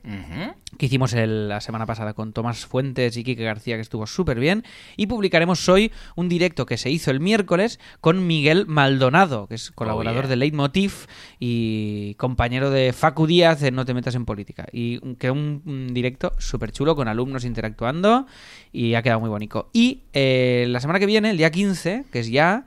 Que 0.80 0.86
hicimos 0.86 1.12
el- 1.12 1.50
la 1.50 1.60
semana 1.60 1.84
pasada 1.84 2.14
con 2.14 2.32
Tomás 2.32 2.64
Fuentes 2.64 3.14
y 3.18 3.22
Quique 3.22 3.44
García, 3.44 3.74
que 3.76 3.82
estuvo 3.82 4.06
súper 4.06 4.40
bien. 4.40 4.64
Y 4.96 5.08
publicaremos 5.08 5.68
hoy 5.68 5.92
un 6.16 6.30
directo 6.30 6.64
que 6.64 6.78
se 6.78 6.88
hizo 6.90 7.10
el 7.10 7.20
miércoles 7.20 7.78
con 8.00 8.26
Miguel 8.26 8.64
Maldonado, 8.66 9.46
que 9.46 9.56
es 9.56 9.72
colaborador 9.72 10.20
Oh, 10.20 10.22
yeah. 10.22 10.30
de 10.30 10.36
Leitmotiv 10.36 10.92
y 11.38 12.14
compañero 12.14 12.70
de 12.70 12.94
Facu 12.94 13.26
Díaz 13.26 13.62
en 13.62 13.74
No 13.74 13.84
te 13.84 13.92
metas 13.92 14.14
en 14.14 14.24
política. 14.24 14.64
Y 14.72 15.00
quedó 15.16 15.34
un, 15.34 15.62
un 15.66 15.92
directo 15.92 16.32
súper 16.38 16.72
chulo 16.72 16.96
con 16.96 17.08
alumnos 17.08 17.44
interactuando 17.44 18.24
y 18.72 18.94
ha 18.94 19.02
quedado 19.02 19.20
muy 19.20 19.28
bonito. 19.28 19.68
Y 19.74 20.04
eh, 20.14 20.64
la 20.70 20.80
semana 20.80 20.98
que 20.98 21.04
viene, 21.04 21.28
el 21.28 21.36
día 21.36 21.50
15, 21.50 22.06
que 22.10 22.20
es 22.20 22.30
ya, 22.30 22.64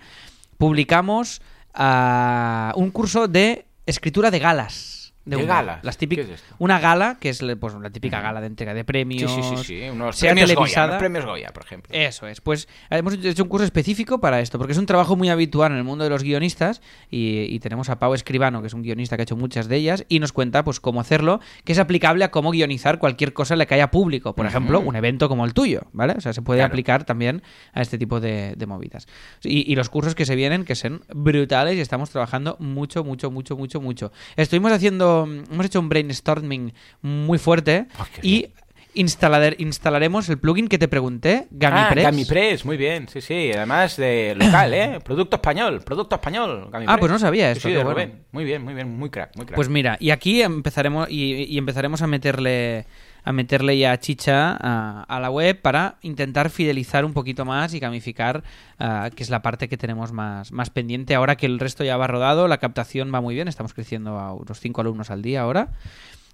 publicamos 0.59 1.41
ah, 1.73 2.73
un 2.75 2.91
curso 2.91 3.27
de 3.27 3.65
escritura 3.87 4.29
de 4.29 4.37
galas. 4.37 5.02
¿De 5.25 5.35
humor. 5.37 5.47
galas? 5.47 5.83
Las 5.83 5.97
típicas, 5.97 6.25
¿Qué 6.25 6.33
es 6.33 6.43
una 6.59 6.79
gala, 6.79 7.17
que 7.19 7.29
es 7.29 7.41
pues, 7.59 7.73
la 7.75 7.89
típica 7.89 8.19
gala 8.21 8.41
de 8.41 8.47
entrega 8.47 8.73
de 8.73 8.81
Sí, 8.81 8.83
premios. 8.85 9.31
sí, 9.31 9.41
sí, 9.41 9.63
sí. 9.63 9.89
Unos 9.89 10.17
sea 10.17 10.31
premios 10.33 10.53
Goya, 10.55 10.85
unos 10.85 10.97
premios 10.97 11.25
Goya, 11.25 11.49
por 11.53 11.63
ejemplo. 11.63 11.95
Eso 11.97 12.27
es. 12.27 12.41
Pues 12.41 12.67
hemos 12.89 13.13
hecho 13.13 13.43
un 13.43 13.49
curso 13.49 13.63
específico 13.65 14.19
para 14.19 14.41
esto, 14.41 14.57
porque 14.57 14.73
es 14.73 14.77
un 14.77 14.85
trabajo 14.85 15.15
muy 15.15 15.29
habitual 15.29 15.71
en 15.71 15.77
el 15.77 15.83
mundo 15.85 16.03
de 16.03 16.09
los 16.09 16.23
guionistas 16.23 16.81
y, 17.09 17.41
y 17.43 17.59
tenemos 17.59 17.89
a 17.89 17.99
Pau 17.99 18.13
Escribano, 18.13 18.61
que 18.61 18.67
es 18.67 18.73
un 18.73 18.81
guionista 18.83 19.15
que 19.15 19.21
ha 19.21 19.23
hecho 19.23 19.37
muchas 19.37 19.67
de 19.67 19.77
ellas, 19.77 20.05
y 20.09 20.19
nos 20.19 20.33
cuenta 20.33 20.63
pues 20.63 20.79
cómo 20.79 20.99
hacerlo, 20.99 21.39
que 21.63 21.71
es 21.71 21.79
aplicable 21.79 22.23
a 22.25 22.31
cómo 22.31 22.51
guionizar 22.51 22.99
cualquier 22.99 23.33
cosa 23.33 23.53
en 23.53 23.59
la 23.59 23.65
que 23.65 23.75
haya 23.75 23.91
público. 23.91 24.35
Por 24.35 24.45
ejemplo, 24.45 24.79
un 24.81 24.95
evento 24.95 25.29
como 25.29 25.45
el 25.45 25.53
tuyo, 25.53 25.83
¿vale? 25.93 26.15
O 26.17 26.21
sea, 26.21 26.33
se 26.33 26.41
puede 26.41 26.59
Claro. 26.59 26.71
aplicar 26.73 27.03
también 27.05 27.43
a 27.73 27.81
este 27.81 27.97
tipo 27.97 28.19
de, 28.19 28.55
de 28.57 28.65
movidas. 28.65 29.07
Y, 29.43 29.71
y 29.71 29.75
los 29.75 29.89
cursos 29.89 30.15
que 30.15 30.25
se 30.25 30.35
vienen, 30.35 30.65
que 30.65 30.75
son 30.75 31.03
brutales 31.13 31.75
y 31.77 31.79
estamos 31.81 32.09
trabajando 32.09 32.57
mucho, 32.59 33.03
mucho, 33.03 33.31
mucho, 33.31 33.55
mucho, 33.55 33.79
mucho. 33.81 34.11
Estuvimos 34.35 34.71
haciendo, 34.71 35.12
hemos 35.23 35.65
hecho 35.65 35.79
un 35.79 35.89
brainstorming 35.89 36.73
muy 37.01 37.37
fuerte 37.37 37.85
qué 38.15 38.27
y 38.27 38.47
instalar- 38.95 39.55
instalaremos 39.57 40.29
el 40.29 40.37
plugin 40.37 40.67
que 40.67 40.77
te 40.77 40.87
pregunté, 40.87 41.47
GamiPress. 41.51 42.05
Ah, 42.05 42.09
GamiPress, 42.11 42.65
muy 42.65 42.77
bien, 42.77 43.07
sí, 43.09 43.21
sí. 43.21 43.51
Además 43.55 43.97
de 43.97 44.35
local, 44.37 44.73
¿eh? 44.73 44.99
Producto 45.03 45.37
español, 45.37 45.81
producto 45.83 46.15
español. 46.15 46.69
GamiPress. 46.71 46.95
Ah, 46.95 46.99
pues 46.99 47.11
no 47.11 47.17
sabía 47.19 47.47
Sí, 47.47 47.57
esto, 47.57 47.67
Sí, 47.69 47.73
qué 47.73 47.77
de 47.79 47.83
bueno. 47.83 47.95
Rubén. 47.99 48.23
Muy 48.31 48.43
bien, 48.43 48.63
muy 48.63 48.73
bien, 48.73 48.95
muy 48.97 49.09
crack, 49.09 49.35
muy 49.35 49.45
crack. 49.45 49.55
Pues 49.55 49.69
mira, 49.69 49.97
y 49.99 50.11
aquí 50.11 50.41
empezaremos 50.43 51.09
y, 51.09 51.43
y 51.45 51.57
empezaremos 51.57 52.01
a 52.03 52.07
meterle 52.07 52.85
a 53.23 53.31
meterle 53.31 53.77
ya 53.77 53.97
chicha 53.99 54.57
a, 54.59 55.03
a 55.03 55.19
la 55.19 55.29
web 55.29 55.61
para 55.61 55.97
intentar 56.01 56.49
fidelizar 56.49 57.05
un 57.05 57.13
poquito 57.13 57.45
más 57.45 57.73
y 57.73 57.79
gamificar, 57.79 58.43
ah, 58.79 59.09
que 59.15 59.23
es 59.23 59.29
la 59.29 59.41
parte 59.41 59.69
que 59.69 59.77
tenemos 59.77 60.11
más, 60.11 60.51
más 60.51 60.69
pendiente 60.69 61.15
ahora 61.15 61.35
que 61.35 61.45
el 61.45 61.59
resto 61.59 61.83
ya 61.83 61.97
va 61.97 62.07
rodado, 62.07 62.47
la 62.47 62.57
captación 62.57 63.13
va 63.13 63.21
muy 63.21 63.35
bien, 63.35 63.47
estamos 63.47 63.73
creciendo 63.73 64.19
a 64.19 64.33
unos 64.33 64.59
5 64.59 64.81
alumnos 64.81 65.09
al 65.09 65.21
día 65.21 65.41
ahora 65.41 65.69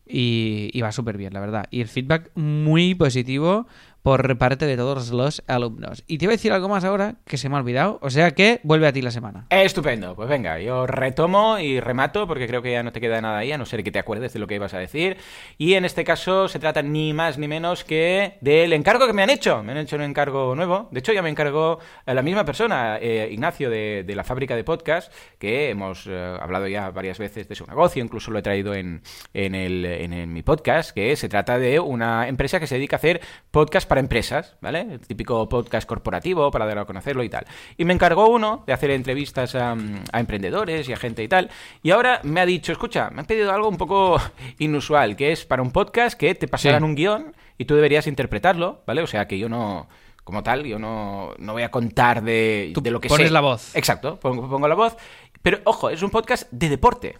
y, 0.05 0.69
y 0.73 0.81
va 0.81 0.91
súper 0.91 1.17
bien, 1.17 1.33
la 1.33 1.39
verdad. 1.39 1.65
Y 1.69 1.81
el 1.81 1.87
feedback 1.87 2.31
muy 2.35 2.95
positivo 2.95 3.67
por 4.09 4.39
parte 4.39 4.65
de 4.65 4.75
todos 4.75 5.11
los 5.11 5.43
alumnos. 5.45 6.03
Y 6.07 6.17
te 6.17 6.25
iba 6.25 6.31
a 6.31 6.35
decir 6.35 6.51
algo 6.51 6.67
más 6.67 6.83
ahora 6.83 7.17
que 7.27 7.37
se 7.37 7.47
me 7.47 7.55
ha 7.55 7.59
olvidado, 7.59 7.99
o 8.01 8.09
sea 8.09 8.31
que 8.31 8.59
vuelve 8.63 8.87
a 8.87 8.91
ti 8.91 9.03
la 9.03 9.11
semana. 9.11 9.45
Estupendo, 9.51 10.15
pues 10.15 10.27
venga, 10.27 10.59
yo 10.59 10.87
retomo 10.87 11.59
y 11.59 11.79
remato 11.79 12.25
porque 12.25 12.47
creo 12.47 12.63
que 12.63 12.71
ya 12.71 12.81
no 12.81 12.91
te 12.91 13.01
queda 13.01 13.21
nada 13.21 13.37
ahí, 13.37 13.51
a 13.51 13.59
no 13.59 13.67
ser 13.67 13.83
que 13.83 13.91
te 13.91 13.99
acuerdes 13.99 14.33
de 14.33 14.39
lo 14.39 14.47
que 14.47 14.55
ibas 14.55 14.73
a 14.73 14.79
decir. 14.79 15.17
Y 15.59 15.75
en 15.75 15.85
este 15.85 16.03
caso 16.03 16.47
se 16.47 16.57
trata 16.57 16.81
ni 16.81 17.13
más 17.13 17.37
ni 17.37 17.47
menos 17.47 17.83
que 17.83 18.39
del 18.41 18.73
encargo 18.73 19.05
que 19.05 19.13
me 19.13 19.21
han 19.21 19.29
hecho. 19.29 19.61
Me 19.61 19.73
han 19.73 19.77
hecho 19.77 19.95
un 19.95 20.01
encargo 20.01 20.55
nuevo. 20.55 20.87
De 20.89 21.01
hecho, 21.01 21.13
ya 21.13 21.21
me 21.21 21.29
encargó 21.29 21.77
eh, 22.07 22.15
la 22.15 22.23
misma 22.23 22.45
persona, 22.45 22.97
eh, 22.99 23.29
Ignacio, 23.31 23.69
de, 23.69 24.11
la 24.15 24.23
fábrica 24.23 24.55
de 24.55 24.63
podcast, 24.63 25.13
que 25.37 25.69
hemos 25.69 26.07
eh, 26.07 26.37
hablado 26.41 26.67
ya 26.67 26.89
varias 26.89 27.19
veces 27.19 27.47
de 27.47 27.53
su 27.53 27.67
negocio, 27.67 28.03
incluso 28.03 28.31
lo 28.31 28.39
he 28.39 28.41
traído 28.41 28.73
en, 28.73 29.03
en, 29.35 29.53
el, 29.53 29.85
en, 29.85 30.13
en 30.13 30.33
mi 30.33 30.41
podcast, 30.41 30.95
que 30.95 31.15
se 31.15 31.29
trata 31.29 31.59
de 31.59 31.79
una 31.79 32.27
empresa 32.27 32.59
que 32.59 32.65
se 32.65 32.73
dedica 32.73 32.95
a 32.95 32.97
hacer 32.97 33.21
podcast 33.51 33.87
para 33.87 33.98
empresas, 33.99 34.55
¿vale? 34.61 34.81
El 34.81 34.99
típico 35.01 35.47
podcast 35.49 35.87
corporativo 35.87 36.49
para 36.51 36.65
dar 36.65 36.79
a 36.79 36.85
conocerlo 36.85 37.23
y 37.23 37.29
tal. 37.29 37.45
Y 37.77 37.85
me 37.85 37.93
encargó 37.93 38.27
uno 38.29 38.63
de 38.65 38.73
hacer 38.73 38.91
entrevistas 38.91 39.55
a, 39.55 39.75
a 40.11 40.19
emprendedores 40.19 40.87
y 40.89 40.93
a 40.93 40.97
gente 40.97 41.23
y 41.23 41.27
tal. 41.27 41.49
Y 41.83 41.91
ahora 41.91 42.21
me 42.23 42.41
ha 42.41 42.45
dicho, 42.45 42.71
escucha, 42.71 43.09
me 43.11 43.19
han 43.21 43.25
pedido 43.25 43.51
algo 43.51 43.69
un 43.69 43.77
poco 43.77 44.19
inusual, 44.59 45.15
que 45.15 45.31
es 45.31 45.45
para 45.45 45.61
un 45.61 45.71
podcast 45.71 46.17
que 46.17 46.33
te 46.35 46.47
pasarán 46.47 46.79
Sí. 46.81 46.85
un 46.85 46.95
guion 46.95 47.35
y 47.57 47.65
tú 47.65 47.75
deberías 47.75 48.07
interpretarlo, 48.07 48.81
¿vale? 48.87 49.01
O 49.01 49.07
sea 49.07 49.27
que 49.27 49.37
yo 49.37 49.49
no... 49.49 49.87
Como 50.23 50.43
tal, 50.43 50.63
yo 50.65 50.77
no, 50.77 51.33
no 51.39 51.53
voy 51.53 51.63
a 51.63 51.71
contar 51.71 52.21
de, 52.21 52.69
Tú 52.75 52.81
de 52.81 52.91
lo 52.91 52.99
que 53.01 53.09
pones 53.09 53.27
sé. 53.29 53.33
la 53.33 53.41
voz. 53.41 53.75
Exacto, 53.75 54.19
pongo, 54.19 54.47
pongo 54.47 54.67
la 54.67 54.75
voz. 54.75 54.95
Pero 55.41 55.57
ojo, 55.63 55.89
es 55.89 56.03
un 56.03 56.11
podcast 56.11 56.47
de 56.51 56.69
deporte. 56.69 57.17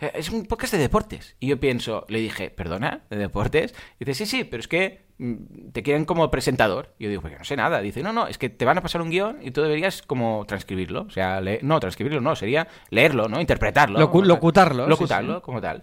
Eh, 0.00 0.10
Es 0.14 0.30
un 0.30 0.46
podcast 0.46 0.72
de 0.72 0.78
deportes. 0.80 1.36
Y 1.40 1.48
yo 1.48 1.60
pienso, 1.60 2.04
le 2.08 2.20
dije, 2.20 2.50
¿perdona? 2.50 3.02
¿De 3.10 3.16
deportes? 3.16 3.74
Y 4.00 4.04
dice, 4.04 4.24
sí, 4.26 4.38
sí, 4.38 4.44
pero 4.44 4.60
es 4.60 4.68
que 4.68 5.04
mm, 5.18 5.34
te 5.72 5.82
quieren 5.82 6.04
como 6.04 6.30
presentador. 6.30 6.94
Y 6.98 7.04
yo 7.04 7.10
digo, 7.10 7.22
pues 7.22 7.32
yo 7.32 7.38
no 7.38 7.44
sé 7.44 7.56
nada. 7.56 7.80
Dice, 7.80 8.02
no, 8.02 8.12
no, 8.12 8.26
es 8.26 8.38
que 8.38 8.48
te 8.48 8.64
van 8.64 8.78
a 8.78 8.82
pasar 8.82 9.02
un 9.02 9.10
guion 9.10 9.38
y 9.42 9.50
tú 9.50 9.62
deberías 9.62 10.02
como 10.02 10.44
transcribirlo. 10.46 11.02
O 11.02 11.10
sea, 11.10 11.40
le- 11.40 11.60
no, 11.62 11.78
transcribirlo 11.80 12.20
no, 12.20 12.34
sería 12.36 12.66
leerlo, 12.90 13.28
¿no? 13.28 13.40
Interpretarlo. 13.40 13.98
Locutarlo, 13.98 14.84
sí, 14.84 14.90
Locutarlo, 14.90 15.36
sí. 15.36 15.40
como 15.42 15.60
tal. 15.60 15.82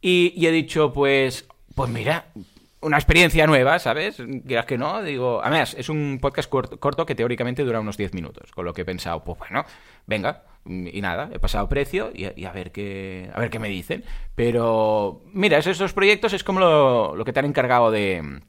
Y, 0.00 0.32
y 0.36 0.46
he 0.46 0.50
dicho, 0.50 0.92
pues, 0.92 1.46
pues 1.74 1.90
mira, 1.90 2.26
una 2.82 2.96
experiencia 2.96 3.46
nueva, 3.46 3.78
¿sabes? 3.78 4.16
Quieras 4.46 4.64
que 4.66 4.78
no, 4.78 5.02
digo, 5.02 5.40
además, 5.42 5.74
es 5.78 5.88
un 5.88 6.18
podcast 6.20 6.50
cort- 6.50 6.78
corto 6.78 7.04
que 7.06 7.14
teóricamente 7.14 7.62
dura 7.64 7.80
unos 7.80 7.96
10 7.96 8.14
minutos, 8.14 8.50
con 8.52 8.64
lo 8.64 8.72
que 8.72 8.82
he 8.82 8.84
pensado, 8.84 9.22
pues 9.22 9.38
bueno, 9.38 9.64
venga, 10.06 10.44
y 10.66 11.00
nada, 11.00 11.28
he 11.32 11.38
pasado 11.38 11.68
precio 11.68 12.10
y, 12.14 12.26
y 12.40 12.44
a 12.44 12.52
ver 12.52 12.70
qué 12.72 13.30
a 13.34 13.40
ver 13.40 13.50
qué 13.50 13.58
me 13.58 13.68
dicen. 13.68 14.04
Pero, 14.34 15.22
mira, 15.32 15.58
esos 15.58 15.78
dos 15.78 15.92
proyectos 15.92 16.32
es 16.32 16.42
como 16.44 16.60
lo, 16.60 17.14
lo 17.16 17.24
que 17.24 17.32
te 17.32 17.40
han 17.40 17.46
encargado 17.46 17.90
de, 17.90 18.40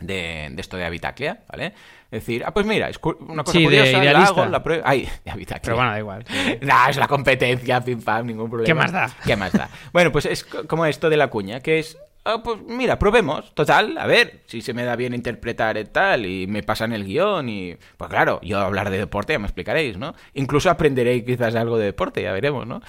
de, 0.00 0.48
de 0.50 0.60
esto 0.60 0.76
de 0.76 0.84
Habitaclia, 0.84 1.44
¿vale? 1.50 1.66
Es 2.10 2.22
decir, 2.26 2.42
ah, 2.44 2.52
pues 2.52 2.66
mira, 2.66 2.88
es 2.88 2.98
una 3.20 3.44
cosa 3.44 3.52
Sí, 3.56 3.60
de 3.60 3.64
curiosa, 3.64 4.02
la 4.04 4.24
hago, 4.26 4.44
la 4.46 4.62
pruebo. 4.62 4.82
Ay, 4.84 5.08
de 5.24 5.30
Habitaclia. 5.30 5.62
Pero 5.62 5.76
bueno, 5.76 5.92
da 5.92 5.98
igual. 5.98 6.24
Nah, 6.60 6.88
es 6.90 6.96
la 6.96 7.06
competencia, 7.06 7.80
pim 7.82 8.02
pam, 8.02 8.26
ningún 8.26 8.50
problema. 8.50 8.66
¿Qué 8.66 8.74
más 8.74 8.92
da? 8.92 9.10
¿Qué 9.24 9.36
más 9.36 9.52
da? 9.52 9.68
Bueno, 9.92 10.10
pues 10.12 10.26
es 10.26 10.44
co- 10.44 10.66
como 10.66 10.86
esto 10.86 11.08
de 11.08 11.16
la 11.16 11.28
cuña, 11.28 11.60
que 11.60 11.78
es, 11.78 11.96
ah, 12.34 12.42
pues 12.42 12.60
mira, 12.66 12.98
probemos. 12.98 13.54
Total, 13.54 13.96
a 13.98 14.06
ver, 14.06 14.42
si 14.46 14.60
se 14.60 14.74
me 14.74 14.84
da 14.84 14.96
bien 14.96 15.14
interpretar 15.14 15.76
y 15.76 15.84
tal, 15.84 16.26
y 16.26 16.46
me 16.46 16.62
pasan 16.62 16.92
el 16.92 17.04
guion, 17.04 17.48
y 17.48 17.76
pues 17.96 18.10
claro, 18.10 18.40
yo 18.42 18.58
hablar 18.58 18.90
de 18.90 18.98
deporte 18.98 19.32
ya 19.32 19.38
me 19.38 19.46
explicaréis, 19.46 19.96
¿no? 19.96 20.14
Incluso 20.34 20.70
aprenderéis 20.70 21.24
quizás 21.24 21.54
algo 21.54 21.78
de 21.78 21.86
deporte, 21.86 22.22
ya 22.22 22.32
veremos, 22.32 22.66
¿no? 22.66 22.80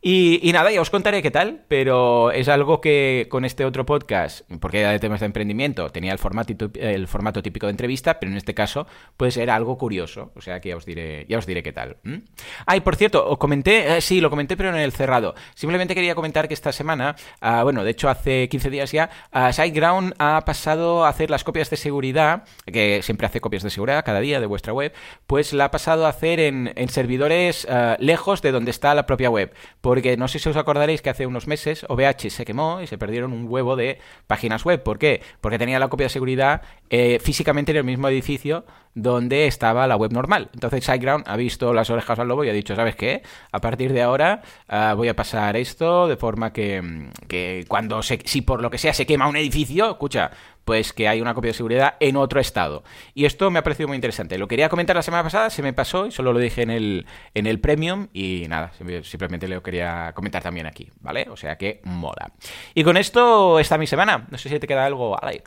Y, 0.00 0.38
y 0.48 0.52
nada, 0.52 0.70
ya 0.70 0.80
os 0.80 0.90
contaré 0.90 1.22
qué 1.22 1.32
tal, 1.32 1.64
pero 1.66 2.30
es 2.30 2.48
algo 2.48 2.80
que 2.80 3.26
con 3.28 3.44
este 3.44 3.64
otro 3.64 3.84
podcast, 3.84 4.42
porque 4.60 4.80
era 4.80 4.92
de 4.92 5.00
temas 5.00 5.18
de 5.18 5.26
emprendimiento, 5.26 5.90
tenía 5.90 6.12
el 6.12 6.18
formato, 6.18 6.70
el 6.74 7.08
formato 7.08 7.42
típico 7.42 7.66
de 7.66 7.72
entrevista, 7.72 8.20
pero 8.20 8.30
en 8.30 8.38
este 8.38 8.54
caso 8.54 8.86
puede 9.16 9.32
ser 9.32 9.50
algo 9.50 9.76
curioso, 9.76 10.30
o 10.36 10.40
sea 10.40 10.60
que 10.60 10.68
ya 10.68 10.76
os 10.76 10.86
diré, 10.86 11.26
ya 11.28 11.38
os 11.38 11.46
diré 11.46 11.64
qué 11.64 11.72
tal. 11.72 11.96
¿m? 12.04 12.22
Ay, 12.64 12.80
por 12.80 12.94
cierto, 12.94 13.28
os 13.28 13.38
comenté, 13.38 13.96
eh, 13.96 14.00
sí, 14.00 14.20
lo 14.20 14.30
comenté, 14.30 14.56
pero 14.56 14.68
en 14.68 14.76
el 14.76 14.92
cerrado. 14.92 15.34
Simplemente 15.56 15.96
quería 15.96 16.14
comentar 16.14 16.46
que 16.46 16.54
esta 16.54 16.70
semana, 16.70 17.16
ah, 17.40 17.64
bueno, 17.64 17.82
de 17.82 17.90
hecho 17.90 18.08
hace 18.08 18.48
15 18.48 18.70
días 18.70 18.92
ya, 18.92 19.10
ah, 19.32 19.52
SiteGround 19.52 20.14
ha 20.18 20.44
pasado 20.44 21.06
a 21.06 21.08
hacer 21.08 21.28
las 21.28 21.42
copias 21.42 21.70
de 21.70 21.76
seguridad, 21.76 22.44
que 22.72 23.02
siempre 23.02 23.26
hace 23.26 23.40
copias 23.40 23.64
de 23.64 23.70
seguridad 23.70 24.04
cada 24.04 24.20
día 24.20 24.38
de 24.38 24.46
vuestra 24.46 24.72
web, 24.72 24.92
pues 25.26 25.52
la 25.52 25.64
ha 25.64 25.70
pasado 25.72 26.06
a 26.06 26.10
hacer 26.10 26.38
en, 26.38 26.72
en 26.76 26.88
servidores 26.88 27.66
ah, 27.68 27.96
lejos 27.98 28.42
de 28.42 28.52
donde 28.52 28.70
está 28.70 28.94
la 28.94 29.04
propia 29.04 29.28
web. 29.28 29.52
Porque 29.88 30.18
no 30.18 30.28
sé 30.28 30.38
si 30.38 30.46
os 30.50 30.56
acordaréis 30.58 31.00
que 31.00 31.08
hace 31.08 31.26
unos 31.26 31.46
meses 31.46 31.86
OVH 31.88 32.28
se 32.28 32.44
quemó 32.44 32.82
y 32.82 32.86
se 32.86 32.98
perdieron 32.98 33.32
un 33.32 33.46
huevo 33.48 33.74
de 33.74 33.98
páginas 34.26 34.66
web. 34.66 34.82
¿Por 34.82 34.98
qué? 34.98 35.22
Porque 35.40 35.58
tenía 35.58 35.78
la 35.78 35.88
copia 35.88 36.04
de 36.04 36.10
seguridad 36.10 36.60
eh, 36.90 37.18
físicamente 37.22 37.70
en 37.70 37.78
el 37.78 37.84
mismo 37.84 38.06
edificio 38.06 38.66
donde 38.94 39.46
estaba 39.46 39.86
la 39.86 39.96
web 39.96 40.12
normal. 40.12 40.50
Entonces 40.52 40.84
SiteGround 40.84 41.24
ha 41.26 41.36
visto 41.38 41.72
las 41.72 41.88
orejas 41.88 42.18
al 42.18 42.28
lobo 42.28 42.44
y 42.44 42.50
ha 42.50 42.52
dicho, 42.52 42.76
¿sabes 42.76 42.96
qué? 42.96 43.22
A 43.50 43.62
partir 43.62 43.94
de 43.94 44.02
ahora 44.02 44.42
ah, 44.68 44.92
voy 44.94 45.08
a 45.08 45.16
pasar 45.16 45.56
esto 45.56 46.06
de 46.06 46.18
forma 46.18 46.52
que, 46.52 46.82
mm, 46.82 47.10
que 47.26 47.64
cuando 47.66 48.02
se, 48.02 48.18
si 48.26 48.42
por 48.42 48.60
lo 48.60 48.68
que 48.68 48.76
sea 48.76 48.92
se 48.92 49.06
quema 49.06 49.26
un 49.26 49.36
edificio, 49.36 49.92
escucha, 49.92 50.30
pues 50.68 50.92
que 50.92 51.08
hay 51.08 51.22
una 51.22 51.32
copia 51.32 51.48
de 51.48 51.54
seguridad 51.54 51.94
en 51.98 52.16
otro 52.16 52.40
estado. 52.40 52.84
Y 53.14 53.24
esto 53.24 53.50
me 53.50 53.58
ha 53.58 53.62
parecido 53.62 53.88
muy 53.88 53.94
interesante. 53.94 54.36
Lo 54.36 54.46
quería 54.46 54.68
comentar 54.68 54.94
la 54.94 55.00
semana 55.00 55.22
pasada, 55.22 55.48
se 55.48 55.62
me 55.62 55.72
pasó 55.72 56.06
y 56.06 56.10
solo 56.10 56.34
lo 56.34 56.38
dije 56.38 56.60
en 56.60 56.68
el, 56.70 57.06
en 57.32 57.46
el 57.46 57.58
Premium 57.58 58.08
y 58.12 58.44
nada, 58.50 58.70
sim- 58.76 59.02
simplemente 59.02 59.48
lo 59.48 59.62
quería 59.62 60.12
comentar 60.14 60.42
también 60.42 60.66
aquí, 60.66 60.90
¿vale? 61.00 61.26
O 61.30 61.38
sea 61.38 61.56
que 61.56 61.80
mola. 61.84 62.32
Y 62.74 62.84
con 62.84 62.98
esto 62.98 63.58
está 63.58 63.78
mi 63.78 63.86
semana. 63.86 64.26
No 64.30 64.36
sé 64.36 64.50
si 64.50 64.58
te 64.58 64.66
queda 64.66 64.84
algo, 64.84 65.16
Alex. 65.24 65.44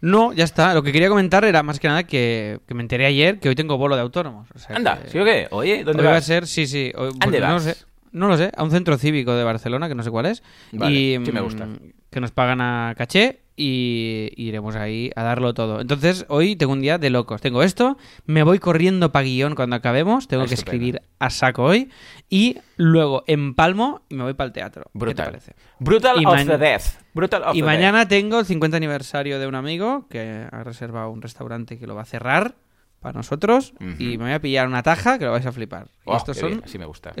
No, 0.00 0.32
ya 0.32 0.42
está. 0.42 0.74
Lo 0.74 0.82
que 0.82 0.90
quería 0.90 1.08
comentar 1.08 1.44
era 1.44 1.62
más 1.62 1.78
que 1.78 1.86
nada 1.86 2.02
que, 2.04 2.58
que 2.66 2.74
me 2.74 2.82
enteré 2.82 3.06
ayer 3.06 3.38
que 3.38 3.50
hoy 3.50 3.54
tengo 3.54 3.78
bolo 3.78 3.94
de 3.94 4.02
autónomos. 4.02 4.48
O 4.52 4.58
sea 4.58 4.74
Anda, 4.74 5.00
que 5.02 5.10
¿sí 5.10 5.18
o 5.20 5.24
qué? 5.24 5.46
Oye, 5.52 5.84
¿dónde 5.84 6.00
hoy 6.02 6.06
va 6.06 6.12
a 6.12 6.14
vas? 6.16 6.24
ser, 6.24 6.48
sí, 6.48 6.66
sí. 6.66 6.90
hoy- 6.96 7.12
¿Ande 7.20 7.38
no 7.38 7.46
lo 7.46 7.52
vas? 7.54 7.62
sé. 7.62 7.76
No 8.12 8.26
lo 8.26 8.36
sé, 8.36 8.50
a 8.56 8.64
un 8.64 8.72
centro 8.72 8.98
cívico 8.98 9.32
de 9.36 9.44
Barcelona, 9.44 9.88
que 9.88 9.94
no 9.94 10.02
sé 10.02 10.10
cuál 10.10 10.26
es. 10.26 10.42
Vale, 10.72 10.92
y, 10.92 11.24
sí 11.24 11.30
me 11.30 11.40
mm, 11.40 11.44
gusta. 11.44 11.68
Que 12.10 12.18
nos 12.20 12.32
pagan 12.32 12.60
a 12.60 12.94
caché 12.98 13.38
y 13.62 14.32
iremos 14.36 14.74
ahí 14.74 15.10
a 15.16 15.22
darlo 15.22 15.52
todo. 15.52 15.82
Entonces, 15.82 16.24
hoy 16.28 16.56
tengo 16.56 16.72
un 16.72 16.80
día 16.80 16.96
de 16.96 17.10
locos. 17.10 17.42
Tengo 17.42 17.62
esto, 17.62 17.98
me 18.24 18.42
voy 18.42 18.58
corriendo 18.58 19.12
pa' 19.12 19.20
guion 19.20 19.54
cuando 19.54 19.76
acabemos, 19.76 20.28
tengo 20.28 20.46
que 20.46 20.54
escribir 20.54 21.02
a 21.18 21.28
saco 21.28 21.64
hoy 21.64 21.90
y 22.30 22.56
luego 22.76 23.22
empalmo 23.26 24.00
y 24.08 24.14
me 24.14 24.22
voy 24.22 24.32
para 24.32 24.46
el 24.46 24.52
teatro. 24.54 24.84
¿Qué 24.84 24.90
te 24.92 24.98
Brutal. 24.98 25.26
parece? 25.26 25.54
Brutal 25.78 26.22
Y 26.22 26.24
of 26.26 26.46
the 26.46 26.56
Death. 26.58 26.82
Brutal 27.12 27.42
of 27.42 27.54
Y 27.54 27.60
the 27.60 27.66
mañana 27.66 28.08
tengo 28.08 28.38
el 28.40 28.46
50 28.46 28.78
aniversario 28.78 29.38
de 29.38 29.46
un 29.46 29.54
amigo 29.54 30.06
que 30.08 30.46
ha 30.50 30.64
reservado 30.64 31.10
un 31.10 31.20
restaurante 31.20 31.78
que 31.78 31.86
lo 31.86 31.94
va 31.94 32.02
a 32.02 32.06
cerrar 32.06 32.54
para 33.00 33.16
nosotros 33.18 33.72
y 33.98 34.18
me 34.18 34.24
voy 34.24 34.32
a 34.32 34.40
pillar 34.40 34.66
una 34.68 34.82
taja 34.82 35.18
que 35.18 35.24
lo 35.24 35.32
vais 35.32 35.46
a 35.46 35.52
flipar. 35.52 35.86
Y 35.86 36.10
Oh, 36.10 36.16
estos 36.16 36.36
son 36.36 36.48
bien, 36.50 36.62
así 36.64 36.78
me 36.78 36.84
gusta. 36.86 37.12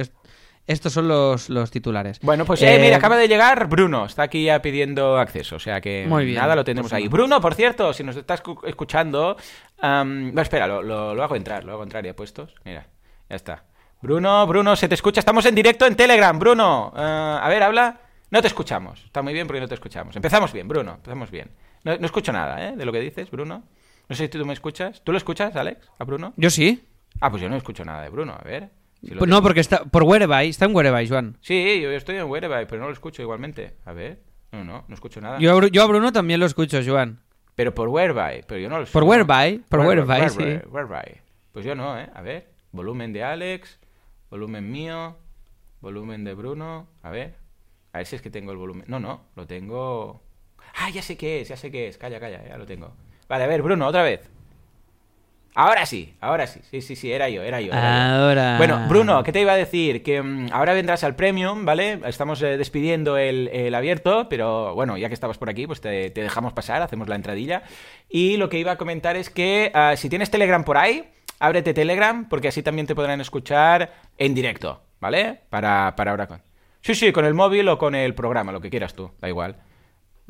Estos 0.70 0.92
son 0.92 1.08
los, 1.08 1.48
los 1.48 1.70
titulares. 1.70 2.18
Bueno, 2.22 2.44
pues 2.44 2.62
eh, 2.62 2.74
Eh, 2.76 2.78
mira, 2.80 2.96
acaba 2.96 3.16
de 3.16 3.28
llegar 3.28 3.66
Bruno. 3.68 4.06
Está 4.06 4.22
aquí 4.24 4.44
ya 4.44 4.60
pidiendo 4.62 5.18
acceso. 5.18 5.56
O 5.56 5.58
sea 5.58 5.80
que 5.80 6.06
Muy 6.08 6.24
bien, 6.24 6.38
nada, 6.38 6.54
lo 6.56 6.64
tendremos 6.64 6.90
pues 6.90 7.02
ahí. 7.02 7.08
Bruno, 7.08 7.40
por 7.40 7.54
cierto, 7.54 7.92
si 7.92 8.02
nos 8.04 8.16
estás 8.16 8.42
escu- 8.42 8.66
escuchando. 8.66 9.36
no, 9.82 10.40
espera, 10.42 10.66
lo, 10.66 10.82
lo- 10.82 11.14
lo 11.14 11.22
hago 11.22 11.36
entrar. 11.36 11.64
Lo 11.64 11.72
hago 11.72 11.82
entrar 11.82 12.04
ya 12.04 12.14
puestos. 12.14 12.54
Mira, 12.64 12.86
ya 13.28 13.36
está. 13.36 13.64
Bruno, 14.02 14.46
Bruno, 14.46 14.76
se 14.76 14.88
te 14.88 14.94
escucha. 14.94 15.20
Estamos 15.20 15.44
en 15.46 15.54
directo 15.54 15.86
en 15.86 15.94
Telegram, 15.94 16.38
Bruno. 16.38 16.92
Ah, 16.96 17.40
a 17.42 17.48
ver, 17.48 17.62
habla. 17.62 18.00
No 18.30 18.40
te 18.40 18.46
escuchamos. 18.46 19.02
Está 19.04 19.22
muy 19.22 19.32
bien 19.32 19.46
porque 19.46 19.60
no 19.60 19.68
te 19.68 19.74
escuchamos. 19.74 20.14
Empezamos 20.16 20.52
bien, 20.52 20.68
Bruno. 20.68 20.92
Empezamos 20.94 21.30
bien. 21.30 21.50
No, 21.84 21.96
no 21.98 22.06
escucho 22.06 22.32
nada, 22.32 22.66
¿eh? 22.68 22.76
De 22.76 22.84
lo 22.84 22.92
que 22.92 23.00
dices, 23.00 23.30
Bruno. 23.30 23.64
No 24.08 24.16
sé 24.16 24.24
si 24.24 24.28
tú 24.28 24.44
me 24.46 24.52
escuchas. 24.52 25.02
¿Tú 25.04 25.12
lo 25.12 25.18
escuchas, 25.18 25.54
Alex? 25.56 25.90
¿A 25.98 26.04
Bruno? 26.04 26.32
Yo 26.36 26.48
sí. 26.50 26.86
Ah, 27.20 27.28
pues 27.30 27.42
yo 27.42 27.48
no 27.48 27.56
escucho 27.56 27.84
nada 27.84 28.02
de 28.02 28.08
Bruno. 28.08 28.32
A 28.38 28.42
ver. 28.44 28.70
Si 29.02 29.14
Pues 29.14 29.30
no, 29.30 29.42
porque 29.42 29.60
está 29.60 29.84
por 29.84 30.02
Whereby, 30.02 30.48
está 30.48 30.66
en 30.66 30.74
Whereby, 30.74 31.08
Joan. 31.08 31.38
Sí, 31.40 31.80
yo 31.80 31.90
estoy 31.90 32.16
en 32.16 32.24
Whereby, 32.24 32.66
pero 32.68 32.80
no 32.80 32.86
lo 32.86 32.92
escucho 32.92 33.22
igualmente. 33.22 33.74
A 33.84 33.92
ver. 33.92 34.20
No, 34.52 34.64
no, 34.64 34.84
no 34.86 34.94
escucho 34.94 35.20
nada. 35.20 35.38
Yo, 35.38 35.66
yo 35.68 35.82
a 35.82 35.86
Bruno 35.86 36.12
también 36.12 36.40
lo 36.40 36.46
escucho, 36.46 36.80
Joan. 36.84 37.20
Pero 37.54 37.74
por 37.74 37.88
Whereby, 37.88 38.44
pero 38.46 38.60
yo 38.60 38.68
no 38.68 38.78
lo 38.78 38.86
Por 38.86 39.02
no. 39.02 39.10
Whereby, 39.10 39.58
por 39.68 39.80
Whereby, 39.80 40.28
sí. 40.30 40.66
Whereby. 40.70 41.20
Pues 41.52 41.64
yo 41.64 41.74
no, 41.74 41.98
¿eh? 41.98 42.08
A 42.14 42.22
ver. 42.22 42.48
Volumen 42.72 43.12
de 43.12 43.24
Alex, 43.24 43.80
volumen 44.30 44.70
mío, 44.70 45.18
volumen 45.80 46.24
de 46.24 46.34
Bruno. 46.34 46.88
A 47.02 47.10
ver. 47.10 47.34
A 47.92 47.98
ver 47.98 48.06
si 48.06 48.16
es 48.16 48.22
que 48.22 48.30
tengo 48.30 48.52
el 48.52 48.58
volumen. 48.58 48.84
No, 48.86 49.00
no, 49.00 49.24
lo 49.34 49.46
tengo. 49.46 50.22
Ah, 50.76 50.90
ya 50.90 51.02
sé 51.02 51.16
qué 51.16 51.40
es, 51.40 51.48
ya 51.48 51.56
sé 51.56 51.70
qué 51.70 51.88
es. 51.88 51.98
Calla, 51.98 52.20
calla, 52.20 52.46
ya 52.46 52.56
lo 52.56 52.66
tengo. 52.66 52.94
Vale, 53.28 53.44
a 53.44 53.46
ver, 53.48 53.62
Bruno, 53.62 53.86
otra 53.86 54.02
vez. 54.02 54.29
Ahora 55.54 55.84
sí, 55.84 56.14
ahora 56.20 56.46
sí. 56.46 56.60
Sí, 56.70 56.80
sí, 56.80 56.94
sí, 56.94 57.12
era 57.12 57.28
yo, 57.28 57.42
era 57.42 57.60
yo. 57.60 57.72
era 57.72 58.08
yo. 58.08 58.22
Ahora. 58.22 58.56
Bueno, 58.56 58.86
Bruno, 58.88 59.22
¿qué 59.24 59.32
te 59.32 59.40
iba 59.40 59.52
a 59.52 59.56
decir? 59.56 60.02
Que 60.02 60.22
mm, 60.22 60.48
ahora 60.52 60.74
vendrás 60.74 61.02
al 61.02 61.16
Premium, 61.16 61.64
¿vale? 61.64 62.00
Estamos 62.06 62.40
eh, 62.42 62.56
despidiendo 62.56 63.16
el, 63.16 63.48
el 63.48 63.74
abierto, 63.74 64.28
pero 64.28 64.74
bueno, 64.74 64.96
ya 64.96 65.08
que 65.08 65.14
estabas 65.14 65.38
por 65.38 65.50
aquí, 65.50 65.66
pues 65.66 65.80
te, 65.80 66.10
te 66.10 66.22
dejamos 66.22 66.52
pasar, 66.52 66.82
hacemos 66.82 67.08
la 67.08 67.16
entradilla. 67.16 67.62
Y 68.08 68.36
lo 68.36 68.48
que 68.48 68.58
iba 68.58 68.72
a 68.72 68.76
comentar 68.76 69.16
es 69.16 69.28
que 69.28 69.72
ah, 69.74 69.94
si 69.96 70.08
tienes 70.08 70.30
Telegram 70.30 70.62
por 70.62 70.78
ahí, 70.78 71.10
ábrete 71.40 71.74
Telegram, 71.74 72.28
porque 72.28 72.48
así 72.48 72.62
también 72.62 72.86
te 72.86 72.94
podrán 72.94 73.20
escuchar 73.20 73.92
en 74.18 74.34
directo, 74.34 74.80
¿vale? 75.00 75.40
Para, 75.50 75.94
para 75.96 76.12
ahora 76.12 76.28
con... 76.28 76.42
Sí, 76.82 76.94
sí, 76.94 77.12
con 77.12 77.24
el 77.24 77.34
móvil 77.34 77.68
o 77.68 77.76
con 77.76 77.94
el 77.94 78.14
programa, 78.14 78.52
lo 78.52 78.60
que 78.60 78.70
quieras 78.70 78.94
tú, 78.94 79.10
da 79.20 79.28
igual. 79.28 79.56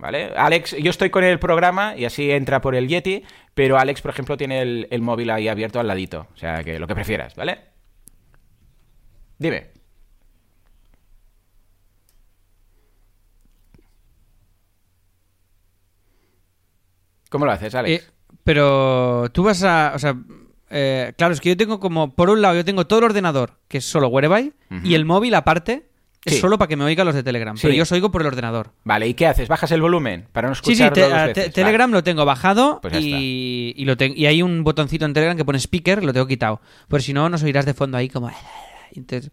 ¿Vale? 0.01 0.33
Alex, 0.37 0.77
yo 0.77 0.91
estoy 0.91 1.11
con 1.11 1.23
el 1.23 1.39
programa 1.39 1.95
y 1.97 2.05
así 2.05 2.31
entra 2.31 2.61
por 2.61 2.75
el 2.75 2.89
Yeti, 2.89 3.23
pero 3.55 3.79
Alex, 3.79 4.01
por 4.03 4.11
ejemplo, 4.11 4.37
tiene 4.37 4.63
el, 4.63 4.89
el 4.91 5.03
móvil 5.03 5.31
ahí 5.31 5.49
abierto 5.49 5.79
al 5.79 5.87
ladito. 5.87 6.27
O 6.35 6.37
sea, 6.37 6.65
que 6.65 6.79
lo 6.79 6.87
que 6.87 6.95
prefieras, 6.95 7.37
¿vale? 7.37 7.59
Dime. 9.39 9.69
¿Cómo 17.31 17.45
lo 17.47 17.53
haces, 17.53 17.75
Alex? 17.75 18.05
Eh, 18.05 18.11
pero 18.45 19.31
tú 19.33 19.45
vas 19.45 19.63
a. 19.63 19.93
O 19.95 19.99
sea, 19.99 20.17
eh, 20.69 21.13
claro, 21.17 21.33
es 21.33 21.41
que 21.41 21.51
yo 21.51 21.57
tengo 21.57 21.79
como. 21.79 22.15
Por 22.15 22.29
un 22.29 22.43
lado, 22.43 22.57
yo 22.57 22.65
tengo 22.65 22.87
todo 22.87 22.99
el 22.99 23.05
ordenador, 23.07 23.61
que 23.69 23.79
es 23.79 23.85
solo 23.85 24.09
Whereby, 24.09 24.53
y 24.83 24.95
el 24.95 25.05
móvil 25.05 25.35
aparte 25.35 25.90
es 26.25 26.35
Sí. 26.35 26.41
solo 26.41 26.59
para 26.59 26.69
que 26.69 26.77
me 26.77 26.85
oigan 26.85 27.07
los 27.07 27.15
de 27.15 27.23
Telegram. 27.23 27.57
Sí. 27.57 27.63
Pero 27.63 27.75
yo 27.75 27.83
os 27.85 27.93
oigo 27.93 28.11
por 28.11 28.21
el 28.21 28.27
ordenador. 28.29 28.73
Vale, 28.85 29.09
¿y 29.09 29.15
qué 29.15 29.27
haces? 29.27 29.49
¿Bajas 29.49 29.71
el 29.73 29.81
volumen 29.81 30.27
para 30.33 30.49
no 30.49 30.55
Sí, 30.55 30.59
escucharlo 30.73 30.95
sí, 30.95 31.01
te- 31.01 31.07
dos 31.09 31.13
a- 31.13 31.27
veces? 31.27 31.35
te- 31.35 31.41
Vale. 31.41 31.53
Telegram 31.53 31.91
lo 31.93 32.05
tengo 32.05 32.25
bajado 32.27 32.79
Pues 32.83 32.95
y, 33.01 33.73
y, 33.77 33.85
lo 33.87 33.97
ten- 33.97 34.13
y 34.17 34.27
hay 34.27 34.43
un 34.43 34.63
botoncito 34.63 35.05
en 35.07 35.15
Telegram 35.15 35.37
que 35.37 35.45
pone 35.45 35.59
speaker, 35.59 36.05
lo 36.05 36.13
tengo 36.13 36.27
quitado. 36.27 36.61
Pues 36.89 37.05
si 37.05 37.13
no, 37.15 37.29
nos 37.31 37.43
oirás 37.43 37.65
de 37.67 37.75
fondo 37.75 37.97
ahí 37.97 38.09
como... 38.09 38.31
Entonces- 38.95 39.31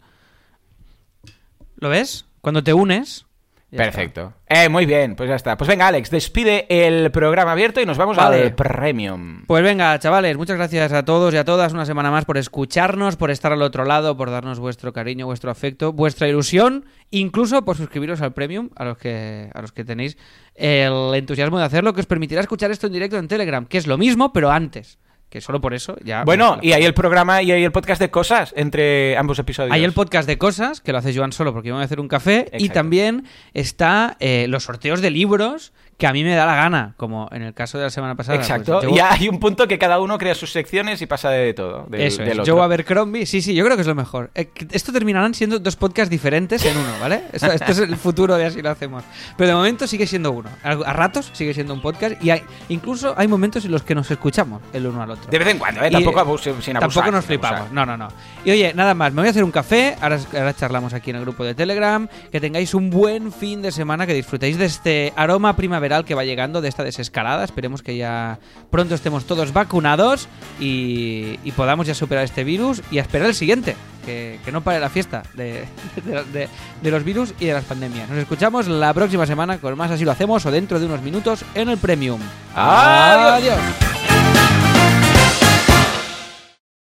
¿Lo 1.77 1.89
ves? 1.89 2.25
Cuando 2.41 2.63
te 2.63 2.73
unes... 2.73 3.25
ya 3.69 3.77
Perfecto. 3.79 4.33
Eh, 4.47 4.69
muy 4.69 4.85
bien, 4.85 5.17
pues 5.17 5.27
ya 5.27 5.35
está. 5.35 5.57
Pues 5.57 5.67
venga, 5.67 5.87
Alex, 5.87 6.09
despide 6.09 6.65
el 6.69 7.11
programa 7.11 7.51
abierto 7.51 7.81
y 7.81 7.85
nos 7.85 7.97
vamos 7.97 8.15
Vale. 8.15 8.43
al 8.43 8.55
Premium. 8.55 9.43
Pues 9.45 9.61
venga, 9.61 9.99
chavales, 9.99 10.37
muchas 10.37 10.55
gracias 10.55 10.93
a 10.93 11.03
todos 11.03 11.33
y 11.33 11.37
a 11.37 11.43
todas 11.43 11.73
una 11.73 11.85
semana 11.85 12.09
más 12.09 12.23
por 12.23 12.37
escucharnos, 12.37 13.17
por 13.17 13.29
estar 13.29 13.51
al 13.51 13.61
otro 13.61 13.83
lado, 13.83 14.15
por 14.15 14.31
darnos 14.31 14.59
vuestro 14.59 14.93
cariño, 14.93 15.25
vuestro 15.25 15.51
afecto, 15.51 15.91
vuestra 15.91 16.29
ilusión, 16.29 16.85
incluso 17.11 17.65
por 17.65 17.75
suscribiros 17.75 18.21
al 18.21 18.33
Premium, 18.33 18.69
a 18.77 18.85
los 18.85 18.97
que, 18.97 19.49
a 19.53 19.61
los 19.61 19.73
que 19.73 19.83
tenéis 19.83 20.17
el 20.55 21.13
entusiasmo 21.13 21.59
de 21.59 21.65
hacerlo, 21.65 21.93
que 21.93 21.99
os 21.99 22.07
permitirá 22.07 22.39
escuchar 22.39 22.71
esto 22.71 22.87
en 22.87 22.93
directo 22.93 23.17
en 23.17 23.27
Telegram, 23.27 23.65
que 23.65 23.77
es 23.77 23.85
lo 23.85 23.97
mismo, 23.97 24.31
pero 24.31 24.49
antes. 24.49 24.97
Que 25.29 25.41
solo 25.41 25.59
por 25.59 25.73
eso 25.73 25.97
ya... 26.03 26.23
Bueno, 26.23 26.57
y 26.61 26.71
hay 26.71 26.85
el 26.85 26.93
programa 26.93 27.41
y 27.41 27.51
hay 27.51 27.63
el 27.63 27.71
podcast 27.73 27.99
de 27.99 28.09
cosas 28.09 28.53
entre 28.55 29.17
ambos 29.17 29.37
episodios. 29.39 29.73
Hay 29.73 29.83
el 29.83 29.91
podcast 29.91 30.27
de 30.27 30.37
cosas, 30.37 30.79
que 30.79 30.93
lo 30.93 30.99
hace 30.99 31.13
Joan 31.13 31.33
solo 31.33 31.51
porque 31.51 31.71
voy 31.71 31.81
a 31.81 31.83
hacer 31.85 31.99
un 31.99 32.07
café. 32.07 32.49
Y 32.57 32.69
también 32.69 33.25
está 33.53 34.15
eh, 34.19 34.45
los 34.47 34.63
sorteos 34.63 35.01
de 35.01 35.11
libros 35.11 35.73
que 35.97 36.05
a 36.05 36.13
mí 36.13 36.23
me 36.23 36.35
da 36.35 36.45
la 36.45 36.55
gana, 36.55 36.93
como 36.95 37.27
en 37.31 37.41
el 37.41 37.55
caso 37.55 37.79
de 37.79 37.85
la 37.85 37.89
semana 37.89 38.13
pasada. 38.13 38.37
pues, 38.37 38.47
Exacto. 38.49 38.81
Y 38.87 38.99
hay 38.99 39.29
un 39.29 39.39
punto 39.39 39.67
que 39.67 39.79
cada 39.79 39.99
uno 39.99 40.19
crea 40.19 40.35
sus 40.35 40.51
secciones 40.51 41.01
y 41.01 41.07
pasa 41.07 41.31
de 41.31 41.53
todo. 41.55 41.87
del- 41.89 42.01
Eso 42.01 42.21
del 42.21 42.33
es, 42.33 42.39
otro. 42.39 42.53
Joe 42.55 42.63
Abercrombie. 42.63 43.25
Sí, 43.25 43.41
sí, 43.41 43.55
yo 43.55 43.63
creo 43.65 43.75
que 43.75 43.81
es 43.81 43.87
lo 43.87 43.95
mejor. 43.95 44.29
Eh, 44.35 44.49
Esto 44.71 44.93
terminarán 44.93 45.33
siendo 45.33 45.57
dos 45.57 45.75
podcasts 45.75 46.11
diferentes 46.11 46.63
en 46.65 46.77
uno, 46.77 46.89
¿vale? 47.01 47.23
Esto, 47.33 47.51
esto 47.51 47.71
es 47.71 47.79
el 47.79 47.97
futuro 47.97 48.35
de 48.37 48.45
así 48.45 48.61
lo 48.61 48.69
hacemos. 48.69 49.03
Pero 49.37 49.47
de 49.49 49.55
momento 49.55 49.87
sigue 49.87 50.05
siendo 50.05 50.31
uno. 50.31 50.49
A 50.63 50.93
ratos 50.93 51.31
sigue 51.33 51.53
siendo 51.55 51.73
un 51.73 51.81
podcast 51.81 52.23
y 52.23 52.29
hay, 52.29 52.43
incluso 52.69 53.15
hay 53.17 53.27
momentos 53.27 53.65
en 53.65 53.71
los 53.71 53.81
que 53.81 53.95
nos 53.95 54.11
escuchamos 54.11 54.61
el 54.73 54.85
uno 54.85 55.01
al 55.01 55.09
otro. 55.11 55.31
De 55.31 55.39
vez 55.39 55.47
en 55.47 55.57
cuando, 55.57 55.83
¿eh? 55.83 55.89
Tampoco 55.89 56.37
sin 56.37 56.51
abusar. 56.51 56.79
Tampoco 56.79 57.11
nos 57.11 57.25
sin 57.25 57.33
abusar. 57.35 57.57
flipamos. 57.65 57.71
No, 57.71 57.85
no, 57.87 57.97
no. 57.97 58.07
Y 58.45 58.51
oye, 58.51 58.71
nada 58.75 58.93
más, 58.93 59.11
me 59.13 59.21
voy 59.21 59.27
a 59.29 59.31
hacer 59.31 59.43
un 59.43 59.51
café. 59.51 59.95
Ahora, 59.99 60.19
ahora 60.33 60.53
charlamos 60.53 60.93
aquí 60.93 61.09
en 61.09 61.15
el 61.15 61.23
grupo 61.23 61.43
de 61.43 61.55
Telegram. 61.55 62.07
Que 62.31 62.39
tengáis 62.39 62.75
un 62.75 62.91
buen 62.91 63.31
fin 63.31 63.63
de 63.63 63.71
semana, 63.71 64.05
que 64.05 64.13
disfrutéis 64.13 64.59
de 64.59 64.65
este 64.65 65.11
aroma 65.15 65.55
primaveral 65.87 66.05
que 66.05 66.15
va 66.15 66.23
llegando, 66.25 66.59
de 66.61 66.67
esta 66.69 66.83
desescalada. 66.83 67.43
Esperemos 67.45 67.81
que 67.81 67.95
ya 67.97 68.39
pronto 68.69 68.93
estemos 68.95 69.25
todos 69.25 69.53
vacunados 69.53 70.27
y, 70.59 71.39
y 71.43 71.51
podamos 71.53 71.87
ya 71.87 71.93
superar 71.93 72.23
este 72.25 72.43
virus 72.43 72.81
y 72.91 72.97
a 72.99 73.01
esperar 73.01 73.27
el 73.27 73.35
siguiente. 73.35 73.75
Que, 74.05 74.39
que 74.45 74.51
no 74.53 74.61
pare 74.61 74.79
la 74.79 74.89
fiesta 74.89 75.23
de, 75.33 75.65
de- 76.05 76.23
de- 76.31 76.49
de 76.81 76.91
los 76.91 77.03
virus 77.03 77.33
y 77.39 77.45
de 77.45 77.53
las 77.53 77.65
pandemias. 77.65 78.09
Nos 78.09 78.19
escuchamos 78.19 78.67
la 78.67 78.93
próxima 78.93 79.25
semana 79.25 79.57
con 79.59 79.77
más 79.77 79.91
Así 79.91 80.03
lo 80.05 80.11
hacemos 80.11 80.45
o 80.45 80.51
dentro 80.51 80.79
de 80.79 80.85
unos 80.85 81.01
minutos 81.01 81.43
en 81.55 81.69
el 81.69 81.77
Premium. 81.77 82.19
Adiós. 82.55 83.33
Adiós. 83.33 84.66